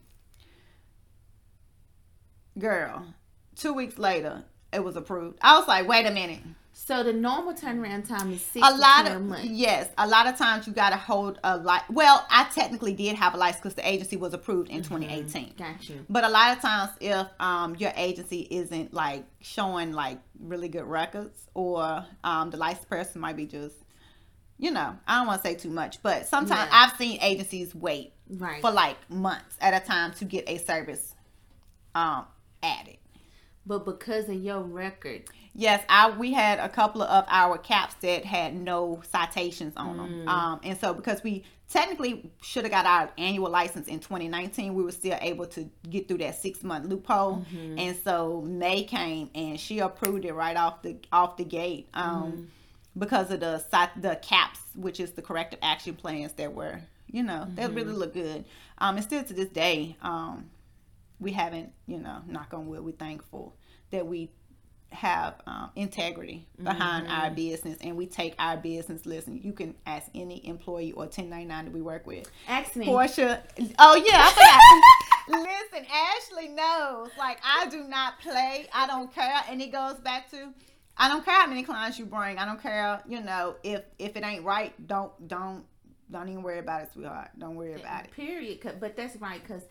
Girl, 2.59 3.07
two 3.55 3.73
weeks 3.73 3.97
later, 3.97 4.45
it 4.71 4.85
was 4.85 4.97
approved. 4.97 5.38
I 5.40 5.59
was 5.59 5.66
like, 5.66 5.88
wait 5.88 6.05
a 6.05 6.11
minute. 6.11 6.40
So 6.87 7.03
the 7.03 7.12
normal 7.12 7.53
turnaround 7.53 8.07
time 8.09 8.31
is 8.33 8.40
six 8.40 8.66
A 8.66 8.70
lot 8.77 9.03
12 9.07 9.16
of 9.16 9.22
months. 9.27 9.44
yes, 9.46 9.88
a 9.99 10.07
lot 10.07 10.27
of 10.27 10.37
times 10.38 10.66
you 10.66 10.72
gotta 10.72 10.96
hold 10.96 11.38
a 11.42 11.59
li 11.59 11.79
Well, 11.90 12.25
I 12.31 12.44
technically 12.55 12.92
did 12.94 13.16
have 13.16 13.35
a 13.35 13.37
license 13.37 13.62
because 13.62 13.75
the 13.75 13.88
agency 13.88 14.16
was 14.16 14.33
approved 14.35 14.70
in 14.70 14.83
2018. 14.83 15.55
Got 15.59 15.88
you. 15.88 16.05
But 16.09 16.22
a 16.25 16.29
lot 16.29 16.57
of 16.57 16.62
times, 16.62 16.90
if 17.01 17.27
um, 17.40 17.75
your 17.77 17.92
agency 17.96 18.46
isn't 18.51 18.94
like 18.94 19.25
showing 19.40 19.92
like 19.92 20.18
really 20.40 20.68
good 20.68 20.85
records, 20.85 21.38
or 21.55 22.05
um, 22.22 22.51
the 22.51 22.57
licensed 22.57 22.88
person 22.88 23.20
might 23.20 23.37
be 23.37 23.46
just, 23.46 23.75
you 24.59 24.70
know, 24.70 24.96
I 25.09 25.18
don't 25.18 25.27
want 25.27 25.42
to 25.42 25.49
say 25.49 25.55
too 25.57 25.70
much, 25.70 26.03
but 26.03 26.27
sometimes 26.27 26.68
Yeah. 26.70 26.79
I've 26.90 26.96
seen 26.96 27.18
agencies 27.20 27.75
wait 27.75 28.12
Right. 28.29 28.61
for 28.61 28.70
like 28.70 28.96
months 29.11 29.57
at 29.61 29.72
a 29.81 29.85
time 29.85 30.12
to 30.14 30.25
get 30.25 30.49
a 30.49 30.59
service 30.59 31.14
um, 31.94 32.27
added. 32.62 32.99
but 33.64 33.85
because 33.85 34.29
of 34.29 34.37
your 34.37 34.61
record, 34.62 35.22
Yes, 35.59 35.83
I 35.88 36.11
we 36.11 36.33
had 36.33 36.59
a 36.59 36.69
couple 36.69 37.01
of 37.03 37.25
our 37.29 37.57
caps 37.57 37.95
that 38.03 38.25
had 38.27 38.55
no 38.55 39.01
citations 39.11 39.73
on 39.77 39.97
them, 39.97 40.09
Mm. 40.27 40.29
um, 40.29 40.61
and 40.62 40.79
so 40.79 40.92
because 40.92 41.23
we 41.25 41.45
technically 41.69 42.31
should 42.42 42.64
have 42.64 42.71
got 42.71 42.85
our 42.87 43.11
annual 43.19 43.51
license 43.51 43.88
in 43.88 43.99
2019, 43.99 44.75
we 44.75 44.85
were 44.85 44.92
still 44.92 45.16
able 45.21 45.47
to 45.47 45.69
get 45.90 46.09
through 46.09 46.19
that 46.19 46.35
six 46.37 46.62
month 46.62 46.85
loophole, 46.87 47.38
Mm-hmm. 47.38 47.79
and 47.79 47.97
so 48.05 48.42
May 48.42 48.85
came 48.85 49.31
and 49.35 49.59
she 49.59 49.79
approved 49.79 50.25
it 50.27 50.35
right 50.35 50.57
off 50.57 50.83
the 50.83 50.97
off 51.11 51.37
the 51.38 51.45
gate 51.45 51.88
um, 51.95 52.05
Mm-hmm. 52.33 52.42
because 52.99 53.31
of 53.31 53.40
the 53.40 53.64
the 53.97 54.16
caps, 54.23 54.61
which 54.75 55.01
is 55.01 55.12
the 55.12 55.23
corrective 55.23 55.59
action 55.62 55.95
plans 55.95 56.33
that 56.35 56.53
were 56.55 56.81
you 57.11 57.23
know 57.23 57.47
they 57.55 57.66
really 57.66 57.85
Mm-hmm. 57.92 57.95
look 57.95 58.12
good, 58.12 58.45
um, 58.79 58.97
and 58.97 59.05
still 59.05 59.25
to 59.25 59.33
this 59.33 59.49
day, 59.49 59.97
um, 60.03 60.51
we 61.19 61.33
haven't 61.33 61.73
you 61.87 61.99
know 61.99 62.19
knock 62.27 62.53
on 62.53 62.66
wood, 62.66 62.85
we're 62.85 62.92
thankful 62.92 63.55
that 63.90 64.07
we 64.07 64.31
have 64.92 65.35
um, 65.46 65.70
integrity 65.77 66.46
behind 66.62 67.07
our 67.09 67.31
business 67.31 67.77
and 67.81 67.96
we 67.96 68.07
take 68.07 68.35
our 68.38 68.57
business 68.57 69.05
listen 69.05 69.38
you 69.42 69.53
can 69.53 69.75
ask 69.85 70.09
any 70.14 70.46
employee 70.46 70.92
or 70.92 71.01
1099 71.05 71.64
that 71.66 71.75
we 71.75 71.83
work 71.83 72.07
with. 72.07 72.31
Ask 72.49 72.77
me. 72.77 72.87
portia 72.87 73.42
oh 73.79 73.96
yeah 73.96 74.31
i 74.31 74.31
forgot. 75.29 75.42
Listen 75.72 75.87
ashley 75.92 76.49
knows 76.49 77.11
like 77.18 77.38
i 77.44 77.66
do 77.68 77.83
not 77.85 78.20
play 78.20 78.68
i 78.72 78.87
don't 78.87 79.12
care 79.12 79.42
and 79.51 79.61
it 79.61 79.72
goes 79.72 79.94
back 79.96 80.31
to 80.31 80.49
i 80.96 81.09
don't 81.09 81.25
care 81.25 81.35
how 81.35 81.46
many 81.49 81.62
clients 81.64 81.99
you 81.99 82.07
bring 82.07 82.38
i 82.38 82.44
don't 82.44 82.62
care 82.62 83.03
you 83.09 83.20
know 83.20 83.57
if 83.64 83.83
if 83.99 84.16
it 84.16 84.25
ain't 84.25 84.44
right 84.44 84.72
don't 84.87 85.11
don't 85.29 85.64
don't 86.12 86.29
even 86.29 86.42
worry 86.42 86.61
about 86.61 86.83
it 86.83 86.92
sweetheart 86.92 87.29
don't 87.38 87.57
worry 87.57 87.75
about 87.75 88.05
it. 88.05 88.12
period 88.12 88.61
But 88.81 88.96
that's 88.96 89.16
right, 89.16 89.42
because 89.42 89.62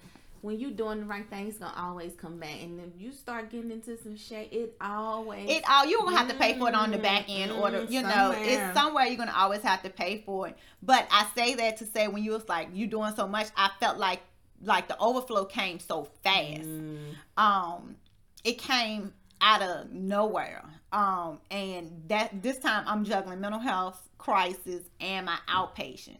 when 0.42 0.60
you 0.60 0.72
doing 0.72 1.00
the 1.00 1.06
right 1.06 1.28
thing, 1.30 1.48
it's 1.48 1.58
gonna 1.58 1.74
always 1.76 2.14
come 2.14 2.38
back. 2.38 2.62
And 2.62 2.80
if 2.80 3.02
you 3.02 3.12
start 3.12 3.50
getting 3.50 3.72
into 3.72 3.98
some 3.98 4.16
shit, 4.16 4.52
it 4.52 4.76
always 4.80 5.50
it 5.50 5.64
all 5.70 5.86
you 5.86 6.00
gonna 6.00 6.18
have 6.18 6.28
to 6.28 6.36
pay 6.36 6.58
for 6.58 6.70
it 6.70 6.76
on 6.76 6.92
the 6.92 6.98
back 6.98 7.26
end 7.28 7.52
or 7.52 7.72
the, 7.72 7.80
mm, 7.80 7.92
you 7.92 8.02
know 8.02 8.34
it's 8.38 8.74
somewhere. 8.78 9.06
you're 9.06 9.18
gonna 9.18 9.34
always 9.36 9.62
have 9.62 9.82
to 9.84 9.90
pay 9.90 10.22
for 10.26 10.48
it. 10.48 10.58
But 10.84 11.08
i 11.12 11.28
say 11.36 11.56
that 11.56 11.78
to 11.78 11.86
say 11.86 12.08
when 12.08 12.24
you 12.24 12.32
was 12.32 12.48
like 12.48 12.70
you 12.74 12.88
doing 12.88 13.14
so 13.16 13.28
much 13.28 13.48
i 13.58 13.70
felt 13.80 13.98
like 13.98 14.22
like 14.64 14.88
the 14.88 14.98
overflow 15.00 15.46
came 15.46 15.80
so 15.80 16.08
fast. 16.24 16.62
Mm. 16.68 17.16
um 17.38 17.96
it 18.44 18.58
came 18.60 19.14
out 19.42 19.62
of 19.62 19.92
nowhere. 19.92 20.64
Um 20.92 21.40
and 21.50 22.04
that 22.08 22.42
this 22.44 22.58
time 22.60 22.84
i'm 22.88 23.04
juggling 23.04 23.42
mental 23.42 23.60
health 23.60 24.02
crisis 24.18 24.84
and 25.00 25.26
my 25.26 25.38
outpatient 25.50 26.18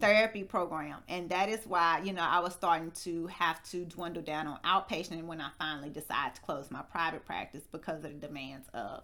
therapy 0.00 0.42
program 0.42 0.98
and 1.08 1.28
that 1.28 1.48
is 1.48 1.60
why 1.66 2.00
you 2.02 2.12
know 2.12 2.22
i 2.22 2.40
was 2.40 2.52
starting 2.52 2.90
to 2.92 3.26
have 3.26 3.62
to 3.62 3.84
dwindle 3.84 4.22
down 4.22 4.46
on 4.46 4.58
outpatient 4.64 5.22
when 5.24 5.40
i 5.40 5.50
finally 5.58 5.90
decided 5.90 6.34
to 6.34 6.40
close 6.40 6.70
my 6.70 6.82
private 6.82 7.24
practice 7.24 7.62
because 7.70 7.96
of 8.04 8.20
the 8.20 8.26
demands 8.26 8.66
of 8.74 9.02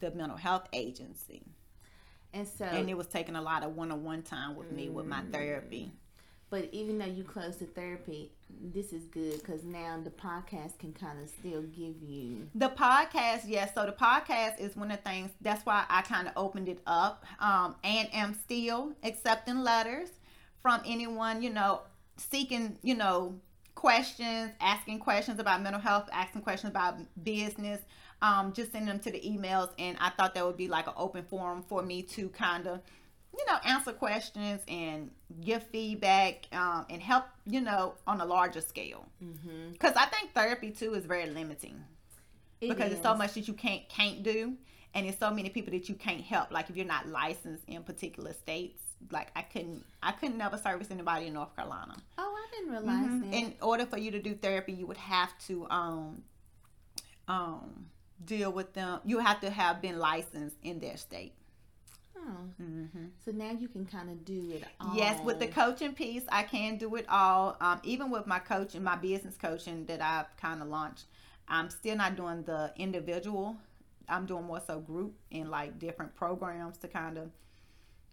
the 0.00 0.10
mental 0.12 0.36
health 0.36 0.68
agency 0.72 1.42
And 2.32 2.46
so, 2.46 2.64
and 2.64 2.90
it 2.90 2.96
was 2.96 3.06
taking 3.06 3.36
a 3.36 3.42
lot 3.42 3.62
of 3.62 3.74
one-on-one 3.74 4.22
time 4.22 4.56
with 4.56 4.70
me 4.70 4.88
with 4.88 5.06
my 5.06 5.22
therapy 5.32 5.92
but 6.54 6.68
even 6.70 6.98
though 6.98 7.06
you 7.06 7.24
close 7.24 7.56
the 7.56 7.64
therapy, 7.64 8.30
this 8.48 8.92
is 8.92 9.06
good 9.06 9.40
because 9.40 9.64
now 9.64 9.98
the 10.04 10.10
podcast 10.10 10.78
can 10.78 10.92
kind 10.92 11.20
of 11.20 11.28
still 11.28 11.62
give 11.62 12.00
you. 12.00 12.48
The 12.54 12.68
podcast, 12.68 13.40
yes. 13.46 13.72
So 13.74 13.84
the 13.86 13.92
podcast 13.92 14.60
is 14.60 14.76
one 14.76 14.92
of 14.92 14.98
the 14.98 15.02
things. 15.02 15.32
That's 15.40 15.66
why 15.66 15.84
I 15.88 16.02
kind 16.02 16.28
of 16.28 16.34
opened 16.36 16.68
it 16.68 16.78
up, 16.86 17.24
um, 17.40 17.74
and 17.82 18.08
am 18.14 18.34
still 18.34 18.92
accepting 19.02 19.64
letters 19.64 20.10
from 20.64 20.80
anyone, 20.86 21.42
you 21.42 21.50
know, 21.50 21.82
seeking, 22.16 22.78
you 22.82 22.94
know, 22.94 23.38
questions, 23.74 24.50
asking 24.62 24.98
questions 24.98 25.38
about 25.38 25.62
mental 25.62 25.78
health, 25.80 26.08
asking 26.10 26.40
questions 26.40 26.70
about 26.70 26.96
business. 27.22 27.82
Um, 28.22 28.54
just 28.54 28.72
send 28.72 28.88
them 28.88 28.98
to 29.00 29.10
the 29.10 29.20
emails, 29.20 29.68
and 29.78 29.98
I 30.00 30.08
thought 30.08 30.34
that 30.34 30.46
would 30.46 30.56
be 30.56 30.66
like 30.68 30.86
an 30.86 30.94
open 30.96 31.22
forum 31.24 31.62
for 31.68 31.82
me 31.82 32.00
to 32.02 32.30
kind 32.30 32.66
of, 32.66 32.80
you 33.36 33.44
know, 33.44 33.58
answer 33.66 33.92
questions 33.92 34.62
and 34.66 35.10
give 35.42 35.64
feedback 35.64 36.46
um, 36.52 36.86
and 36.88 37.02
help, 37.02 37.26
you 37.44 37.60
know, 37.60 37.96
on 38.06 38.22
a 38.22 38.24
larger 38.24 38.62
scale. 38.62 39.04
Because 39.72 39.92
I 39.96 40.06
think 40.06 40.32
therapy 40.32 40.70
too 40.70 40.94
is 40.94 41.04
very 41.04 41.28
limiting 41.28 41.78
It 42.62 42.70
because 42.70 42.90
it's 42.90 43.02
so 43.02 43.14
much 43.14 43.34
that 43.34 43.46
you 43.46 43.52
can't 43.52 43.86
can't 43.90 44.22
do 44.22 44.54
and 44.94 45.06
it's 45.06 45.18
so 45.18 45.30
many 45.30 45.50
people 45.50 45.72
that 45.72 45.90
you 45.90 45.94
can't 45.94 46.22
help 46.22 46.50
like 46.50 46.70
if 46.70 46.76
you're 46.76 46.86
not 46.86 47.06
licensed 47.08 47.64
in 47.66 47.82
particular 47.82 48.32
states 48.32 48.80
like 49.10 49.28
i 49.36 49.42
couldn't 49.42 49.84
i 50.02 50.12
couldn't 50.12 50.40
ever 50.40 50.56
service 50.58 50.90
anybody 50.90 51.26
in 51.26 51.34
north 51.34 51.54
carolina 51.56 51.94
Oh, 52.18 52.34
I 52.36 52.46
didn't 52.56 52.70
realize 52.72 53.06
Mhm. 53.10 53.20
that. 53.30 53.34
in 53.36 53.54
order 53.60 53.86
for 53.86 53.98
you 53.98 54.10
to 54.12 54.20
do 54.20 54.34
therapy 54.34 54.72
you 54.72 54.86
would 54.86 54.96
have 54.96 55.36
to 55.46 55.66
um 55.70 56.22
um 57.28 57.86
deal 58.24 58.50
with 58.52 58.72
them 58.74 59.00
you 59.04 59.18
have 59.18 59.40
to 59.40 59.50
have 59.50 59.80
been 59.82 59.98
licensed 59.98 60.56
in 60.62 60.78
their 60.80 60.96
state 60.96 61.34
oh. 62.16 62.30
So 63.24 63.32
now 63.32 63.50
you 63.50 63.68
can 63.68 63.84
kind 63.86 64.08
of 64.10 64.24
do 64.24 64.52
it 64.54 64.64
all. 64.80 64.88
Mm-hmm. 64.88 64.98
Yes, 64.98 65.24
with 65.24 65.38
the 65.40 65.46
coaching 65.46 65.94
piece, 65.94 66.22
I 66.30 66.42
can 66.42 66.76
do 66.78 66.94
it 66.96 67.06
all. 67.08 67.56
Um, 67.60 67.80
even 67.82 68.10
with 68.10 68.26
my 68.26 68.38
coaching, 68.38 68.82
my 68.82 68.96
business 68.96 69.36
coaching 69.36 69.84
that 69.86 70.00
I've 70.02 70.34
kind 70.36 70.62
of 70.62 70.68
launched, 70.68 71.04
I'm 71.48 71.68
still 71.70 71.96
not 71.96 72.16
doing 72.16 72.42
the 72.44 72.72
individual 72.76 73.56
I'm 74.08 74.26
doing 74.26 74.44
more 74.44 74.60
so 74.66 74.80
group 74.80 75.14
and 75.32 75.50
like 75.50 75.78
different 75.78 76.14
programs 76.14 76.76
to 76.78 76.88
kind 76.88 77.16
of, 77.16 77.30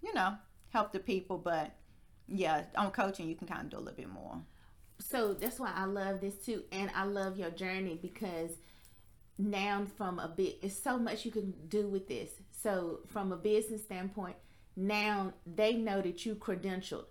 you 0.01 0.13
know, 0.13 0.35
help 0.71 0.91
the 0.91 0.99
people. 0.99 1.37
But 1.37 1.71
yeah, 2.27 2.63
on 2.75 2.91
coaching, 2.91 3.29
you 3.29 3.35
can 3.35 3.47
kind 3.47 3.61
of 3.61 3.69
do 3.69 3.77
a 3.77 3.79
little 3.79 3.95
bit 3.95 4.09
more. 4.09 4.41
So 4.99 5.33
that's 5.33 5.59
why 5.59 5.71
I 5.75 5.85
love 5.85 6.21
this 6.21 6.35
too, 6.35 6.63
and 6.71 6.91
I 6.95 7.05
love 7.05 7.37
your 7.37 7.49
journey 7.49 7.97
because 7.99 8.51
now 9.37 9.85
from 9.97 10.19
a 10.19 10.27
bit, 10.27 10.59
it's 10.61 10.77
so 10.77 10.97
much 10.97 11.25
you 11.25 11.31
can 11.31 11.53
do 11.67 11.87
with 11.87 12.07
this. 12.07 12.29
So 12.51 12.99
from 13.07 13.31
a 13.31 13.37
business 13.37 13.83
standpoint, 13.83 14.35
now 14.75 15.33
they 15.45 15.73
know 15.73 16.01
that 16.01 16.25
you 16.25 16.35
credentialed 16.35 17.05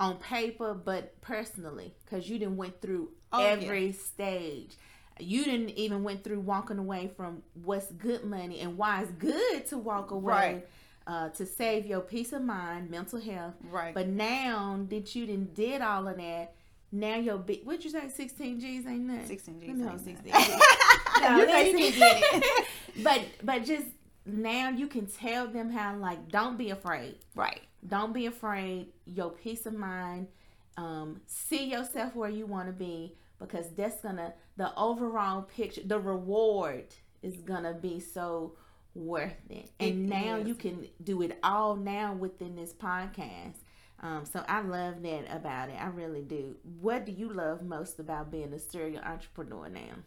on 0.00 0.16
paper, 0.16 0.74
but 0.74 1.20
personally, 1.20 1.94
because 2.04 2.28
you 2.28 2.38
didn't 2.38 2.56
went 2.56 2.80
through 2.80 3.10
oh, 3.32 3.44
every 3.44 3.86
yeah. 3.86 3.92
stage. 3.92 4.76
You 5.20 5.44
didn't 5.44 5.70
even 5.70 6.04
went 6.04 6.22
through 6.22 6.40
walking 6.40 6.78
away 6.78 7.10
from 7.16 7.42
what's 7.54 7.90
good 7.92 8.24
money 8.24 8.60
and 8.60 8.76
why 8.76 9.02
it's 9.02 9.10
good 9.12 9.66
to 9.68 9.78
walk 9.78 10.12
away. 10.12 10.32
Right. 10.32 10.68
Uh, 11.08 11.30
to 11.30 11.46
save 11.46 11.86
your 11.86 12.02
peace 12.02 12.34
of 12.34 12.42
mind, 12.42 12.90
mental 12.90 13.18
health. 13.18 13.54
Right. 13.70 13.94
But 13.94 14.08
now 14.08 14.78
that 14.90 15.14
you 15.14 15.24
didn't 15.24 15.54
did 15.54 15.80
all 15.80 16.06
of 16.06 16.18
that, 16.18 16.52
now 16.92 17.16
your 17.16 17.38
big 17.38 17.64
what'd 17.64 17.82
you 17.82 17.88
say, 17.88 18.10
sixteen 18.10 18.60
G's 18.60 18.86
ain't 18.86 19.00
nothing. 19.00 19.26
Sixteen 19.26 19.58
G's. 19.58 19.70
No, 19.70 19.96
sixteen 19.96 20.32
no, 21.22 21.38
you 21.38 21.46
know 21.46 21.58
you 21.60 21.92
can 21.92 22.42
it. 22.42 22.66
but 23.02 23.22
but 23.42 23.64
just 23.64 23.86
now 24.26 24.68
you 24.68 24.86
can 24.86 25.06
tell 25.06 25.46
them 25.46 25.70
how 25.70 25.96
like 25.96 26.28
don't 26.28 26.58
be 26.58 26.70
afraid. 26.70 27.16
Right. 27.34 27.62
Don't 27.86 28.12
be 28.12 28.26
afraid. 28.26 28.88
Your 29.06 29.30
peace 29.30 29.64
of 29.64 29.72
mind. 29.72 30.28
Um, 30.76 31.22
see 31.26 31.70
yourself 31.70 32.14
where 32.14 32.30
you 32.30 32.44
want 32.44 32.66
to 32.68 32.72
be 32.72 33.16
because 33.38 33.70
that's 33.76 34.00
gonna 34.02 34.34
the 34.56 34.74
overall 34.76 35.42
picture, 35.42 35.82
the 35.84 35.98
reward 35.98 36.86
is 37.22 37.36
gonna 37.36 37.74
be 37.74 38.00
so 38.00 38.54
worth 38.98 39.32
it. 39.50 39.70
And 39.80 39.90
it 39.90 39.96
now 39.96 40.36
is. 40.36 40.48
you 40.48 40.54
can 40.54 40.88
do 41.02 41.22
it 41.22 41.38
all 41.42 41.76
now 41.76 42.12
within 42.14 42.56
this 42.56 42.72
podcast. 42.72 43.54
Um, 44.00 44.24
so 44.24 44.44
I 44.48 44.60
love 44.60 45.02
that 45.02 45.24
about 45.34 45.70
it. 45.70 45.76
I 45.80 45.86
really 45.86 46.22
do. 46.22 46.56
What 46.80 47.04
do 47.04 47.12
you 47.12 47.32
love 47.32 47.62
most 47.62 47.98
about 47.98 48.30
being 48.30 48.52
a 48.52 48.58
serial 48.58 49.02
entrepreneur 49.02 49.68
now? 49.68 50.02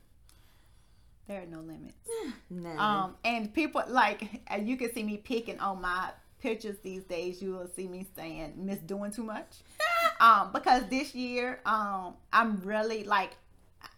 There 1.27 1.41
are 1.41 1.45
no 1.45 1.59
limits. 1.59 2.09
no. 2.49 2.69
Um, 2.71 3.15
and 3.23 3.53
people 3.53 3.83
like 3.87 4.41
you 4.61 4.77
can 4.77 4.93
see 4.93 5.03
me 5.03 5.17
picking 5.17 5.59
on 5.59 5.81
my 5.81 6.11
pictures 6.39 6.77
these 6.83 7.03
days. 7.03 7.41
You 7.41 7.51
will 7.51 7.69
see 7.75 7.87
me 7.87 8.07
saying 8.15 8.53
"Miss 8.57 8.79
Doing 8.79 9.11
Too 9.11 9.23
Much," 9.23 9.57
um, 10.19 10.51
because 10.53 10.83
this 10.89 11.13
year, 11.13 11.59
um, 11.65 12.15
I'm 12.31 12.61
really 12.61 13.03
like 13.03 13.31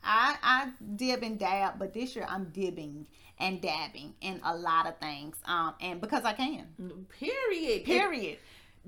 I 0.04 0.36
I 0.41 0.72
dib 0.96 1.24
and 1.24 1.39
dab, 1.39 1.80
but 1.80 1.94
this 1.94 2.16
year 2.16 2.26
I'm 2.28 2.46
dibbing 2.48 3.06
and 3.39 3.61
dabbing 3.61 4.13
in 4.21 4.39
a 4.43 4.55
lot 4.55 4.88
of 4.88 4.97
things. 4.97 5.36
Um, 5.45 5.73
and 5.81 5.99
because 5.99 6.23
I 6.23 6.34
can. 6.34 6.67
Period. 7.09 7.86
Period 7.86 8.38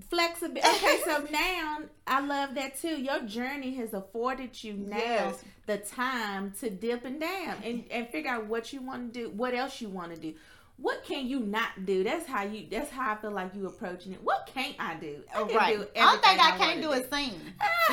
flexibility. 0.10 0.68
Okay, 0.68 1.00
so 1.06 1.26
now 1.32 1.80
I 2.08 2.20
love 2.22 2.56
that 2.56 2.80
too. 2.80 3.02
Your 3.02 3.22
journey 3.22 3.76
has 3.76 3.94
afforded 3.94 4.64
you 4.64 4.74
now 4.74 4.98
yes. 4.98 5.44
the 5.66 5.78
time 5.78 6.54
to 6.60 6.70
dip 6.70 7.06
and 7.06 7.20
dab 7.20 7.58
and, 7.64 7.86
and 7.90 8.10
figure 8.10 8.32
out 8.32 8.48
what 8.48 8.74
you 8.74 8.82
want 8.82 9.14
to 9.14 9.20
do, 9.20 9.30
what 9.30 9.54
else 9.54 9.82
you 9.82 9.90
want 9.90 10.14
to 10.14 10.20
do. 10.20 10.34
What 10.78 11.06
can 11.06 11.26
you 11.26 11.40
not 11.40 11.86
do? 11.86 12.04
That's 12.04 12.28
how 12.28 12.44
you. 12.44 12.68
That's 12.70 12.92
how 12.92 13.14
I 13.14 13.16
feel 13.16 13.32
like 13.32 13.56
you 13.56 13.66
approaching 13.66 14.12
it. 14.12 14.22
What 14.22 14.50
can't 14.54 14.76
I 14.78 14.96
do? 14.96 15.22
I 15.34 15.44
can 15.44 15.56
right. 15.56 15.78
do 15.78 15.88
I 15.96 16.00
don't 16.02 16.22
think 16.22 16.40
I, 16.42 16.50
I 16.50 16.58
can't 16.58 16.82
do, 16.82 16.90
do 16.90 16.94
is 16.94 17.10
sing. 17.10 17.40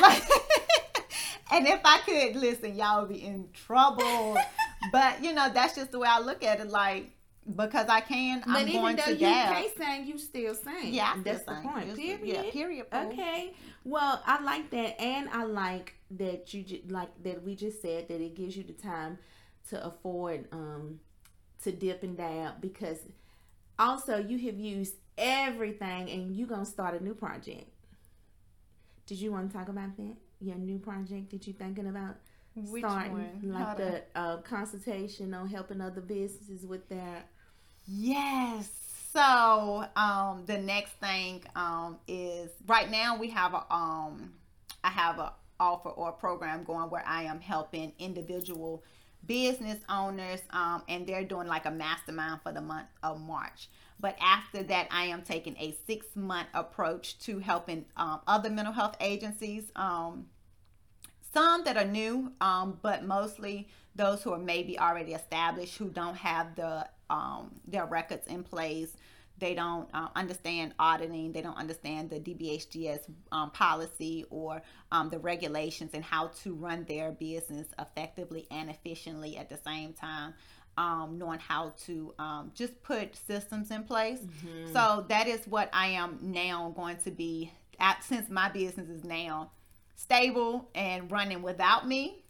like, 0.00 0.22
and 1.52 1.68
if 1.68 1.80
I 1.84 1.98
could 1.98 2.34
listen, 2.40 2.74
y'all 2.74 3.02
would 3.02 3.10
be 3.10 3.22
in 3.22 3.48
trouble. 3.52 4.36
but 4.90 5.22
you 5.22 5.32
know, 5.32 5.48
that's 5.52 5.76
just 5.76 5.92
the 5.92 5.98
way 5.98 6.08
I 6.10 6.20
look 6.20 6.42
at 6.42 6.60
it. 6.60 6.70
Like 6.70 7.10
because 7.56 7.88
I 7.88 8.00
can. 8.00 8.42
But 8.46 8.56
I'm 8.56 8.68
even 8.68 8.96
though 8.96 9.10
you 9.10 9.18
can't 9.18 9.76
sing, 9.76 10.06
you 10.06 10.18
still 10.18 10.54
sing. 10.54 10.94
Yeah, 10.94 11.16
that's 11.24 11.42
the 11.42 11.54
point. 11.54 11.94
Period. 11.96 12.20
Yeah, 12.22 12.50
period. 12.50 12.86
Okay. 12.92 13.54
Well, 13.84 14.22
I 14.26 14.42
like 14.42 14.70
that, 14.70 15.00
and 15.00 15.28
I 15.30 15.44
like 15.44 15.94
that 16.12 16.54
you 16.54 16.62
just, 16.62 16.90
like 16.90 17.10
that 17.24 17.42
we 17.42 17.56
just 17.56 17.82
said 17.82 18.08
that 18.08 18.20
it 18.20 18.34
gives 18.36 18.56
you 18.56 18.62
the 18.62 18.74
time 18.74 19.18
to 19.70 19.84
afford 19.84 20.46
um 20.52 21.00
to 21.62 21.72
dip 21.72 22.02
and 22.02 22.16
dab 22.16 22.60
because 22.60 22.98
also 23.78 24.18
you 24.18 24.38
have 24.46 24.58
used 24.58 24.94
everything, 25.18 26.10
and 26.10 26.36
you're 26.36 26.48
gonna 26.48 26.64
start 26.64 27.00
a 27.00 27.02
new 27.02 27.14
project. 27.14 27.68
Did 29.06 29.18
you 29.18 29.32
want 29.32 29.50
to 29.50 29.56
talk 29.56 29.68
about 29.68 29.96
that? 29.96 30.16
Your 30.40 30.56
new 30.56 30.78
project 30.78 31.30
that 31.30 31.46
you 31.46 31.52
thinking 31.52 31.88
about? 31.88 32.16
Which 32.54 32.82
starting 32.82 33.12
one? 33.12 33.40
like 33.44 33.64
How 33.66 33.74
the 33.74 34.02
uh, 34.14 34.36
consultation 34.38 35.32
on 35.34 35.48
helping 35.48 35.80
other 35.80 36.00
businesses 36.00 36.66
with 36.66 36.88
that. 36.90 37.28
yes 37.86 38.70
so 39.12 39.84
um 39.96 40.44
the 40.46 40.56
next 40.58 40.92
thing 40.92 41.42
um 41.54 41.98
is 42.08 42.50
right 42.66 42.90
now 42.90 43.16
we 43.18 43.28
have 43.28 43.52
a 43.52 43.74
um 43.74 44.32
i 44.82 44.88
have 44.88 45.18
a 45.18 45.32
offer 45.60 45.90
or 45.90 46.08
a 46.10 46.12
program 46.12 46.64
going 46.64 46.88
where 46.88 47.04
i 47.06 47.22
am 47.24 47.38
helping 47.40 47.92
individual 47.98 48.82
business 49.26 49.78
owners 49.90 50.40
um 50.50 50.82
and 50.88 51.06
they're 51.06 51.24
doing 51.24 51.46
like 51.46 51.66
a 51.66 51.70
mastermind 51.70 52.40
for 52.42 52.52
the 52.52 52.60
month 52.60 52.86
of 53.02 53.20
march 53.20 53.68
but 54.00 54.16
after 54.20 54.62
that 54.62 54.88
i 54.90 55.04
am 55.04 55.20
taking 55.22 55.54
a 55.58 55.76
six 55.86 56.06
month 56.16 56.48
approach 56.54 57.18
to 57.18 57.38
helping 57.38 57.84
um, 57.98 58.18
other 58.26 58.48
mental 58.48 58.72
health 58.72 58.96
agencies 59.00 59.64
um 59.76 60.26
some 61.32 61.64
that 61.64 61.76
are 61.76 61.84
new, 61.84 62.32
um, 62.40 62.78
but 62.82 63.04
mostly 63.04 63.68
those 63.94 64.22
who 64.22 64.32
are 64.32 64.38
maybe 64.38 64.78
already 64.78 65.12
established 65.12 65.76
who 65.78 65.88
don't 65.88 66.16
have 66.16 66.54
the 66.56 66.86
um, 67.10 67.54
their 67.66 67.86
records 67.86 68.26
in 68.26 68.42
place. 68.42 68.96
They 69.38 69.54
don't 69.54 69.88
uh, 69.92 70.08
understand 70.14 70.74
auditing. 70.78 71.32
They 71.32 71.42
don't 71.42 71.56
understand 71.56 72.10
the 72.10 72.20
DBHDS 72.20 73.00
um, 73.32 73.50
policy 73.50 74.24
or 74.30 74.62
um, 74.92 75.08
the 75.10 75.18
regulations 75.18 75.90
and 75.94 76.04
how 76.04 76.28
to 76.42 76.54
run 76.54 76.84
their 76.84 77.10
business 77.10 77.66
effectively 77.78 78.46
and 78.50 78.70
efficiently 78.70 79.36
at 79.36 79.48
the 79.48 79.58
same 79.64 79.92
time. 79.94 80.34
Um, 80.78 81.18
knowing 81.18 81.38
how 81.38 81.74
to 81.84 82.14
um, 82.18 82.50
just 82.54 82.82
put 82.82 83.14
systems 83.14 83.70
in 83.70 83.82
place. 83.82 84.20
Mm-hmm. 84.20 84.72
So 84.72 85.04
that 85.08 85.28
is 85.28 85.46
what 85.46 85.68
I 85.70 85.88
am 85.88 86.18
now 86.22 86.72
going 86.74 86.96
to 87.04 87.10
be 87.10 87.52
at 87.78 88.02
since 88.02 88.30
my 88.30 88.48
business 88.48 88.88
is 88.88 89.04
now 89.04 89.50
stable 90.02 90.68
and 90.74 91.10
running 91.10 91.42
without 91.42 91.86
me. 91.86 92.24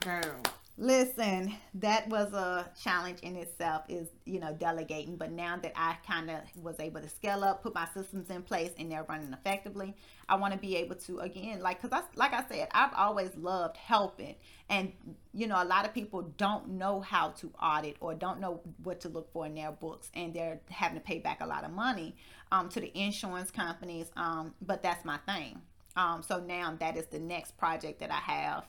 Girl. 0.00 0.42
Listen, 0.78 1.54
that 1.72 2.06
was 2.10 2.34
a 2.34 2.70
challenge 2.82 3.20
in 3.20 3.34
itself 3.36 3.84
is, 3.88 4.08
you 4.26 4.38
know, 4.38 4.52
delegating. 4.52 5.16
But 5.16 5.32
now 5.32 5.56
that 5.62 5.72
I 5.74 5.96
kind 6.06 6.30
of 6.30 6.40
was 6.62 6.78
able 6.78 7.00
to 7.00 7.08
scale 7.08 7.44
up, 7.44 7.62
put 7.62 7.74
my 7.74 7.88
systems 7.94 8.28
in 8.28 8.42
place 8.42 8.72
and 8.78 8.92
they're 8.92 9.06
running 9.08 9.32
effectively, 9.32 9.94
I 10.28 10.34
want 10.36 10.52
to 10.52 10.58
be 10.58 10.76
able 10.76 10.96
to, 10.96 11.20
again, 11.20 11.60
like, 11.60 11.80
because 11.80 11.98
I, 11.98 12.04
like 12.14 12.34
I 12.34 12.44
said, 12.46 12.68
I've 12.72 12.92
always 12.94 13.34
loved 13.36 13.78
helping. 13.78 14.34
And, 14.68 14.92
you 15.32 15.46
know, 15.46 15.62
a 15.62 15.64
lot 15.64 15.86
of 15.86 15.94
people 15.94 16.20
don't 16.36 16.68
know 16.68 17.00
how 17.00 17.30
to 17.30 17.50
audit 17.62 17.96
or 18.00 18.12
don't 18.12 18.38
know 18.38 18.60
what 18.82 19.00
to 19.00 19.08
look 19.08 19.32
for 19.32 19.46
in 19.46 19.54
their 19.54 19.72
books 19.72 20.10
and 20.12 20.34
they're 20.34 20.60
having 20.68 20.98
to 20.98 21.04
pay 21.04 21.20
back 21.20 21.40
a 21.40 21.46
lot 21.46 21.64
of 21.64 21.70
money 21.70 22.14
um, 22.52 22.68
to 22.68 22.80
the 22.80 22.92
insurance 22.94 23.50
companies. 23.50 24.10
Um, 24.14 24.52
but 24.60 24.82
that's 24.82 25.06
my 25.06 25.16
thing. 25.26 25.62
Um, 25.96 26.22
so 26.22 26.38
now 26.40 26.76
that 26.78 26.96
is 26.96 27.06
the 27.06 27.18
next 27.18 27.56
project 27.56 28.00
that 28.00 28.10
I 28.10 28.14
have 28.32 28.64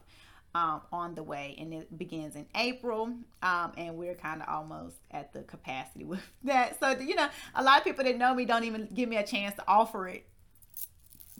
um, 0.55 0.81
on 0.91 1.15
the 1.15 1.23
way, 1.23 1.55
and 1.59 1.73
it 1.73 1.97
begins 1.97 2.35
in 2.35 2.45
April. 2.55 3.13
Um, 3.41 3.71
and 3.77 3.95
we're 3.97 4.15
kind 4.15 4.41
of 4.41 4.49
almost 4.49 4.95
at 5.11 5.33
the 5.33 5.43
capacity 5.43 6.05
with 6.05 6.21
that. 6.43 6.79
So 6.79 6.91
you 6.91 7.15
know, 7.15 7.27
a 7.55 7.63
lot 7.63 7.79
of 7.79 7.83
people 7.83 8.03
that 8.03 8.17
know 8.17 8.33
me 8.33 8.45
don't 8.45 8.63
even 8.63 8.87
give 8.93 9.09
me 9.09 9.17
a 9.17 9.25
chance 9.25 9.55
to 9.55 9.63
offer 9.67 10.07
it 10.07 10.25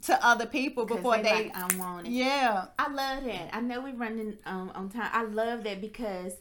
to 0.02 0.26
other 0.26 0.46
people 0.46 0.84
before 0.84 1.16
they, 1.16 1.22
they 1.22 1.30
like, 1.30 1.56
I 1.56 1.76
want 1.76 2.06
it. 2.06 2.10
Yeah, 2.10 2.66
I 2.78 2.88
love 2.90 3.24
that. 3.24 3.50
I 3.52 3.60
know 3.60 3.80
we're 3.80 3.94
running 3.94 4.38
um, 4.46 4.70
on 4.74 4.90
time. 4.90 5.10
I 5.12 5.24
love 5.24 5.64
that 5.64 5.80
because 5.80 6.34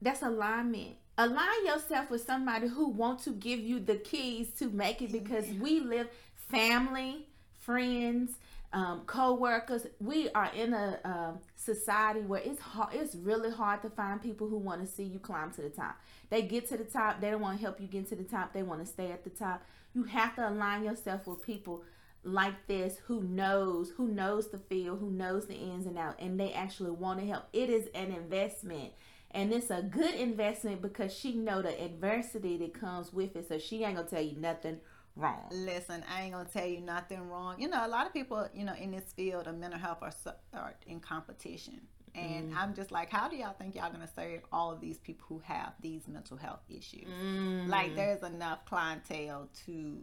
that's 0.00 0.22
alignment. 0.22 0.96
Align 1.18 1.66
yourself 1.66 2.10
with 2.10 2.24
somebody 2.24 2.68
who 2.68 2.88
wants 2.88 3.24
to 3.24 3.30
give 3.30 3.60
you 3.60 3.80
the 3.80 3.96
keys 3.96 4.50
to 4.58 4.70
make 4.70 5.02
it 5.02 5.12
because 5.12 5.46
we 5.60 5.80
live 5.80 6.08
family, 6.50 7.26
friends, 7.62 8.32
um, 8.72 9.02
co-workers. 9.06 9.86
We 10.00 10.30
are 10.30 10.50
in 10.54 10.74
a 10.74 11.38
society 11.56 12.20
where 12.20 12.40
it's 12.44 12.60
hard, 12.60 12.94
it's 12.94 13.14
really 13.14 13.50
hard 13.50 13.82
to 13.82 13.90
find 13.90 14.20
people 14.20 14.48
who 14.48 14.58
want 14.58 14.80
to 14.80 14.86
see 14.86 15.04
you 15.04 15.18
climb 15.18 15.52
to 15.52 15.62
the 15.62 15.70
top. 15.70 15.96
They 16.30 16.42
get 16.42 16.68
to 16.68 16.76
the 16.76 16.84
top, 16.84 17.20
they 17.20 17.30
don't 17.30 17.40
want 17.40 17.58
to 17.58 17.64
help 17.64 17.80
you 17.80 17.86
get 17.86 18.08
to 18.08 18.16
the 18.16 18.24
top. 18.24 18.52
They 18.52 18.62
want 18.62 18.80
to 18.80 18.86
stay 18.86 19.12
at 19.12 19.24
the 19.24 19.30
top. 19.30 19.62
You 19.94 20.04
have 20.04 20.34
to 20.36 20.48
align 20.48 20.84
yourself 20.84 21.26
with 21.26 21.44
people 21.44 21.84
like 22.24 22.66
this 22.68 22.98
who 23.06 23.22
knows 23.22 23.90
who 23.96 24.08
knows 24.08 24.48
the 24.50 24.58
field, 24.58 25.00
who 25.00 25.10
knows 25.10 25.46
the 25.46 25.54
ins 25.54 25.86
and 25.86 25.98
outs, 25.98 26.16
and 26.18 26.38
they 26.38 26.52
actually 26.52 26.92
want 26.92 27.20
to 27.20 27.26
help. 27.26 27.44
It 27.52 27.68
is 27.68 27.88
an 27.94 28.12
investment. 28.12 28.92
And 29.34 29.50
it's 29.50 29.70
a 29.70 29.82
good 29.82 30.14
investment 30.14 30.82
because 30.82 31.16
she 31.16 31.32
know 31.32 31.62
the 31.62 31.82
adversity 31.82 32.58
that 32.58 32.78
comes 32.78 33.14
with 33.14 33.34
it. 33.34 33.48
So 33.48 33.58
she 33.58 33.82
ain't 33.82 33.96
gonna 33.96 34.06
tell 34.06 34.20
you 34.22 34.36
nothing 34.38 34.78
wrong. 35.16 35.48
Listen, 35.50 36.04
I 36.12 36.22
ain't 36.22 36.32
gonna 36.32 36.48
tell 36.48 36.66
you 36.66 36.80
nothing 36.80 37.28
wrong. 37.28 37.60
You 37.60 37.68
know, 37.68 37.86
a 37.86 37.88
lot 37.88 38.06
of 38.06 38.12
people, 38.12 38.48
you 38.54 38.64
know, 38.64 38.74
in 38.74 38.90
this 38.90 39.12
field 39.14 39.46
of 39.46 39.56
mental 39.56 39.78
health 39.78 39.98
are, 40.02 40.12
are 40.54 40.74
in 40.86 41.00
competition. 41.00 41.80
And 42.14 42.52
mm. 42.52 42.56
I'm 42.56 42.74
just 42.74 42.92
like, 42.92 43.08
how 43.08 43.28
do 43.28 43.36
y'all 43.36 43.54
think 43.58 43.74
y'all 43.74 43.90
gonna 43.90 44.08
serve 44.14 44.40
all 44.52 44.70
of 44.70 44.80
these 44.80 44.98
people 44.98 45.24
who 45.28 45.38
have 45.44 45.72
these 45.80 46.06
mental 46.06 46.36
health 46.36 46.60
issues? 46.68 47.08
Mm. 47.08 47.68
Like, 47.68 47.96
there's 47.96 48.22
enough 48.22 48.66
clientele 48.66 49.48
to, 49.64 49.98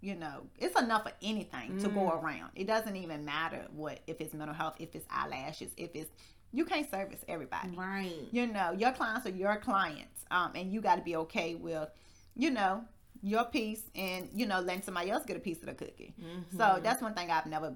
you 0.00 0.14
know, 0.14 0.46
it's 0.58 0.80
enough 0.80 1.04
of 1.04 1.12
anything 1.22 1.72
mm. 1.72 1.82
to 1.82 1.88
go 1.88 2.00
mm. 2.00 2.22
around. 2.22 2.52
It 2.54 2.66
doesn't 2.66 2.96
even 2.96 3.24
matter 3.24 3.66
what 3.74 4.00
if 4.06 4.20
it's 4.20 4.32
mental 4.32 4.54
health, 4.54 4.76
if 4.78 4.94
it's 4.94 5.06
eyelashes, 5.10 5.72
if 5.76 5.90
it's 5.94 6.10
you 6.52 6.64
can't 6.64 6.90
service 6.90 7.24
everybody. 7.28 7.76
Right. 7.76 8.28
You 8.30 8.46
know, 8.46 8.72
your 8.72 8.92
clients 8.92 9.26
are 9.26 9.30
your 9.30 9.56
clients. 9.56 10.24
Um, 10.30 10.52
and 10.54 10.72
you 10.72 10.80
got 10.80 10.96
to 10.96 11.02
be 11.02 11.16
okay 11.16 11.54
with, 11.54 11.88
you 12.36 12.50
know, 12.50 12.84
your 13.22 13.44
piece 13.44 13.82
and 13.94 14.28
you 14.34 14.46
know 14.46 14.60
letting 14.60 14.82
somebody 14.82 15.10
else 15.10 15.24
get 15.24 15.36
a 15.36 15.40
piece 15.40 15.60
of 15.60 15.66
the 15.66 15.74
cookie. 15.74 16.14
Mm-hmm. 16.20 16.58
So 16.58 16.80
that's 16.82 17.00
one 17.00 17.14
thing 17.14 17.30
I've 17.30 17.46
never 17.46 17.74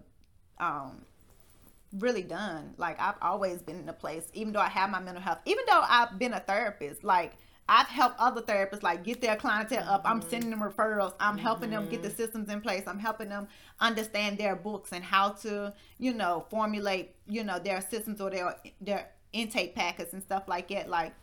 um 0.58 1.02
really 1.98 2.22
done. 2.22 2.74
Like 2.76 3.00
I've 3.00 3.16
always 3.22 3.62
been 3.62 3.78
in 3.78 3.88
a 3.88 3.92
place, 3.92 4.28
even 4.34 4.52
though 4.52 4.60
I 4.60 4.68
have 4.68 4.90
my 4.90 5.00
mental 5.00 5.22
health, 5.22 5.38
even 5.44 5.64
though 5.68 5.82
I've 5.88 6.18
been 6.18 6.32
a 6.32 6.40
therapist, 6.40 7.04
like 7.04 7.34
I've 7.68 7.88
helped 7.88 8.20
other 8.20 8.42
therapists 8.42 8.82
like 8.82 9.02
get 9.04 9.20
their 9.20 9.36
clientele 9.36 9.82
mm-hmm. 9.82 9.90
up. 9.90 10.02
I'm 10.04 10.20
mm-hmm. 10.20 10.30
sending 10.30 10.50
them 10.50 10.60
referrals. 10.60 11.14
I'm 11.18 11.36
mm-hmm. 11.36 11.44
helping 11.44 11.70
them 11.70 11.88
get 11.88 12.02
the 12.02 12.08
mm-hmm. 12.08 12.16
systems 12.16 12.48
in 12.48 12.60
place. 12.60 12.84
I'm 12.86 12.98
helping 12.98 13.28
them 13.28 13.48
understand 13.80 14.38
their 14.38 14.54
books 14.54 14.92
and 14.92 15.02
how 15.04 15.30
to, 15.30 15.74
you 15.98 16.14
know, 16.14 16.46
formulate, 16.50 17.16
you 17.26 17.42
know, 17.42 17.58
their 17.58 17.80
systems 17.80 18.20
or 18.20 18.30
their 18.30 18.56
their 18.80 19.08
intake 19.32 19.74
packets 19.74 20.12
and 20.12 20.22
stuff 20.22 20.44
like 20.46 20.68
that. 20.68 20.88
Like 20.88 21.14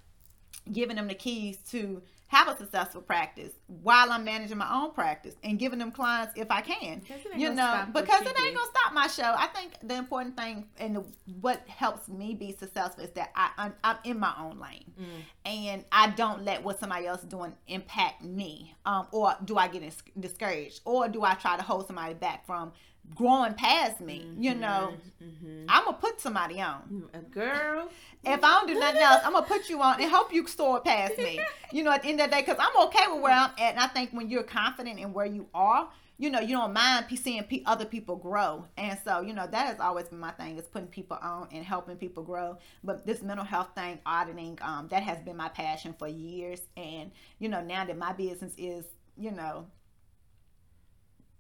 giving 0.71 0.95
them 0.95 1.07
the 1.07 1.15
keys 1.15 1.57
to 1.71 2.01
have 2.34 2.48
a 2.48 2.58
successful 2.58 3.02
practice 3.02 3.54
while 3.68 4.12
I'm 4.12 4.24
managing 4.24 4.58
my 4.58 4.74
own 4.74 4.92
practice 4.92 5.36
and 5.44 5.60
giving 5.60 5.78
them 5.78 5.92
clients 5.92 6.34
if 6.36 6.50
I 6.50 6.62
can. 6.62 7.02
You 7.38 7.54
know, 7.54 7.86
because 7.94 8.22
it 8.22 8.40
ain't 8.40 8.56
gonna 8.56 8.72
stop 8.72 8.94
my 8.94 9.08
show. 9.08 9.36
I 9.38 9.48
think 9.48 9.74
the 9.84 9.96
important 9.96 10.36
thing 10.36 10.68
and 10.78 10.96
the, 10.96 11.06
what 11.42 11.62
helps 11.68 12.10
me 12.10 12.34
be 12.34 12.52
successful 12.52 13.04
is 13.04 13.12
that 13.12 13.32
I 13.36 13.52
I'm, 13.58 13.74
I'm 13.84 13.98
in 14.04 14.20
my 14.20 14.34
own 14.40 14.60
lane 14.60 14.92
mm. 15.00 15.06
and 15.46 15.86
I 15.92 16.10
don't 16.10 16.44
let 16.44 16.64
what 16.64 16.80
somebody 16.80 17.06
else 17.06 17.22
is 17.22 17.30
doing 17.30 17.54
impact 17.68 18.24
me. 18.24 18.74
Um, 18.86 19.08
or 19.12 19.36
do 19.46 19.58
I 19.58 19.68
get 19.68 19.84
discouraged 20.20 20.82
or 20.86 21.08
do 21.08 21.24
I 21.24 21.36
try 21.36 21.56
to 21.56 21.64
hold 21.64 21.86
somebody 21.86 22.16
back 22.16 22.46
from 22.48 22.72
growing 23.16 23.54
past 23.54 24.01
me. 24.01 24.26
Mm-hmm, 24.26 24.41
you 24.41 24.56
know, 24.56 24.93
mm-hmm. 25.22 25.66
I'm 25.70 25.86
gonna 25.86 25.97
put 25.97 26.20
somebody 26.20 26.62
on. 26.62 27.10
A 27.14 27.20
girl. 27.20 27.89
If 28.24 28.43
I 28.43 28.60
don't 28.60 28.68
do 28.68 28.80
nothing 28.80 29.01
else, 29.01 29.22
I'm 29.26 29.34
gonna 29.34 29.45
put 29.45 29.70
you 29.70 29.82
on 29.82 30.01
and 30.01 30.10
help 30.10 30.34
you 30.34 30.47
soar 30.47 30.82
past 30.82 31.18
me. 31.18 31.39
You 31.72 31.84
know, 31.84 31.91
at 31.91 32.04
the 32.04 32.10
end 32.10 32.22
of 32.22 32.30
the 32.30 32.36
day, 32.36 32.41
because 32.41 32.58
I'm 32.60 32.88
okay 32.88 33.12
with 33.12 33.22
where 33.22 33.34
I'm 33.34 33.51
at, 33.51 33.72
and 33.74 33.80
I 33.80 33.88
think 33.88 34.12
when 34.12 34.30
you're 34.30 34.43
confident 34.43 34.99
in 34.99 35.14
where 35.14 35.26
you 35.26 35.47
are, 35.54 35.89
you 36.18 36.30
know, 36.30 36.39
you 36.39 36.56
don't 36.56 36.74
mind 36.74 37.06
seeing 37.16 37.43
other 37.66 37.86
people 37.86 38.16
grow. 38.16 38.66
And 38.78 38.97
so, 39.04 39.22
you 39.22 39.34
know, 39.34 39.47
that 39.47 39.68
has 39.68 39.80
always 39.80 40.08
been 40.08 40.20
my 40.20 40.32
thing 40.32 40.58
is 40.58 40.68
putting 40.68 40.88
people 40.88 41.18
on 41.22 41.47
and 41.51 41.66
helping 41.66 41.97
people 41.97 42.24
grow. 42.24 42.58
But 42.84 43.06
this 43.06 43.22
mental 43.22 43.45
health 43.45 43.70
thing, 43.76 43.99
auditing, 44.06 44.60
um, 44.62 44.88
that 44.89 45.04
has 45.04 45.20
been 45.20 45.36
my 45.36 45.49
passion 45.49 45.95
for 45.97 46.08
years. 46.08 46.62
And, 46.78 47.12
you 47.39 47.49
know, 47.49 47.62
now 47.62 47.84
that 47.86 47.97
my 47.97 48.14
business 48.14 48.54
is, 48.58 48.86
you 49.18 49.32
know, 49.32 49.66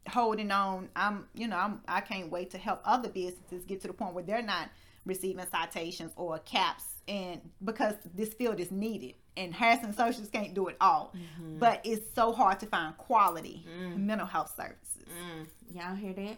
holding 0.09 0.51
on. 0.51 0.89
I'm, 0.95 1.27
you 1.33 1.47
know, 1.47 1.57
I'm, 1.57 1.81
I 1.87 2.01
can't 2.01 2.31
wait 2.31 2.51
to 2.51 2.57
help 2.57 2.81
other 2.85 3.09
businesses 3.09 3.65
get 3.65 3.81
to 3.81 3.87
the 3.87 3.93
point 3.93 4.13
where 4.13 4.23
they're 4.23 4.41
not 4.41 4.69
receiving 5.05 5.45
citations 5.51 6.11
or 6.15 6.39
caps, 6.39 6.85
and 7.07 7.41
because 7.63 7.95
this 8.13 8.33
field 8.33 8.59
is 8.59 8.71
needed, 8.71 9.15
and 9.35 9.53
Hairston 9.53 9.89
Associates 9.89 10.29
can't 10.29 10.53
do 10.53 10.67
it 10.67 10.77
all, 10.79 11.13
mm-hmm. 11.15 11.59
but 11.59 11.81
it's 11.83 12.13
so 12.15 12.31
hard 12.31 12.59
to 12.61 12.67
find 12.67 12.95
quality 12.97 13.65
mm. 13.67 13.97
mental 13.97 14.27
health 14.27 14.53
services. 14.55 15.03
Mm. 15.09 15.47
Y'all 15.75 15.95
hear 15.95 16.13
that? 16.13 16.37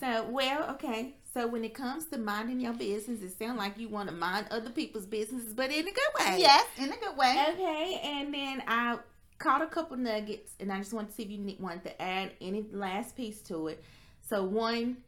So, 0.00 0.28
well, 0.28 0.70
okay. 0.72 1.14
So 1.32 1.46
when 1.46 1.64
it 1.64 1.72
comes 1.72 2.06
to 2.06 2.18
minding 2.18 2.60
your 2.60 2.72
business, 2.72 3.22
it 3.22 3.38
sounds 3.38 3.56
like 3.56 3.78
you 3.78 3.88
want 3.88 4.08
to 4.08 4.14
mind 4.14 4.46
other 4.50 4.70
people's 4.70 5.06
businesses, 5.06 5.54
but 5.54 5.70
in 5.70 5.86
a 5.86 5.92
good 5.92 6.12
way. 6.18 6.36
Yes, 6.40 6.66
in 6.76 6.92
a 6.92 6.96
good 6.96 7.16
way. 7.16 7.46
Okay, 7.54 8.00
and 8.02 8.34
then 8.34 8.62
I 8.66 8.98
caught 9.42 9.60
a 9.60 9.66
couple 9.66 9.96
nuggets, 9.96 10.52
and 10.60 10.72
I 10.72 10.78
just 10.78 10.92
want 10.92 11.08
to 11.08 11.14
see 11.14 11.24
if 11.24 11.30
you 11.30 11.56
want 11.58 11.82
to 11.84 12.00
add 12.00 12.32
any 12.40 12.64
last 12.70 13.16
piece 13.16 13.40
to 13.42 13.68
it. 13.68 13.82
So 14.28 14.44
one, 14.44 14.98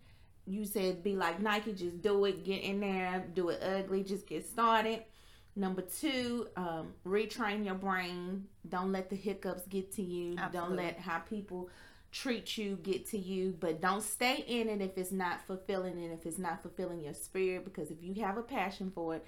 you 0.47 0.64
said 0.64 1.03
be 1.03 1.14
like 1.14 1.41
Nike, 1.41 1.72
just 1.72 2.03
do 2.03 2.24
it, 2.24 2.45
get 2.45 2.62
in 2.62 2.80
there, 2.80 3.24
do 3.32 3.51
it 3.51 3.62
ugly, 3.62 4.03
just 4.03 4.26
get 4.26 4.47
started. 4.47 5.05
Number 5.57 5.82
two, 5.82 6.49
um, 6.57 6.95
retrain 7.07 7.64
your 7.64 7.76
brain. 7.76 8.47
Don't 8.68 8.91
let 8.91 9.09
the 9.09 9.14
hiccups 9.14 9.62
get 9.68 9.93
to 9.93 10.03
you. 10.03 10.35
Absolutely. 10.37 10.76
Don't 10.76 10.85
let 10.85 10.99
how 10.99 11.20
people 11.20 11.70
treat 12.11 12.59
you 12.59 12.76
get 12.82 13.09
to 13.11 13.18
you. 13.18 13.57
But 13.61 13.80
don't 13.80 14.03
stay 14.03 14.45
in 14.49 14.68
it 14.68 14.80
if 14.80 14.99
it's 14.99 15.12
not 15.12 15.47
fulfilling 15.47 15.93
and 15.93 16.12
if 16.12 16.26
it's 16.26 16.39
not 16.39 16.61
fulfilling 16.61 17.03
your 17.03 17.14
spirit. 17.14 17.64
Because 17.64 17.93
if 17.93 17.99
you 18.03 18.20
have 18.24 18.37
a 18.37 18.43
passion 18.43 18.91
for 18.93 19.14
it, 19.14 19.24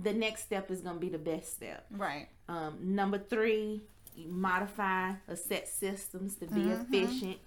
the 0.00 0.12
next 0.12 0.42
step 0.42 0.70
is 0.70 0.82
going 0.82 0.96
to 0.96 1.00
be 1.00 1.08
the 1.08 1.18
best 1.18 1.56
step. 1.56 1.84
Right. 1.90 2.28
Um, 2.48 2.78
number 2.80 3.18
three, 3.18 3.82
modify 4.28 5.12
or 5.28 5.36
set 5.36 5.68
systems 5.68 6.36
to 6.36 6.46
be 6.46 6.60
mm-hmm. 6.60 6.94
efficient. 6.94 7.38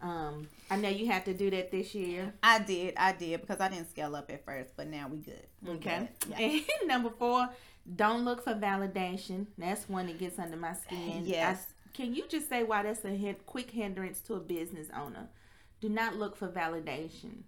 Um, 0.00 0.48
I 0.70 0.76
know 0.76 0.88
you 0.88 1.06
had 1.06 1.24
to 1.24 1.34
do 1.34 1.50
that 1.50 1.70
this 1.70 1.94
year. 1.94 2.32
I 2.42 2.58
did, 2.58 2.94
I 2.96 3.12
did 3.12 3.40
because 3.40 3.60
I 3.60 3.68
didn't 3.68 3.90
scale 3.90 4.14
up 4.14 4.30
at 4.30 4.44
first, 4.44 4.76
but 4.76 4.88
now 4.88 5.08
we 5.08 5.18
good. 5.18 5.46
We 5.62 5.72
okay. 5.72 6.08
Good. 6.20 6.34
Yeah. 6.38 6.60
And 6.80 6.88
number 6.88 7.10
four, 7.10 7.48
don't 7.96 8.24
look 8.24 8.44
for 8.44 8.54
validation. 8.54 9.46
That's 9.56 9.88
one 9.88 10.06
that 10.06 10.18
gets 10.18 10.38
under 10.38 10.56
my 10.56 10.74
skin. 10.74 11.22
Yes. 11.24 11.66
I, 11.68 11.96
can 11.96 12.14
you 12.14 12.24
just 12.28 12.48
say 12.48 12.64
why 12.64 12.82
that's 12.82 13.04
a 13.04 13.36
quick 13.46 13.70
hindrance 13.70 14.20
to 14.22 14.34
a 14.34 14.40
business 14.40 14.88
owner? 14.94 15.28
Do 15.80 15.88
not 15.88 16.16
look 16.16 16.36
for 16.36 16.48
validation. 16.48 17.42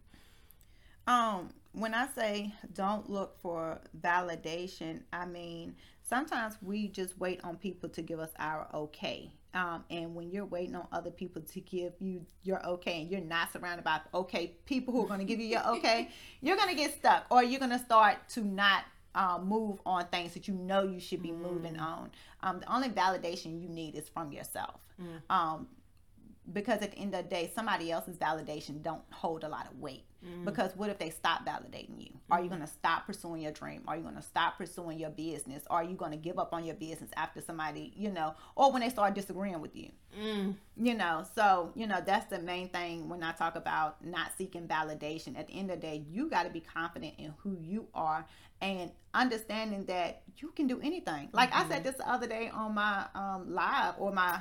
Um, 1.06 1.50
when 1.76 1.92
I 1.92 2.08
say 2.08 2.54
don't 2.72 3.08
look 3.10 3.38
for 3.40 3.78
validation, 4.00 5.02
I 5.12 5.26
mean 5.26 5.76
sometimes 6.02 6.56
we 6.62 6.88
just 6.88 7.18
wait 7.18 7.44
on 7.44 7.56
people 7.56 7.88
to 7.90 8.02
give 8.02 8.18
us 8.18 8.30
our 8.38 8.66
okay. 8.72 9.30
Um, 9.52 9.84
and 9.90 10.14
when 10.14 10.30
you're 10.30 10.46
waiting 10.46 10.74
on 10.74 10.86
other 10.92 11.10
people 11.10 11.42
to 11.42 11.60
give 11.60 11.92
you 11.98 12.24
your 12.42 12.64
okay 12.66 13.02
and 13.02 13.10
you're 13.10 13.20
not 13.20 13.52
surrounded 13.52 13.84
by 13.84 14.00
okay 14.14 14.54
people 14.64 14.92
who 14.92 15.04
are 15.04 15.08
going 15.08 15.20
to 15.20 15.26
give 15.26 15.38
you 15.38 15.46
your 15.46 15.66
okay, 15.76 16.10
you're 16.40 16.56
going 16.56 16.70
to 16.70 16.74
get 16.74 16.96
stuck 16.96 17.26
or 17.30 17.42
you're 17.42 17.60
going 17.60 17.70
to 17.70 17.78
start 17.78 18.16
to 18.30 18.42
not 18.42 18.84
um, 19.14 19.46
move 19.46 19.78
on 19.84 20.06
things 20.06 20.34
that 20.34 20.48
you 20.48 20.54
know 20.54 20.82
you 20.82 21.00
should 21.00 21.22
be 21.22 21.30
mm. 21.30 21.40
moving 21.40 21.78
on. 21.78 22.10
Um, 22.42 22.60
the 22.60 22.72
only 22.72 22.88
validation 22.88 23.60
you 23.60 23.68
need 23.68 23.94
is 23.94 24.08
from 24.08 24.32
yourself. 24.32 24.80
Mm. 25.00 25.34
Um, 25.34 25.68
because 26.52 26.80
at 26.82 26.92
the 26.92 26.98
end 26.98 27.14
of 27.14 27.24
the 27.24 27.30
day, 27.30 27.50
somebody 27.54 27.90
else's 27.90 28.16
validation 28.16 28.82
don't 28.82 29.02
hold 29.10 29.44
a 29.44 29.48
lot 29.48 29.66
of 29.66 29.78
weight. 29.78 30.04
Mm. 30.24 30.44
Because 30.44 30.70
what 30.76 30.90
if 30.90 30.98
they 30.98 31.10
stop 31.10 31.44
validating 31.44 32.00
you? 32.00 32.10
Are 32.30 32.40
you 32.40 32.46
mm. 32.46 32.50
going 32.50 32.60
to 32.60 32.66
stop 32.66 33.06
pursuing 33.06 33.42
your 33.42 33.52
dream? 33.52 33.82
Are 33.86 33.96
you 33.96 34.02
going 34.02 34.16
to 34.16 34.22
stop 34.22 34.58
pursuing 34.58 34.98
your 34.98 35.10
business? 35.10 35.64
Are 35.70 35.84
you 35.84 35.94
going 35.94 36.12
to 36.12 36.16
give 36.16 36.38
up 36.38 36.52
on 36.52 36.64
your 36.64 36.74
business 36.74 37.10
after 37.16 37.40
somebody, 37.40 37.92
you 37.96 38.10
know, 38.10 38.34
or 38.54 38.72
when 38.72 38.82
they 38.82 38.88
start 38.88 39.14
disagreeing 39.14 39.60
with 39.60 39.76
you? 39.76 39.90
Mm. 40.18 40.54
You 40.76 40.94
know, 40.94 41.24
so, 41.34 41.72
you 41.74 41.86
know, 41.86 42.00
that's 42.04 42.30
the 42.30 42.38
main 42.38 42.68
thing 42.68 43.08
when 43.08 43.22
I 43.22 43.32
talk 43.32 43.56
about 43.56 44.04
not 44.04 44.32
seeking 44.38 44.66
validation. 44.66 45.38
At 45.38 45.48
the 45.48 45.54
end 45.54 45.70
of 45.70 45.80
the 45.80 45.86
day, 45.86 46.04
you 46.08 46.30
got 46.30 46.44
to 46.44 46.50
be 46.50 46.60
confident 46.60 47.14
in 47.18 47.34
who 47.38 47.56
you 47.60 47.88
are 47.94 48.26
and 48.60 48.90
understanding 49.14 49.84
that 49.86 50.22
you 50.38 50.48
can 50.52 50.66
do 50.66 50.80
anything. 50.80 51.28
Like 51.32 51.50
mm-hmm. 51.50 51.66
I 51.66 51.68
said 51.68 51.78
mm-hmm. 51.78 51.88
this 51.88 51.96
the 51.96 52.10
other 52.10 52.26
day 52.26 52.50
on 52.52 52.74
my 52.74 53.06
um, 53.14 53.52
live 53.52 53.94
or 53.98 54.12
my 54.12 54.40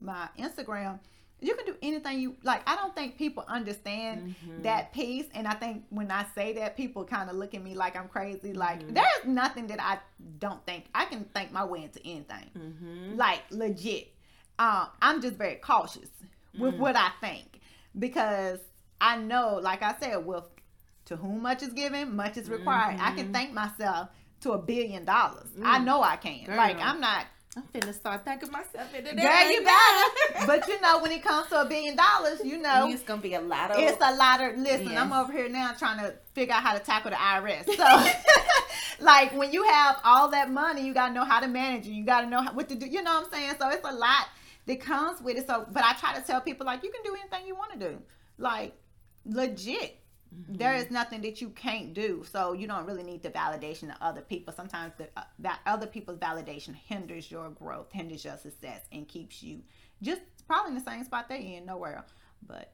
my 0.00 0.28
Instagram 0.38 0.98
you 1.44 1.54
can 1.54 1.66
do 1.66 1.76
anything 1.82 2.20
you 2.20 2.36
like. 2.42 2.62
I 2.66 2.74
don't 2.76 2.94
think 2.94 3.18
people 3.18 3.44
understand 3.46 4.34
mm-hmm. 4.34 4.62
that 4.62 4.92
piece, 4.92 5.26
and 5.34 5.46
I 5.46 5.52
think 5.52 5.84
when 5.90 6.10
I 6.10 6.24
say 6.34 6.54
that, 6.54 6.76
people 6.76 7.04
kind 7.04 7.28
of 7.28 7.36
look 7.36 7.54
at 7.54 7.62
me 7.62 7.74
like 7.74 7.96
I'm 7.96 8.08
crazy. 8.08 8.54
Like 8.54 8.80
mm-hmm. 8.80 8.94
there's 8.94 9.26
nothing 9.26 9.66
that 9.66 9.80
I 9.80 9.98
don't 10.38 10.64
think 10.64 10.86
I 10.94 11.04
can 11.04 11.24
think 11.34 11.52
my 11.52 11.64
way 11.64 11.82
into 11.82 12.00
anything. 12.04 12.50
Mm-hmm. 12.56 13.16
Like 13.16 13.42
legit, 13.50 14.08
um, 14.58 14.88
I'm 15.02 15.20
just 15.20 15.34
very 15.34 15.56
cautious 15.56 16.08
with 16.58 16.74
mm. 16.74 16.78
what 16.78 16.96
I 16.96 17.10
think 17.20 17.60
because 17.98 18.60
I 19.00 19.16
know, 19.18 19.58
like 19.62 19.82
I 19.82 19.96
said, 20.00 20.24
with 20.24 20.44
to 21.06 21.16
whom 21.16 21.42
much 21.42 21.62
is 21.62 21.74
given, 21.74 22.16
much 22.16 22.38
is 22.38 22.48
required. 22.48 22.98
I 23.00 23.10
can 23.10 23.24
mm-hmm. 23.24 23.32
thank 23.32 23.52
myself 23.52 24.08
to 24.40 24.52
a 24.52 24.58
billion 24.58 25.04
dollars. 25.04 25.48
I 25.62 25.78
mm. 25.78 25.84
know 25.84 26.02
I 26.02 26.16
can. 26.16 26.44
Girl. 26.44 26.56
Like 26.56 26.78
I'm 26.80 27.00
not 27.00 27.26
I'm 27.56 27.62
finna 27.64 27.94
start 27.94 28.24
thanking 28.24 28.50
myself 28.50 28.92
into 28.94 29.14
that. 29.14 29.16
Girl, 29.16 29.50
you 29.50 29.62
better. 29.62 30.46
but 30.46 30.66
you 30.66 30.80
know, 30.80 31.00
when 31.00 31.12
it 31.12 31.22
comes 31.22 31.48
to 31.48 31.60
a 31.60 31.64
billion 31.64 31.96
dollars, 31.96 32.40
you 32.44 32.58
know, 32.58 32.88
it's 32.88 33.02
gonna 33.02 33.22
be 33.22 33.34
a 33.34 33.40
lot 33.40 33.70
of. 33.70 33.78
It's 33.78 33.98
a 34.00 34.14
lot 34.14 34.42
of. 34.42 34.58
Listen, 34.58 34.90
yes. 34.90 34.98
I'm 35.00 35.12
over 35.12 35.32
here 35.32 35.48
now 35.48 35.72
trying 35.72 35.98
to 36.00 36.14
figure 36.32 36.54
out 36.54 36.62
how 36.62 36.74
to 36.74 36.80
tackle 36.80 37.10
the 37.10 37.16
IRS. 37.16 37.66
So, 37.66 39.04
like, 39.04 39.32
when 39.36 39.52
you 39.52 39.62
have 39.64 40.00
all 40.04 40.28
that 40.30 40.50
money, 40.50 40.84
you 40.84 40.92
gotta 40.94 41.14
know 41.14 41.24
how 41.24 41.40
to 41.40 41.48
manage 41.48 41.86
it. 41.86 41.90
You 41.90 42.04
gotta 42.04 42.26
know 42.26 42.42
how, 42.42 42.52
what 42.52 42.68
to 42.70 42.74
do. 42.74 42.86
You 42.86 43.02
know 43.02 43.14
what 43.14 43.26
I'm 43.26 43.32
saying? 43.32 43.54
So 43.58 43.68
it's 43.70 43.86
a 43.86 43.94
lot 43.94 44.28
that 44.66 44.80
comes 44.80 45.20
with 45.20 45.36
it. 45.36 45.46
So, 45.46 45.66
but 45.70 45.84
I 45.84 45.92
try 45.94 46.18
to 46.18 46.26
tell 46.26 46.40
people 46.40 46.66
like, 46.66 46.82
you 46.82 46.90
can 46.90 47.02
do 47.04 47.14
anything 47.14 47.46
you 47.46 47.54
want 47.54 47.72
to 47.72 47.78
do. 47.78 48.02
Like, 48.38 48.74
legit 49.24 50.03
Mm-hmm. 50.34 50.54
There 50.54 50.74
is 50.74 50.90
nothing 50.90 51.22
that 51.22 51.40
you 51.40 51.50
can't 51.50 51.94
do. 51.94 52.24
So 52.30 52.52
you 52.52 52.66
don't 52.66 52.86
really 52.86 53.02
need 53.02 53.22
the 53.22 53.30
validation 53.30 53.90
of 53.90 53.96
other 54.00 54.20
people. 54.20 54.52
Sometimes 54.52 54.92
the, 54.98 55.08
uh, 55.16 55.24
that 55.40 55.60
other 55.66 55.86
people's 55.86 56.18
validation 56.18 56.74
hinders 56.74 57.30
your 57.30 57.50
growth, 57.50 57.92
hinders 57.92 58.24
your 58.24 58.36
success, 58.36 58.82
and 58.92 59.06
keeps 59.06 59.42
you 59.42 59.60
just 60.02 60.22
probably 60.46 60.70
in 60.70 60.74
the 60.78 60.90
same 60.90 61.04
spot 61.04 61.28
they're 61.28 61.38
in, 61.38 61.66
nowhere. 61.66 62.04
But 62.46 62.72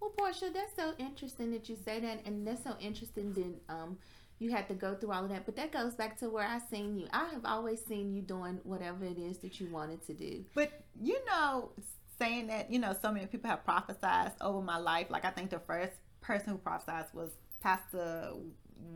well, 0.00 0.10
Portia, 0.10 0.50
that's 0.52 0.74
so 0.74 0.94
interesting 0.98 1.52
that 1.52 1.68
you 1.68 1.76
say 1.84 2.00
that, 2.00 2.26
and 2.26 2.46
that's 2.46 2.64
so 2.64 2.74
interesting 2.80 3.32
that 3.34 3.74
um 3.74 3.98
you 4.38 4.50
had 4.50 4.66
to 4.68 4.74
go 4.74 4.94
through 4.94 5.12
all 5.12 5.22
of 5.22 5.30
that. 5.30 5.46
But 5.46 5.54
that 5.56 5.70
goes 5.70 5.94
back 5.94 6.18
to 6.18 6.28
where 6.28 6.46
I 6.46 6.58
seen 6.70 6.96
you. 6.96 7.06
I 7.12 7.28
have 7.28 7.44
always 7.44 7.84
seen 7.84 8.12
you 8.12 8.22
doing 8.22 8.58
whatever 8.64 9.04
it 9.04 9.18
is 9.18 9.38
that 9.38 9.60
you 9.60 9.68
wanted 9.68 10.04
to 10.06 10.14
do. 10.14 10.44
But 10.54 10.72
you 11.00 11.24
know, 11.26 11.70
saying 12.18 12.48
that, 12.48 12.70
you 12.70 12.78
know, 12.78 12.94
so 13.00 13.12
many 13.12 13.26
people 13.26 13.50
have 13.50 13.64
prophesied 13.64 14.32
over 14.40 14.60
my 14.60 14.78
life. 14.78 15.10
Like 15.10 15.24
I 15.24 15.30
think 15.30 15.50
the 15.50 15.60
first 15.60 15.92
person 16.22 16.52
who 16.52 16.58
prophesied 16.58 17.06
was 17.12 17.30
Pastor 17.60 18.32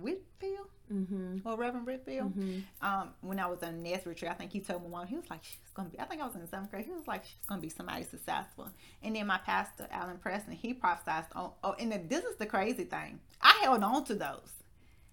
Whitfield 0.01 0.69
Mm-hmm. 0.93 1.39
or 1.49 1.57
Reverend 1.57 1.85
Whitfield. 1.85 2.33
Mhm. 2.39 2.63
Um, 2.81 3.13
when 3.21 3.41
I 3.41 3.47
was 3.47 3.61
in 3.65 3.83
Nest 3.83 4.07
retreat, 4.07 4.31
I 4.31 4.35
think 4.35 4.53
he 4.53 4.61
told 4.61 4.83
me 4.85 4.89
one. 4.89 5.09
He 5.09 5.17
was 5.17 5.29
like, 5.29 5.43
"She's 5.43 5.59
gonna 5.75 5.89
be." 5.89 5.99
I 5.99 6.05
think 6.05 6.23
I 6.23 6.27
was 6.27 6.37
in 6.37 6.47
seventh 6.47 6.71
grade. 6.71 6.85
He 6.87 6.93
was 6.93 7.09
like, 7.09 7.25
"She's 7.25 7.45
gonna 7.49 7.61
be 7.61 7.69
somebody 7.69 8.05
successful." 8.05 8.69
And 9.03 9.17
then 9.17 9.27
my 9.27 9.39
pastor, 9.39 9.89
Alan 9.91 10.19
Preston, 10.19 10.53
he 10.53 10.73
prophesied 10.75 11.25
on. 11.35 11.51
Oh, 11.65 11.73
and 11.81 11.91
then 11.91 12.07
this 12.07 12.23
is 12.25 12.37
the 12.37 12.47
crazy 12.47 12.85
thing. 12.85 13.19
I 13.43 13.59
held 13.65 13.83
on 13.83 14.05
to 14.05 14.15
those. 14.15 14.53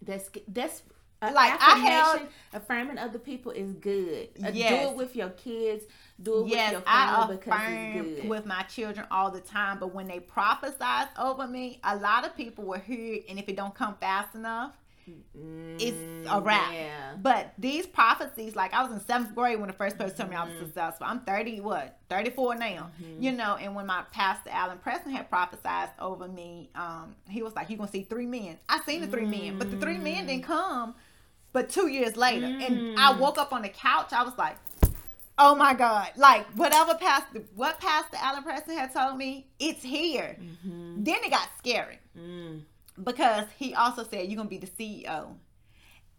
That's 0.03 0.29
that's 0.47 0.83
a 1.29 1.33
Like, 1.33 1.53
I 1.61 1.77
held- 1.77 2.27
affirming 2.53 2.97
other 2.97 3.19
people 3.19 3.51
is 3.51 3.71
good. 3.73 4.29
Uh, 4.43 4.51
Do 4.51 4.59
it 4.59 4.95
with 4.95 5.15
your 5.15 5.29
kids. 5.29 5.85
Do 6.21 6.45
it 6.45 6.49
yes, 6.49 6.73
with 6.73 6.83
your 6.83 6.83
I 6.87 7.15
family 7.15 7.37
because 7.37 7.61
it's 7.67 8.21
good. 8.21 8.29
with 8.29 8.45
my 8.45 8.61
children 8.63 9.07
all 9.09 9.31
the 9.31 9.41
time. 9.41 9.79
But 9.79 9.93
when 9.93 10.07
they 10.07 10.19
prophesize 10.19 11.07
over 11.19 11.47
me, 11.47 11.79
a 11.83 11.95
lot 11.97 12.25
of 12.25 12.35
people 12.37 12.63
will 12.65 12.79
hear 12.79 13.15
it, 13.15 13.25
and 13.29 13.39
if 13.39 13.49
it 13.49 13.55
don't 13.55 13.73
come 13.73 13.95
fast 13.99 14.35
enough, 14.35 14.73
it's 15.79 15.97
a 16.29 16.39
wrap. 16.39 16.69
Mm, 16.69 16.73
Yeah. 16.73 17.13
But 17.21 17.53
these 17.57 17.85
prophecies, 17.85 18.55
like 18.55 18.73
I 18.73 18.83
was 18.83 18.91
in 18.93 18.99
seventh 19.05 19.35
grade 19.35 19.59
when 19.59 19.67
the 19.67 19.73
first 19.73 19.97
person 19.97 20.15
told 20.15 20.29
me 20.29 20.35
I 20.35 20.43
was 20.45 20.53
Mm-hmm. 20.53 20.65
successful. 20.65 21.07
I'm 21.09 21.19
30, 21.21 21.59
what, 21.59 21.97
34 22.09 22.55
now. 22.55 22.89
You 23.19 23.31
know, 23.33 23.57
and 23.59 23.75
when 23.75 23.85
my 23.85 24.03
pastor 24.11 24.49
Alan 24.51 24.77
Preston 24.77 25.11
had 25.11 25.29
prophesied 25.29 25.89
over 25.99 26.27
me, 26.27 26.69
um, 26.75 27.15
he 27.27 27.43
was 27.43 27.53
like, 27.55 27.69
You're 27.69 27.77
gonna 27.79 27.91
see 27.91 28.03
three 28.03 28.27
men. 28.27 28.57
I 28.69 28.79
seen 28.85 29.01
the 29.01 29.07
three 29.07 29.25
men, 29.25 29.57
but 29.57 29.71
the 29.71 29.77
three 29.77 29.97
men 29.97 30.27
didn't 30.27 30.43
come 30.43 30.95
but 31.53 31.69
two 31.69 31.87
years 31.87 32.17
later. 32.17 32.45
And 32.47 32.99
I 32.99 33.13
Mm. 33.13 33.19
woke 33.19 33.37
up 33.37 33.53
on 33.53 33.61
the 33.61 33.69
couch, 33.69 34.11
I 34.11 34.23
was 34.23 34.37
like, 34.37 34.57
Oh 35.37 35.55
my 35.55 35.73
God. 35.73 36.09
Like 36.15 36.45
whatever 36.51 36.93
pastor 36.95 37.41
what 37.55 37.79
Pastor 37.79 38.17
Alan 38.21 38.43
Preston 38.43 38.77
had 38.77 38.93
told 38.93 39.17
me, 39.17 39.47
it's 39.59 39.81
here. 39.81 40.37
Mm-hmm. 40.39 41.03
Then 41.03 41.15
it 41.23 41.31
got 41.31 41.47
scary 41.57 41.97
Mm. 42.17 42.61
because 43.03 43.45
he 43.57 43.73
also 43.73 44.03
said 44.03 44.27
you're 44.27 44.37
gonna 44.37 44.49
be 44.49 44.59
the 44.59 44.67
CEO 44.67 45.35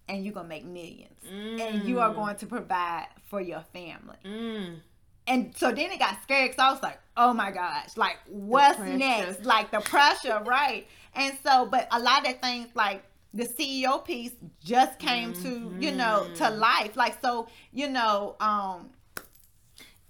and 0.08 0.24
you're 0.24 0.34
gonna 0.34 0.48
make 0.48 0.64
millions 0.64 1.14
and 1.30 1.84
you 1.86 2.00
are 2.00 2.12
going 2.12 2.34
to 2.36 2.46
provide 2.46 3.06
for 3.28 3.40
your 3.40 3.62
family. 3.72 4.16
Mm. 4.24 4.80
And 5.26 5.56
so 5.56 5.70
then 5.72 5.90
it 5.92 5.98
got 6.00 6.20
scary 6.22 6.48
because 6.48 6.58
I 6.58 6.70
was 6.72 6.82
like, 6.82 6.98
oh 7.16 7.32
my 7.32 7.50
gosh, 7.52 7.96
like 7.96 8.18
what's 8.26 8.78
next? 8.80 9.44
Like 9.46 9.70
the 9.70 9.80
pressure, 9.80 10.42
right? 10.44 10.86
And 11.14 11.38
so, 11.44 11.66
but 11.66 11.86
a 11.92 12.00
lot 12.00 12.28
of 12.28 12.40
things 12.40 12.68
like 12.74 13.02
the 13.34 13.44
CEO 13.44 14.04
piece 14.04 14.32
just 14.62 14.98
came 14.98 15.32
to, 15.34 15.74
you 15.80 15.90
know, 15.92 16.26
to 16.36 16.44
Mm-hmm. 16.44 16.58
life. 16.60 16.96
Like, 16.96 17.20
so, 17.20 17.48
you 17.72 17.88
know, 17.88 18.36
um, 18.40 18.90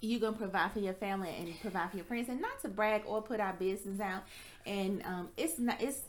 you 0.01 0.19
gonna 0.19 0.37
provide 0.37 0.71
for 0.71 0.79
your 0.79 0.93
family 0.93 1.33
and 1.39 1.59
provide 1.61 1.89
for 1.89 1.97
your 1.97 2.05
friends 2.05 2.29
and 2.29 2.39
not 2.39 2.61
to 2.61 2.67
brag 2.69 3.01
or 3.07 3.21
put 3.23 3.39
our 3.39 3.53
business 3.53 3.99
out 3.99 4.21
and 4.67 5.01
um 5.03 5.29
it's 5.35 5.57
not 5.57 5.81
it's 5.81 6.01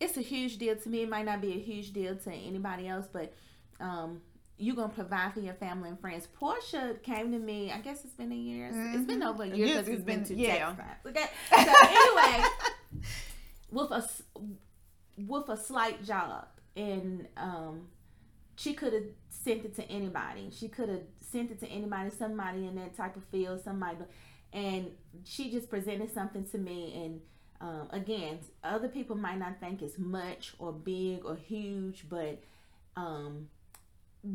it's 0.00 0.16
a 0.16 0.20
huge 0.20 0.58
deal 0.58 0.74
to 0.74 0.88
me 0.88 1.02
it 1.02 1.08
might 1.08 1.24
not 1.24 1.40
be 1.40 1.52
a 1.52 1.58
huge 1.60 1.92
deal 1.92 2.16
to 2.16 2.32
anybody 2.32 2.88
else 2.88 3.06
but 3.12 3.32
um 3.78 4.20
you 4.56 4.74
gonna 4.74 4.88
provide 4.92 5.32
for 5.34 5.38
your 5.38 5.54
family 5.54 5.88
and 5.88 6.00
friends. 6.00 6.26
Portia 6.34 6.96
came 7.04 7.30
to 7.30 7.38
me. 7.38 7.70
I 7.70 7.78
guess 7.78 8.04
it's 8.04 8.14
been 8.14 8.32
a 8.32 8.34
year. 8.34 8.70
It's 8.92 9.04
been 9.06 9.22
over 9.22 9.44
a 9.44 9.46
year 9.46 9.66
because 9.68 9.84
Mm-hmm. 9.86 9.92
it's 9.92 9.98
it's 10.00 10.04
been, 10.04 10.18
been- 10.24 10.28
two 10.28 10.34
yeah. 10.34 10.64
times. 10.64 10.78
Okay. 11.06 11.26
So 11.64 11.72
anyway, 11.86 12.44
with 13.70 13.90
a 13.92 14.08
with 15.26 15.48
a 15.48 15.56
slight 15.56 16.04
job, 16.04 16.46
and 16.76 17.26
um, 17.36 17.88
she 18.56 18.74
could 18.74 18.92
have 18.92 19.04
sent 19.28 19.64
it 19.64 19.74
to 19.76 19.90
anybody. 19.90 20.50
She 20.50 20.68
could 20.68 20.88
have 20.88 21.02
sent 21.20 21.50
it 21.50 21.60
to 21.60 21.68
anybody, 21.68 22.10
somebody 22.10 22.66
in 22.66 22.74
that 22.76 22.96
type 22.96 23.16
of 23.16 23.24
field, 23.24 23.62
somebody, 23.62 23.98
and 24.52 24.90
she 25.24 25.50
just 25.50 25.68
presented 25.68 26.12
something 26.12 26.44
to 26.46 26.58
me. 26.58 26.92
And 27.04 27.20
um, 27.60 27.88
again, 27.90 28.38
other 28.62 28.88
people 28.88 29.16
might 29.16 29.38
not 29.38 29.60
think 29.60 29.82
it's 29.82 29.98
much 29.98 30.54
or 30.58 30.72
big 30.72 31.24
or 31.24 31.36
huge, 31.36 32.04
but 32.08 32.40
um, 32.96 33.48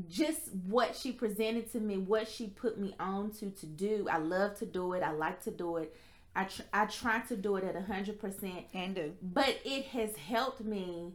just 0.10 0.54
what 0.68 0.96
she 0.96 1.12
presented 1.12 1.72
to 1.72 1.80
me, 1.80 1.98
what 1.98 2.28
she 2.28 2.48
put 2.48 2.78
me 2.78 2.96
on 3.00 3.32
to 3.32 3.50
to 3.50 3.66
do. 3.66 4.08
I 4.10 4.18
love 4.18 4.58
to 4.60 4.66
do 4.66 4.94
it. 4.94 5.04
I 5.04 5.12
like 5.12 5.44
to 5.44 5.52
do 5.52 5.78
it. 5.78 5.96
I 6.36 6.46
tr- 6.46 6.62
I 6.74 6.86
try 6.86 7.20
to 7.22 7.36
do 7.36 7.56
it 7.58 7.64
at 7.64 7.76
a 7.76 7.82
hundred 7.82 8.20
percent 8.20 8.66
and 8.74 8.96
do. 8.96 9.14
but 9.22 9.60
it 9.66 9.86
has 9.88 10.16
helped 10.16 10.62
me 10.62 11.14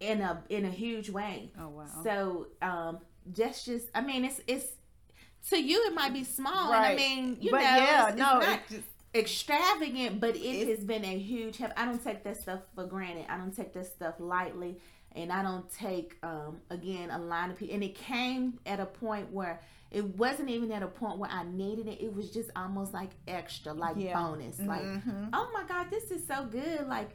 in 0.00 0.20
a 0.20 0.42
in 0.48 0.64
a 0.64 0.70
huge 0.70 1.10
way. 1.10 1.50
Oh, 1.60 1.68
wow. 1.68 1.86
So 2.02 2.46
um 2.62 2.98
that's 3.26 3.64
just 3.64 3.88
I 3.94 4.00
mean 4.00 4.24
it's 4.24 4.40
it's 4.46 4.66
to 5.50 5.56
you 5.62 5.84
it 5.86 5.94
might 5.94 6.12
be 6.12 6.24
small 6.24 6.72
and 6.72 6.84
I 6.84 6.94
mean 6.96 7.36
you 7.40 7.50
but 7.50 7.58
know 7.58 7.62
yeah, 7.62 8.02
it's, 8.04 8.10
it's 8.12 8.18
no, 8.18 8.38
not 8.40 8.58
it's 8.60 8.70
just, 8.70 8.88
extravagant 9.14 10.20
but 10.20 10.36
it 10.36 10.40
It's- 10.44 10.76
has 10.78 10.84
been 10.84 11.04
a 11.04 11.18
huge 11.18 11.56
help. 11.58 11.72
I 11.76 11.84
don't 11.84 12.02
take 12.02 12.22
that 12.24 12.36
stuff 12.36 12.60
for 12.74 12.84
granted. 12.84 13.26
I 13.28 13.36
don't 13.36 13.54
take 13.54 13.72
that 13.74 13.86
stuff 13.86 14.14
lightly 14.18 14.78
and 15.12 15.32
I 15.32 15.42
don't 15.42 15.70
take 15.72 16.16
um 16.22 16.58
again 16.70 17.10
a 17.10 17.18
line 17.18 17.50
of 17.50 17.56
people 17.58 17.74
and 17.74 17.84
it 17.84 17.94
came 17.94 18.58
at 18.66 18.80
a 18.80 18.86
point 18.86 19.32
where 19.32 19.60
it 19.90 20.04
wasn't 20.16 20.50
even 20.50 20.70
at 20.72 20.82
a 20.82 20.86
point 20.86 21.18
where 21.18 21.30
I 21.30 21.44
needed 21.44 21.86
it. 21.88 22.00
It 22.02 22.14
was 22.14 22.30
just 22.30 22.50
almost 22.54 22.92
like 22.92 23.10
extra, 23.26 23.72
like 23.72 23.96
Yeah. 23.96 24.14
bonus. 24.14 24.58
Like 24.60 24.82
Mhm. 24.82 25.30
oh 25.32 25.50
my 25.54 25.64
god 25.64 25.86
this 25.90 26.10
is 26.10 26.26
so 26.26 26.44
good 26.46 26.86
like 26.88 27.10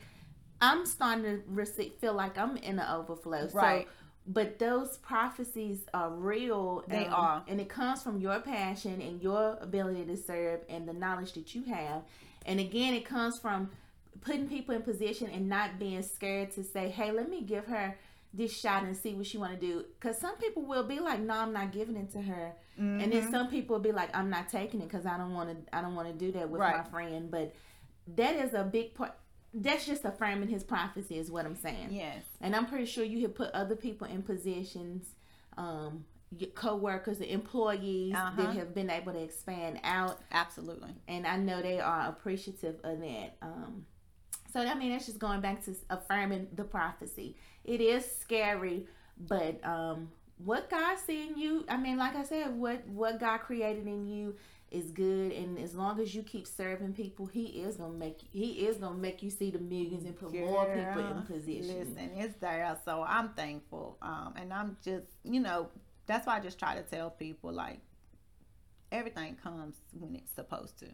i'm 0.61 0.85
starting 0.85 1.23
to 1.23 1.41
receive, 1.47 1.93
feel 1.95 2.13
like 2.13 2.37
i'm 2.37 2.55
in 2.57 2.75
the 2.77 2.93
overflow 2.93 3.49
Right. 3.53 3.85
so 3.85 3.91
but 4.25 4.57
those 4.59 4.97
prophecies 4.97 5.79
are 5.93 6.09
real 6.09 6.83
They 6.87 7.05
um, 7.07 7.13
are. 7.13 7.43
and 7.47 7.59
it 7.59 7.67
comes 7.69 8.01
from 8.01 8.19
your 8.21 8.39
passion 8.39 9.01
and 9.01 9.21
your 9.21 9.57
ability 9.59 10.05
to 10.05 10.15
serve 10.15 10.61
and 10.69 10.87
the 10.87 10.93
knowledge 10.93 11.33
that 11.33 11.53
you 11.53 11.63
have 11.63 12.03
and 12.45 12.59
again 12.59 12.93
it 12.93 13.05
comes 13.05 13.37
from 13.39 13.69
putting 14.21 14.47
people 14.47 14.73
in 14.75 14.81
position 14.83 15.29
and 15.29 15.49
not 15.49 15.77
being 15.79 16.01
scared 16.03 16.51
to 16.51 16.63
say 16.63 16.89
hey 16.89 17.11
let 17.11 17.29
me 17.29 17.41
give 17.41 17.65
her 17.65 17.97
this 18.33 18.51
shot 18.59 18.83
and 18.83 18.97
see 18.97 19.13
what 19.13 19.25
she 19.27 19.37
want 19.37 19.53
to 19.53 19.59
do 19.59 19.85
because 19.99 20.17
some 20.17 20.35
people 20.37 20.63
will 20.63 20.83
be 20.83 20.99
like 20.99 21.19
no 21.19 21.35
i'm 21.35 21.53
not 21.53 21.71
giving 21.71 21.95
it 21.95 22.11
to 22.11 22.21
her 22.21 22.51
and 22.77 22.99
Mm-hmm. 22.99 23.09
then 23.11 23.31
some 23.31 23.49
people 23.49 23.75
will 23.75 23.83
be 23.83 23.91
like 23.91 24.09
i'm 24.15 24.31
not 24.31 24.49
taking 24.49 24.81
it 24.81 24.85
because 24.89 25.05
i 25.05 25.15
don't 25.17 25.33
want 25.33 25.49
to 25.49 25.75
i 25.75 25.81
don't 25.81 25.93
want 25.93 26.07
to 26.07 26.13
do 26.13 26.31
that 26.31 26.49
with 26.49 26.59
my 26.59 26.83
friend 26.89 27.29
but 27.29 27.53
that 28.15 28.35
is 28.35 28.53
a 28.55 28.63
big 28.63 28.95
part 28.95 29.13
that's 29.53 29.85
just 29.85 30.03
affirming 30.05 30.49
his 30.49 30.63
prophecy 30.63 31.19
is 31.19 31.29
what 31.29 31.45
i'm 31.45 31.55
saying 31.55 31.89
yes. 31.91 32.23
and 32.41 32.55
i'm 32.55 32.65
pretty 32.65 32.85
sure 32.85 33.03
you 33.03 33.21
have 33.21 33.35
put 33.35 33.51
other 33.51 33.75
people 33.75 34.07
in 34.07 34.23
positions 34.23 35.09
um 35.57 36.03
your 36.35 36.49
co-workers 36.49 37.17
and 37.19 37.27
employees 37.29 38.15
Uh-huh. 38.15 38.41
that 38.41 38.55
have 38.55 38.73
been 38.73 38.89
able 38.89 39.13
to 39.13 39.19
expand 39.21 39.79
out 39.83 40.19
Absolutely. 40.31 40.95
and 41.07 41.27
i 41.27 41.37
know 41.37 41.61
they 41.61 41.79
are 41.79 42.09
appreciative 42.09 42.77
of 42.83 42.99
that 43.01 43.35
um 43.43 43.85
so 44.51 44.59
i 44.61 44.73
mean 44.73 44.91
that's 44.91 45.05
just 45.05 45.19
going 45.19 45.41
back 45.41 45.63
to 45.65 45.75
affirming 45.91 46.47
the 46.55 46.63
prophecy 46.63 47.35
it 47.63 47.81
is 47.81 48.05
scary 48.19 48.85
but 49.17 49.59
um 49.65 50.09
what 50.37 50.69
god 50.69 50.97
see 50.97 51.27
in 51.27 51.37
you 51.37 51.63
i 51.69 51.77
mean 51.77 51.97
like 51.97 52.15
i 52.15 52.23
said 52.23 52.53
what 52.57 52.85
what 52.87 53.19
god 53.19 53.37
created 53.39 53.85
in 53.87 54.05
you 54.07 54.35
is 54.71 54.89
good 54.89 55.31
and 55.31 55.59
as 55.59 55.75
long 55.75 55.99
as 55.99 56.15
you 56.15 56.23
keep 56.23 56.47
serving 56.47 56.91
people 56.93 57.27
he 57.27 57.45
is 57.45 57.77
gonna 57.77 57.93
make 57.93 58.17
he 58.31 58.65
is 58.65 58.77
gonna 58.77 58.97
make 58.97 59.21
you 59.21 59.29
see 59.29 59.51
the 59.51 59.59
millions 59.59 60.03
and 60.03 60.17
put 60.17 60.33
more 60.33 60.65
people 60.65 61.01
in 61.01 61.13
Girl, 61.13 61.23
position 61.27 61.77
Listen, 61.79 62.09
it's 62.17 62.35
there. 62.39 62.75
So 62.83 63.05
I'm 63.07 63.29
thankful. 63.29 63.97
Um, 64.01 64.33
and 64.35 64.51
I'm 64.51 64.75
just, 64.83 65.05
you 65.23 65.39
know, 65.39 65.69
that's 66.07 66.25
why 66.25 66.37
I 66.37 66.39
just 66.39 66.57
try 66.57 66.75
to 66.75 66.81
tell 66.81 67.11
people 67.11 67.53
like 67.53 67.79
everything 68.93 69.35
comes 69.43 69.75
when 69.99 70.15
it's 70.15 70.31
supposed 70.33 70.79
to. 70.79 70.85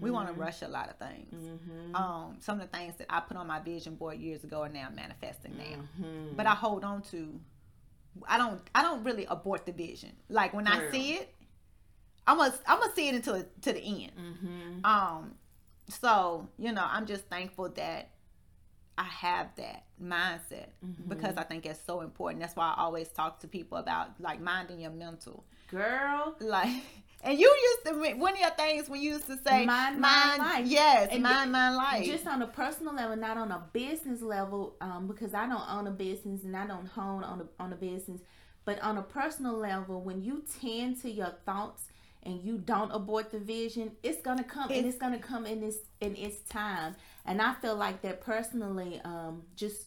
We 0.00 0.10
want 0.10 0.26
to 0.28 0.34
rush 0.34 0.62
a 0.62 0.68
lot 0.68 0.88
of 0.88 0.96
things. 0.96 1.34
Mm-hmm. 1.34 1.94
Um, 1.94 2.36
some 2.40 2.60
of 2.60 2.68
the 2.68 2.76
things 2.76 2.96
that 2.96 3.06
I 3.08 3.20
put 3.20 3.36
on 3.36 3.46
my 3.46 3.60
vision 3.60 3.94
board 3.94 4.18
years 4.18 4.42
ago 4.42 4.62
are 4.62 4.68
now 4.68 4.88
manifesting 4.92 5.56
now. 5.56 6.04
Mm-hmm. 6.04 6.34
But 6.36 6.46
I 6.46 6.54
hold 6.54 6.82
on 6.82 7.02
to. 7.12 7.38
I 8.26 8.38
don't. 8.38 8.60
I 8.74 8.82
don't 8.82 9.04
really 9.04 9.26
abort 9.26 9.66
the 9.66 9.72
vision. 9.72 10.10
Like 10.28 10.52
when 10.54 10.66
I 10.66 10.90
see 10.90 11.12
it, 11.14 11.34
I'm 12.26 12.38
gonna. 12.38 12.54
I'm 12.66 12.80
gonna 12.80 12.92
see 12.94 13.08
it 13.08 13.14
until 13.14 13.44
to 13.62 13.72
the 13.72 13.80
end. 13.80 14.12
Mm-hmm. 14.18 14.84
Um, 14.84 15.34
so 15.88 16.48
you 16.58 16.72
know, 16.72 16.86
I'm 16.88 17.06
just 17.06 17.24
thankful 17.26 17.68
that 17.70 18.10
I 18.98 19.04
have 19.04 19.48
that 19.56 19.84
mindset 20.02 20.66
Mm-hmm. 20.84 21.08
because 21.08 21.36
I 21.36 21.44
think 21.44 21.64
it's 21.64 21.80
so 21.86 22.00
important. 22.00 22.40
That's 22.40 22.56
why 22.56 22.74
I 22.76 22.82
always 22.82 23.08
talk 23.08 23.40
to 23.40 23.48
people 23.48 23.78
about 23.78 24.20
like 24.20 24.40
minding 24.40 24.80
your 24.80 24.90
mental. 24.90 25.44
girl 25.70 26.34
Like, 26.40 26.82
and 27.22 27.38
you 27.38 27.46
used 27.70 27.86
to 27.86 28.14
one 28.16 28.32
of 28.34 28.40
your 28.40 28.50
things 28.50 28.88
when 28.88 29.00
you 29.00 29.12
used 29.12 29.26
to 29.26 29.36
say 29.46 29.64
Mind, 29.64 30.00
mind, 30.00 30.38
life. 30.38 30.66
Yes, 30.66 31.08
And 31.12 31.22
mind, 31.22 31.52
mind, 31.52 31.76
life. 31.76 32.04
just 32.04 32.26
on 32.26 32.42
a 32.42 32.46
personal 32.46 32.94
level, 32.94 33.16
not 33.16 33.36
on 33.36 33.50
a 33.52 33.62
business 33.72 34.22
level, 34.22 34.74
um, 34.80 35.06
because 35.06 35.32
I 35.34 35.46
don't 35.46 35.68
own 35.70 35.86
a 35.86 35.90
business 35.90 36.42
and 36.44 36.56
I 36.56 36.66
don't 36.66 36.86
hone 36.86 37.22
on 37.24 37.40
a, 37.42 37.62
on 37.62 37.72
a 37.72 37.76
business, 37.76 38.20
but 38.64 38.80
on 38.80 38.98
a 38.98 39.02
personal 39.02 39.54
level, 39.56 40.00
when 40.02 40.22
you 40.22 40.42
tend 40.60 41.00
to 41.02 41.10
your 41.10 41.32
thoughts 41.46 41.84
and 42.24 42.40
you 42.42 42.58
don't 42.58 42.90
abort 42.92 43.30
the 43.30 43.38
vision, 43.40 43.92
it's 44.02 44.22
gonna 44.22 44.44
come 44.44 44.64
and 44.70 44.72
It's- 44.78 44.94
it's 44.94 45.00
gonna 45.00 45.18
come 45.18 45.44
in 45.46 45.60
this 45.60 45.78
in 46.00 46.14
its 46.16 46.40
time. 46.48 46.94
And 47.24 47.40
I 47.42 47.54
feel 47.54 47.74
like 47.76 48.02
that 48.02 48.20
personally, 48.20 49.00
um, 49.04 49.42
just 49.56 49.86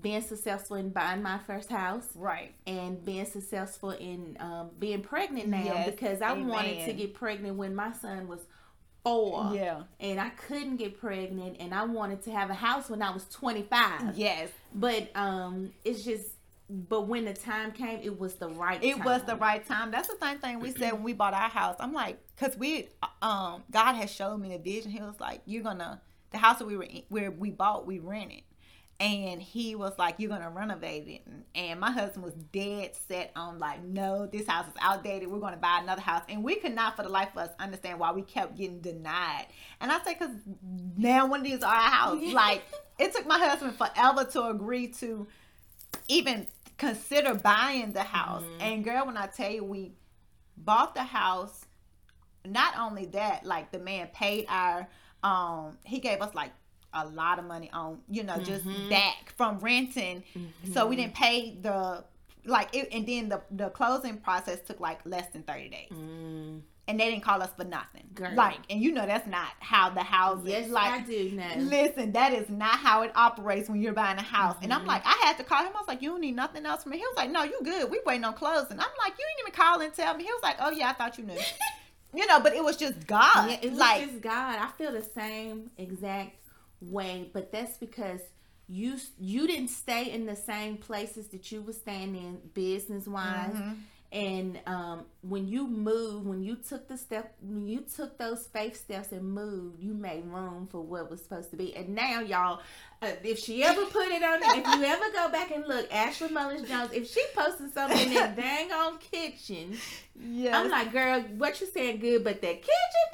being 0.00 0.20
successful 0.20 0.76
in 0.76 0.90
buying 0.90 1.22
my 1.22 1.38
first 1.46 1.70
house 1.70 2.06
Right. 2.14 2.54
and 2.66 3.04
being 3.04 3.24
successful 3.24 3.90
in 3.90 4.36
um, 4.40 4.70
being 4.78 5.00
pregnant 5.02 5.48
now 5.48 5.62
Yes, 5.64 5.90
because 5.90 6.20
I 6.22 6.32
wanted 6.34 6.84
to 6.86 6.92
get 6.92 7.14
pregnant 7.14 7.56
when 7.56 7.74
my 7.74 7.92
son 7.92 8.28
was 8.28 8.40
four. 9.04 9.50
Yeah. 9.54 9.82
And 10.00 10.20
I 10.20 10.30
couldn't 10.30 10.76
get 10.76 11.00
pregnant 11.00 11.56
and 11.60 11.72
I 11.74 11.84
wanted 11.84 12.22
to 12.24 12.30
have 12.30 12.50
a 12.50 12.54
house 12.54 12.90
when 12.90 13.02
I 13.02 13.10
was 13.10 13.24
25. 13.26 14.16
Yes. 14.16 14.50
But 14.74 15.10
um 15.16 15.72
it's 15.84 16.04
just 16.04 16.26
but 16.70 17.06
when 17.06 17.24
the 17.24 17.32
time 17.32 17.72
came 17.72 18.00
it 18.02 18.18
was 18.18 18.34
the 18.34 18.48
right 18.50 18.82
It 18.84 18.96
time. 18.96 19.04
was 19.04 19.22
the 19.22 19.36
right 19.36 19.66
time. 19.66 19.90
That's 19.90 20.08
the 20.08 20.16
same 20.20 20.38
thing 20.38 20.60
we 20.60 20.72
said 20.72 20.92
when 20.92 21.02
we 21.02 21.14
bought 21.14 21.32
our 21.32 21.48
house. 21.48 21.76
I'm 21.80 21.94
like, 21.94 22.18
cause 22.36 22.56
we, 22.58 22.88
um, 23.22 23.62
God 23.70 23.94
has 23.94 24.12
showed 24.12 24.36
me 24.38 24.50
the 24.50 24.58
vision. 24.58 24.90
He 24.90 25.00
was 25.00 25.18
like, 25.18 25.40
you're 25.46 25.62
gonna 25.62 26.02
the 26.30 26.36
house 26.36 26.58
that 26.58 26.66
we 26.66 26.76
were 26.76 26.82
in, 26.82 27.04
where 27.08 27.30
we 27.30 27.48
bought, 27.50 27.86
we 27.86 28.00
rented, 28.00 28.42
and 29.00 29.40
he 29.40 29.76
was 29.76 29.92
like, 29.96 30.16
you're 30.18 30.28
gonna 30.28 30.50
renovate 30.50 31.06
it. 31.06 31.22
And, 31.54 31.78
my 31.78 31.92
husband 31.92 32.24
was 32.24 32.34
dead 32.34 32.96
set 33.06 33.30
on 33.36 33.60
like, 33.60 33.84
no, 33.84 34.26
this 34.26 34.46
house 34.46 34.66
is 34.66 34.74
outdated. 34.80 35.28
We're 35.30 35.38
gonna 35.38 35.56
buy 35.56 35.80
another 35.82 36.00
house, 36.00 36.24
and 36.28 36.42
we 36.42 36.56
could 36.56 36.74
not 36.74 36.96
for 36.96 37.04
the 37.04 37.08
life 37.08 37.28
of 37.36 37.48
us 37.48 37.50
understand 37.60 38.00
why 38.00 38.10
we 38.12 38.22
kept 38.22 38.56
getting 38.56 38.80
denied. 38.80 39.46
And 39.80 39.92
I 39.92 40.02
say, 40.02 40.14
cause 40.14 40.30
now 40.96 41.26
when 41.26 41.46
are 41.46 41.66
our 41.66 41.90
house, 41.90 42.22
like 42.32 42.62
it 42.98 43.14
took 43.14 43.26
my 43.26 43.38
husband 43.38 43.76
forever 43.76 44.24
to 44.24 44.48
agree 44.48 44.88
to 44.88 45.28
even 46.08 46.48
consider 46.76 47.34
buying 47.34 47.92
the 47.92 48.02
house. 48.02 48.44
And 48.60 48.82
girl, 48.82 49.06
when 49.06 49.16
I 49.16 49.26
tell 49.26 49.50
you 49.50 49.62
we 49.62 49.92
bought 50.56 50.94
the 50.94 51.04
house, 51.04 51.66
not 52.44 52.76
only 52.78 53.06
that, 53.06 53.44
like 53.44 53.70
the 53.70 53.78
man 53.78 54.08
paid 54.12 54.46
our 54.48 54.88
um 55.22 55.76
he 55.84 55.98
gave 55.98 56.20
us 56.20 56.32
like 56.34 56.52
a 57.04 57.08
lot 57.08 57.38
of 57.38 57.44
money 57.44 57.70
on, 57.72 57.98
you 58.10 58.22
know, 58.22 58.38
just 58.38 58.64
back 58.88 59.32
from 59.36 59.58
renting. 59.58 60.22
So 60.72 60.86
we 60.86 60.96
didn't 60.96 61.14
pay 61.14 61.56
the 61.60 62.04
like 62.44 62.74
it, 62.74 62.88
and 62.92 63.06
then 63.06 63.28
the 63.28 63.42
the 63.50 63.68
closing 63.70 64.16
process 64.18 64.58
took 64.66 64.80
like 64.80 65.00
less 65.04 65.26
than 65.32 65.42
30 65.42 65.68
days. 65.68 65.90
Mm. 65.92 66.60
And 66.86 66.98
they 66.98 67.10
didn't 67.10 67.22
call 67.22 67.42
us 67.42 67.50
for 67.54 67.64
nothing. 67.64 68.04
Girl. 68.14 68.32
Like, 68.34 68.60
and 68.70 68.80
you 68.80 68.92
know 68.92 69.04
that's 69.04 69.26
not 69.26 69.48
how 69.60 69.90
the 69.90 70.02
house 70.02 70.40
Yes, 70.46 70.64
is. 70.64 70.72
Like 70.72 71.02
I 71.02 71.04
do 71.04 71.30
know. 71.32 71.46
Listen, 71.58 72.12
that 72.12 72.32
is 72.32 72.48
not 72.48 72.78
how 72.78 73.02
it 73.02 73.12
operates 73.14 73.68
when 73.68 73.82
you're 73.82 73.92
buying 73.92 74.16
a 74.16 74.22
house. 74.22 74.56
And 74.62 74.72
Mm-hmm. 74.72 74.80
I'm 74.80 74.86
like, 74.86 75.02
I 75.04 75.20
had 75.26 75.36
to 75.36 75.44
call 75.44 75.62
him. 75.64 75.72
I 75.74 75.78
was 75.80 75.86
like, 75.86 76.00
you 76.00 76.08
don't 76.08 76.22
need 76.22 76.34
nothing 76.34 76.64
else 76.64 76.84
from 76.84 76.92
me. 76.92 76.96
He 76.96 77.02
was 77.04 77.14
like, 77.14 77.30
no, 77.30 77.42
you 77.42 77.60
good. 77.62 77.90
We 77.90 78.00
waiting 78.06 78.24
on 78.24 78.32
closing. 78.32 78.80
I'm 78.80 78.86
like, 79.04 79.12
you 79.18 79.24
didn't 79.36 79.40
even 79.48 79.52
call 79.52 79.82
and 79.82 79.92
tell 79.92 80.14
me. 80.16 80.24
He 80.24 80.30
was 80.32 80.42
like, 80.42 80.56
oh 80.60 80.70
yeah, 80.70 80.88
I 80.88 80.92
thought 80.94 81.18
you 81.18 81.24
knew. 81.24 81.36
you 82.14 82.26
know, 82.26 82.40
but 82.40 82.54
it 82.54 82.64
was 82.64 82.78
just 82.78 83.06
God. 83.06 83.50
Yeah, 83.50 83.58
it 83.60 83.68
was 83.72 83.78
like, 83.78 84.08
just 84.08 84.22
God. 84.22 84.56
I 84.58 84.70
feel 84.78 84.92
the 84.92 85.02
same 85.04 85.70
exact 85.76 86.36
way, 86.80 87.30
but 87.32 87.52
that's 87.52 87.76
because 87.76 88.20
you 88.68 88.96
you 89.18 89.46
didn't 89.46 89.68
stay 89.68 90.10
in 90.10 90.26
the 90.26 90.36
same 90.36 90.76
places 90.76 91.28
that 91.28 91.50
you 91.50 91.62
were 91.62 91.72
staying 91.72 92.14
in 92.14 92.38
business 92.54 93.06
wise. 93.06 93.54
Mm-hmm. 93.54 93.72
And 94.10 94.58
um, 94.66 95.04
when 95.20 95.48
you 95.48 95.66
moved, 95.66 96.26
when 96.26 96.42
you 96.42 96.56
took 96.56 96.88
the 96.88 96.96
step, 96.96 97.34
when 97.42 97.68
you 97.68 97.84
took 97.94 98.16
those 98.16 98.46
faith 98.46 98.74
steps 98.76 99.12
and 99.12 99.22
moved, 99.22 99.82
you 99.82 99.92
made 99.92 100.24
room 100.24 100.66
for 100.70 100.80
what 100.80 101.10
was 101.10 101.22
supposed 101.22 101.50
to 101.50 101.56
be. 101.56 101.76
And 101.76 101.94
now, 101.94 102.20
y'all, 102.20 102.60
uh, 103.02 103.10
if 103.22 103.38
she 103.38 103.62
ever 103.62 103.84
put 103.84 104.08
it 104.08 104.22
on, 104.22 104.40
if 104.42 104.66
you 104.66 104.84
ever 104.84 105.04
go 105.12 105.28
back 105.30 105.50
and 105.50 105.66
look, 105.66 105.92
Ashley 105.92 106.30
Mullins 106.30 106.66
Jones, 106.66 106.90
if 106.94 107.10
she 107.10 107.22
posted 107.34 107.70
something 107.74 108.08
in 108.08 108.14
that 108.14 108.34
dang 108.34 108.72
on 108.72 108.96
kitchen, 108.96 109.76
yes. 110.18 110.54
I'm 110.54 110.70
like, 110.70 110.90
girl, 110.90 111.20
what 111.36 111.60
you 111.60 111.66
saying 111.66 111.98
good, 111.98 112.24
but 112.24 112.40
that 112.40 112.62
kitchen 112.62 113.08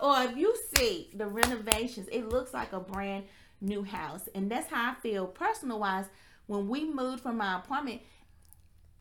though? 0.00 0.08
Or 0.08 0.22
if 0.24 0.36
you 0.36 0.52
see 0.74 1.10
the 1.14 1.28
renovations, 1.28 2.08
it 2.10 2.28
looks 2.28 2.52
like 2.52 2.72
a 2.72 2.80
brand 2.80 3.24
new 3.60 3.84
house. 3.84 4.28
And 4.34 4.50
that's 4.50 4.68
how 4.68 4.90
I 4.90 4.94
feel 5.00 5.26
personal 5.26 5.78
wise. 5.78 6.06
When 6.48 6.66
we 6.66 6.90
moved 6.90 7.22
from 7.22 7.36
my 7.36 7.58
apartment, 7.58 8.00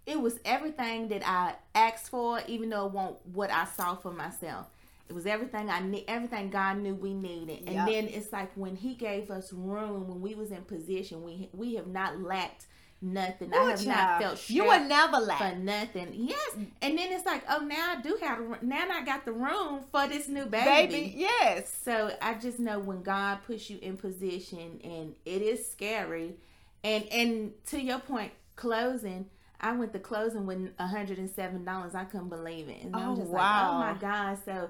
it 0.09 0.19
was 0.21 0.39
everything 0.45 1.07
that 1.09 1.27
I 1.27 1.55
asked 1.75 2.09
for, 2.09 2.41
even 2.47 2.69
though 2.69 2.87
it 2.87 2.91
wasn't 2.93 3.17
what 3.33 3.51
I 3.51 3.65
saw 3.65 3.95
for 3.95 4.11
myself. 4.11 4.67
It 5.07 5.13
was 5.13 5.25
everything 5.25 5.69
I 5.69 5.79
need, 5.81 6.05
everything 6.07 6.49
God 6.49 6.77
knew 6.77 6.93
we 6.95 7.13
needed. 7.13 7.63
And 7.67 7.75
Yep. 7.75 7.85
then 7.87 8.07
it's 8.07 8.31
like 8.31 8.51
when 8.55 8.75
He 8.75 8.93
gave 8.95 9.31
us 9.31 9.51
room, 9.53 10.07
when 10.07 10.21
we 10.21 10.35
was 10.35 10.51
in 10.51 10.63
position, 10.63 11.23
we 11.23 11.49
we 11.53 11.75
have 11.75 11.87
not 11.87 12.19
lacked 12.21 12.65
nothing. 13.01 13.53
I 13.53 13.57
Ooh, 13.63 13.67
have 13.69 13.87
not 13.87 14.21
felt 14.21 14.49
you 14.49 14.65
were 14.65 14.79
never 14.79 15.25
never 15.25 15.31
for 15.31 15.55
nothing. 15.55 16.09
Yes, 16.13 16.55
and 16.81 16.97
then 16.97 17.11
it's 17.11 17.25
like, 17.25 17.43
oh, 17.49 17.59
now 17.59 17.95
I 17.97 18.01
do 18.01 18.17
have 18.21 18.61
now 18.61 18.85
I 18.91 19.03
got 19.03 19.25
the 19.25 19.31
room 19.31 19.83
for 19.91 20.07
this 20.07 20.27
new 20.27 20.45
baby. 20.45 20.93
Baby, 20.93 21.13
yes. 21.15 21.73
So 21.83 22.11
I 22.21 22.35
just 22.35 22.59
know 22.59 22.79
when 22.79 23.01
God 23.01 23.39
puts 23.47 23.69
you 23.69 23.79
in 23.81 23.97
position, 23.97 24.79
and 24.83 25.15
it 25.25 25.41
is 25.41 25.69
scary. 25.69 26.35
And 26.83 27.05
and 27.11 27.53
to 27.67 27.81
your 27.81 27.99
point, 27.99 28.31
closing. 28.55 29.25
I 29.61 29.73
went 29.73 29.93
to 29.93 29.99
closing 29.99 30.45
with 30.45 30.77
hundred 30.77 31.17
and 31.17 31.29
seven 31.29 31.65
dollars. 31.65 31.95
I 31.95 32.05
couldn't 32.05 32.29
believe 32.29 32.69
it, 32.69 32.81
and 32.83 32.95
Oh, 32.95 32.99
I'm 32.99 33.15
just 33.15 33.29
wow. 33.29 33.79
like, 33.79 33.89
oh 33.89 33.93
my 33.93 33.99
God. 33.99 34.37
So. 34.45 34.69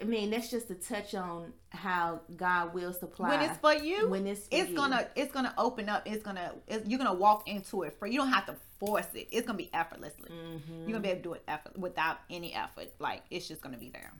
I 0.00 0.02
mean, 0.02 0.30
that's 0.30 0.50
just 0.50 0.68
a 0.70 0.74
touch 0.74 1.14
on 1.14 1.52
how 1.68 2.20
God 2.36 2.74
will 2.74 2.92
supply. 2.92 3.28
When 3.28 3.48
it's 3.48 3.56
for 3.58 3.72
you, 3.74 4.08
When 4.08 4.26
it's 4.26 4.48
for 4.48 4.56
it's 4.56 4.70
you. 4.70 4.74
gonna 4.76 5.06
it's 5.14 5.30
gonna 5.30 5.54
open 5.56 5.88
up. 5.88 6.02
It's 6.04 6.24
gonna 6.24 6.52
it's, 6.66 6.84
you're 6.88 6.98
gonna 6.98 7.14
walk 7.14 7.46
into 7.48 7.84
it 7.84 7.94
for 7.96 8.08
you 8.08 8.18
don't 8.18 8.32
have 8.32 8.44
to 8.46 8.56
force 8.80 9.06
it. 9.14 9.28
It's 9.30 9.46
gonna 9.46 9.56
be 9.56 9.70
effortlessly. 9.72 10.30
Mm-hmm. 10.32 10.72
You're 10.80 10.86
gonna 10.88 10.98
be 11.00 11.10
able 11.10 11.18
to 11.20 11.22
do 11.22 11.32
it 11.34 11.44
effort 11.46 11.78
without 11.78 12.16
any 12.28 12.52
effort. 12.54 12.88
Like 12.98 13.22
it's 13.30 13.46
just 13.46 13.60
gonna 13.60 13.76
be 13.78 13.88
there. 13.90 14.12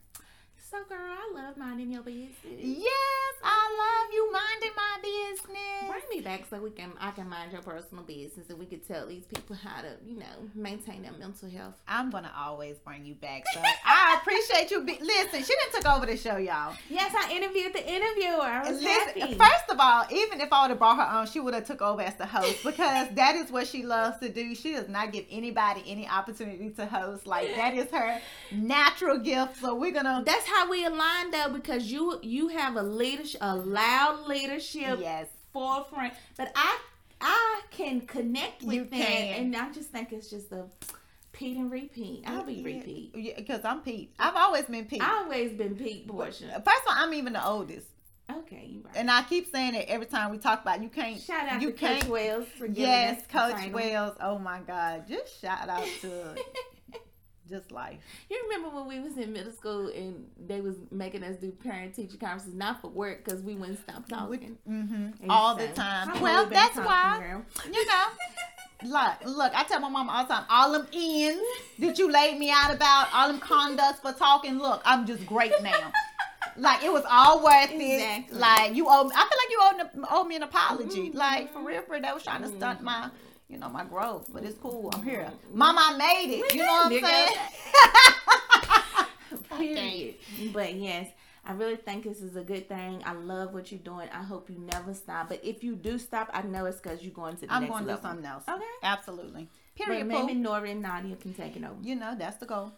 So, 0.75 0.83
girl, 0.89 0.99
I 0.99 1.33
love 1.33 1.57
minding 1.57 1.93
your 1.93 2.03
business. 2.03 2.33
Yes, 2.43 3.35
I 3.45 3.63
love 3.79 4.13
you 4.13 4.33
minding 4.33 4.71
my 4.75 4.99
business. 5.03 5.89
Bring 5.89 6.19
me 6.19 6.21
back 6.21 6.47
so 6.51 6.59
we 6.59 6.71
can 6.71 6.91
I 7.01 7.13
can 7.13 7.29
mind 7.29 7.53
your 7.53 7.63
personal 7.63 8.03
business 8.03 8.51
and 8.51 8.59
we 8.59 8.67
can 8.67 8.81
tell 8.81 9.07
these 9.07 9.23
people 9.25 9.55
how 9.55 9.83
to 9.83 9.91
you 10.05 10.19
know 10.19 10.51
maintain 10.57 11.03
their 11.03 11.13
mental 11.13 11.49
health. 11.49 11.75
I'm 11.87 12.11
gonna 12.11 12.33
always 12.37 12.79
bring 12.79 13.05
you 13.05 13.15
back. 13.15 13.45
So 13.55 13.61
I 13.85 14.19
appreciate 14.21 14.73
you. 14.73 14.81
Be- 14.81 14.99
Listen, 15.01 15.45
she 15.45 15.55
didn't 15.55 15.75
took 15.81 15.87
over 15.95 16.07
the 16.07 16.17
show, 16.17 16.39
y'all. 16.39 16.75
Yes, 16.91 17.15
I 17.17 17.33
interviewed 17.33 17.73
the 17.73 17.87
interviewer. 17.89 18.43
I 18.43 18.69
was 18.69 18.83
Listen, 18.83 19.21
happy. 19.21 19.35
first 19.35 19.71
of 19.71 19.77
all, 19.79 20.07
even 20.11 20.41
if 20.41 20.53
I 20.53 20.63
would 20.63 20.71
have 20.71 20.79
brought 20.81 20.97
her 20.97 21.03
on, 21.05 21.29
she 21.29 21.39
would 21.39 21.55
have 21.55 21.67
took 21.69 21.83
over 21.83 22.03
as 22.03 22.17
the 22.17 22.27
host 22.27 22.65
because 22.65 23.09
that 23.15 23.37
is 23.37 23.53
what 23.53 23.69
she 23.69 23.85
loves 23.85 24.19
to 24.19 24.29
do. 24.29 24.57
She 24.57 24.73
does 24.73 24.89
not 24.89 25.13
give 25.13 25.25
anybody 25.31 25.85
any 25.87 26.09
opportunity 26.09 26.71
to 26.71 26.87
host. 26.87 27.29
Like 27.29 27.55
that 27.55 27.75
is 27.75 27.89
her 27.93 28.21
natural 28.51 29.19
gift. 29.19 29.61
So 29.61 29.77
we're 29.77 29.93
gonna 29.93 30.25
That's 30.27 30.47
how 30.47 30.64
we 30.71 30.85
align 30.85 31.31
though 31.31 31.51
because 31.53 31.91
you 31.91 32.19
you 32.23 32.49
have 32.49 32.77
a 32.77 32.83
leadership, 32.83 33.41
a 33.43 33.55
loud 33.57 34.27
leadership 34.27 34.99
yes. 35.01 35.29
forefront, 35.53 36.15
but 36.37 36.53
I 36.55 36.79
I 37.21 37.61
can 37.71 38.03
connect 38.03 38.63
with 38.63 38.75
You 38.75 38.85
that, 38.85 38.91
can. 39.07 39.45
and 39.45 39.57
I 39.57 39.73
just 39.73 39.91
think 39.91 40.13
it's 40.13 40.29
just 40.31 40.53
a 40.53 40.65
Pete 41.33 41.57
and 41.57 41.71
repeat. 41.71 42.23
I'll 42.27 42.45
be 42.45 42.63
repeat. 42.63 43.13
Yeah, 43.17 43.33
because 43.37 43.65
I'm 43.65 43.81
Pete. 43.81 44.13
I've 44.21 44.37
always 44.37 44.65
been 44.67 44.85
Pete. 44.85 45.03
I've 45.03 45.25
always 45.25 45.53
been 45.53 45.75
Pete 45.75 46.07
portion. 46.07 46.49
First 46.51 46.59
of 46.67 46.89
all, 46.89 46.95
I'm 46.97 47.13
even 47.15 47.33
the 47.33 47.45
oldest, 47.45 47.89
Okay, 48.31 48.67
you 48.69 48.83
right. 48.85 48.95
and 48.97 49.11
I 49.11 49.23
keep 49.23 49.51
saying 49.51 49.75
it 49.75 49.87
every 49.89 50.07
time 50.07 50.31
we 50.31 50.39
talk 50.39 50.63
about. 50.63 50.77
it. 50.79 50.83
You 50.85 50.89
can't. 50.91 51.21
Shout 51.21 51.49
out 51.49 51.61
you 51.61 51.73
to 51.73 51.77
can't. 51.77 52.03
Coach 52.03 52.09
Wells 52.11 52.47
for 52.57 52.67
Yes, 52.67 53.23
Coach. 53.29 53.69
Wells. 53.73 54.17
Oh 54.21 54.39
my 54.39 54.61
God! 54.61 55.09
Just 55.09 55.41
shout 55.41 55.69
out 55.69 55.87
to 56.03 56.37
just 57.49 57.71
life. 57.71 57.99
You 58.31 58.41
remember 58.49 58.75
when 58.75 58.87
we 58.87 59.01
was 59.01 59.17
in 59.17 59.33
middle 59.33 59.53
school 59.53 59.89
and 59.89 60.27
they 60.47 60.61
was 60.61 60.77
making 60.91 61.23
us 61.23 61.37
do 61.37 61.51
parent 61.53 61.95
teacher 61.95 62.17
conferences, 62.17 62.55
not 62.55 62.81
for 62.81 62.89
work 62.89 63.25
because 63.25 63.43
we 63.43 63.55
wouldn't 63.55 63.81
stop 63.81 64.09
talking. 64.09 64.57
hmm 64.67 65.09
All 65.29 65.55
the 65.55 65.69
time. 65.69 66.09
how 66.09 66.23
Well, 66.23 66.35
long 66.35 66.45
we 66.45 66.51
been 66.51 66.55
that's 66.55 66.77
why. 66.77 67.19
girl? 67.21 67.45
You 67.73 67.87
know. 67.87 68.05
Look, 68.83 69.37
look, 69.37 69.53
I 69.55 69.65
tell 69.65 69.81
my 69.81 69.89
mom 69.89 70.11
all 70.11 70.25
the 70.25 70.35
time, 70.35 70.45
all 70.51 70.73
them 70.73 70.87
ends 70.93 71.43
that 71.79 71.99
you 71.99 72.11
laid 72.11 72.39
me 72.39 72.51
out 72.51 72.75
about, 72.75 73.09
all 73.15 73.29
them 73.29 73.41
conducts 73.41 74.01
for 74.01 74.13
talking, 74.13 74.59
look, 74.59 74.83
I'm 74.85 75.07
just 75.07 75.25
great 75.27 75.53
now. 75.63 75.93
Like 76.57 76.85
it 76.85 76.93
was 76.93 77.05
all 77.11 77.43
worth 77.43 77.71
it. 77.73 78.31
Like 78.33 78.75
you 78.75 78.87
owe, 78.89 79.11
I 79.15 79.29
feel 79.29 79.79
like 79.81 79.91
you 79.95 80.03
owe, 80.07 80.07
owe 80.21 80.25
me 80.25 80.37
an 80.37 80.43
apology. 80.45 81.11
Mhm. 81.11 81.15
Like 81.15 81.53
for 81.53 81.61
real, 81.63 81.83
for 81.83 81.99
that 82.01 82.15
was 82.15 82.23
trying 82.23 82.43
to 82.43 82.49
stunt 82.49 82.79
Mm-hmm. 82.79 82.85
my, 82.85 83.11
you 83.49 83.59
know, 83.59 83.69
my 83.69 83.85
growth. 83.85 84.31
But 84.33 84.45
it's 84.45 84.59
cool. 84.59 84.91
I'm 84.95 85.03
here, 85.03 85.31
mm-hmm. 85.31 85.59
Mama. 85.59 85.81
I 85.83 85.97
made 85.97 86.35
it. 86.35 86.53
We 86.53 86.59
You 86.59 86.67
know 86.67 86.73
what 86.73 86.93
I'm 86.93 87.05
saying? 87.05 87.37
Period. 89.75 90.15
But 90.53 90.75
yes, 90.75 91.09
I 91.47 91.53
really 91.53 91.77
think 91.77 92.05
this 92.05 92.21
is 92.23 92.37
a 92.37 92.43
good 92.43 92.69
thing. 92.69 93.03
I 93.05 93.13
love 93.13 93.53
what 93.53 93.71
you're 93.71 93.81
doing. 93.81 94.09
I 94.13 94.23
hope 94.23 94.49
you 94.49 94.59
never 94.59 94.95
stop. 94.95 95.29
But 95.29 95.45
if 95.45 95.63
you 95.63 95.77
do 95.77 95.99
stop, 95.99 96.31
I 96.33 96.43
know 96.43 96.65
it's 96.65 96.81
because 96.81 97.03
you're 97.03 97.13
going 97.13 97.37
to 97.37 97.47
the 97.47 97.53
I'm 97.53 97.63
next 97.63 97.73
going 97.73 97.87
to 97.87 97.95
do 97.95 98.01
something 98.01 98.27
else. 98.27 98.45
Okay. 98.49 98.63
Absolutely. 98.83 99.49
But 99.77 99.87
Period. 99.87 100.07
maybe. 100.07 100.35
Nora 100.35 100.71
and 100.71 100.83
Nadia 100.83 101.17
can 101.17 101.35
take 101.35 101.57
it 101.57 101.65
over. 101.65 101.77
You 101.83 101.97
know, 101.97 102.15
that's 102.17 102.37
the 102.39 102.47
goal. 102.47 102.73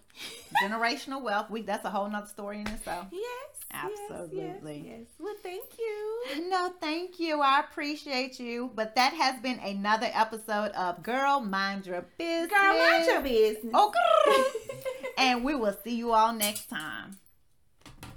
Generational 0.62 1.22
wealth. 1.22 1.50
We 1.50 1.62
that's 1.62 1.84
a 1.84 1.90
whole 1.90 2.08
nother 2.08 2.26
story 2.26 2.60
in 2.60 2.66
itself. 2.66 3.06
Yes. 3.12 3.55
Yes, 3.72 3.92
Absolutely. 4.10 4.82
Yes, 4.86 4.98
yes. 4.98 5.06
Well, 5.18 5.34
thank 5.42 5.64
you. 5.78 6.46
No, 6.48 6.72
thank 6.80 7.18
you. 7.18 7.40
I 7.40 7.60
appreciate 7.60 8.38
you. 8.40 8.70
But 8.74 8.94
that 8.94 9.12
has 9.12 9.40
been 9.40 9.58
another 9.60 10.08
episode 10.12 10.70
of 10.72 11.02
Girl 11.02 11.40
Mind 11.40 11.86
Your 11.86 12.04
Business. 12.18 12.50
Girl, 12.50 12.78
mind 12.78 13.06
your 13.06 13.20
business. 13.20 13.72
Oh, 13.74 13.92
grrr. 13.92 14.76
and 15.18 15.44
we 15.44 15.54
will 15.54 15.76
see 15.84 15.94
you 15.94 16.12
all 16.12 16.32
next 16.32 16.68
time. 16.68 17.18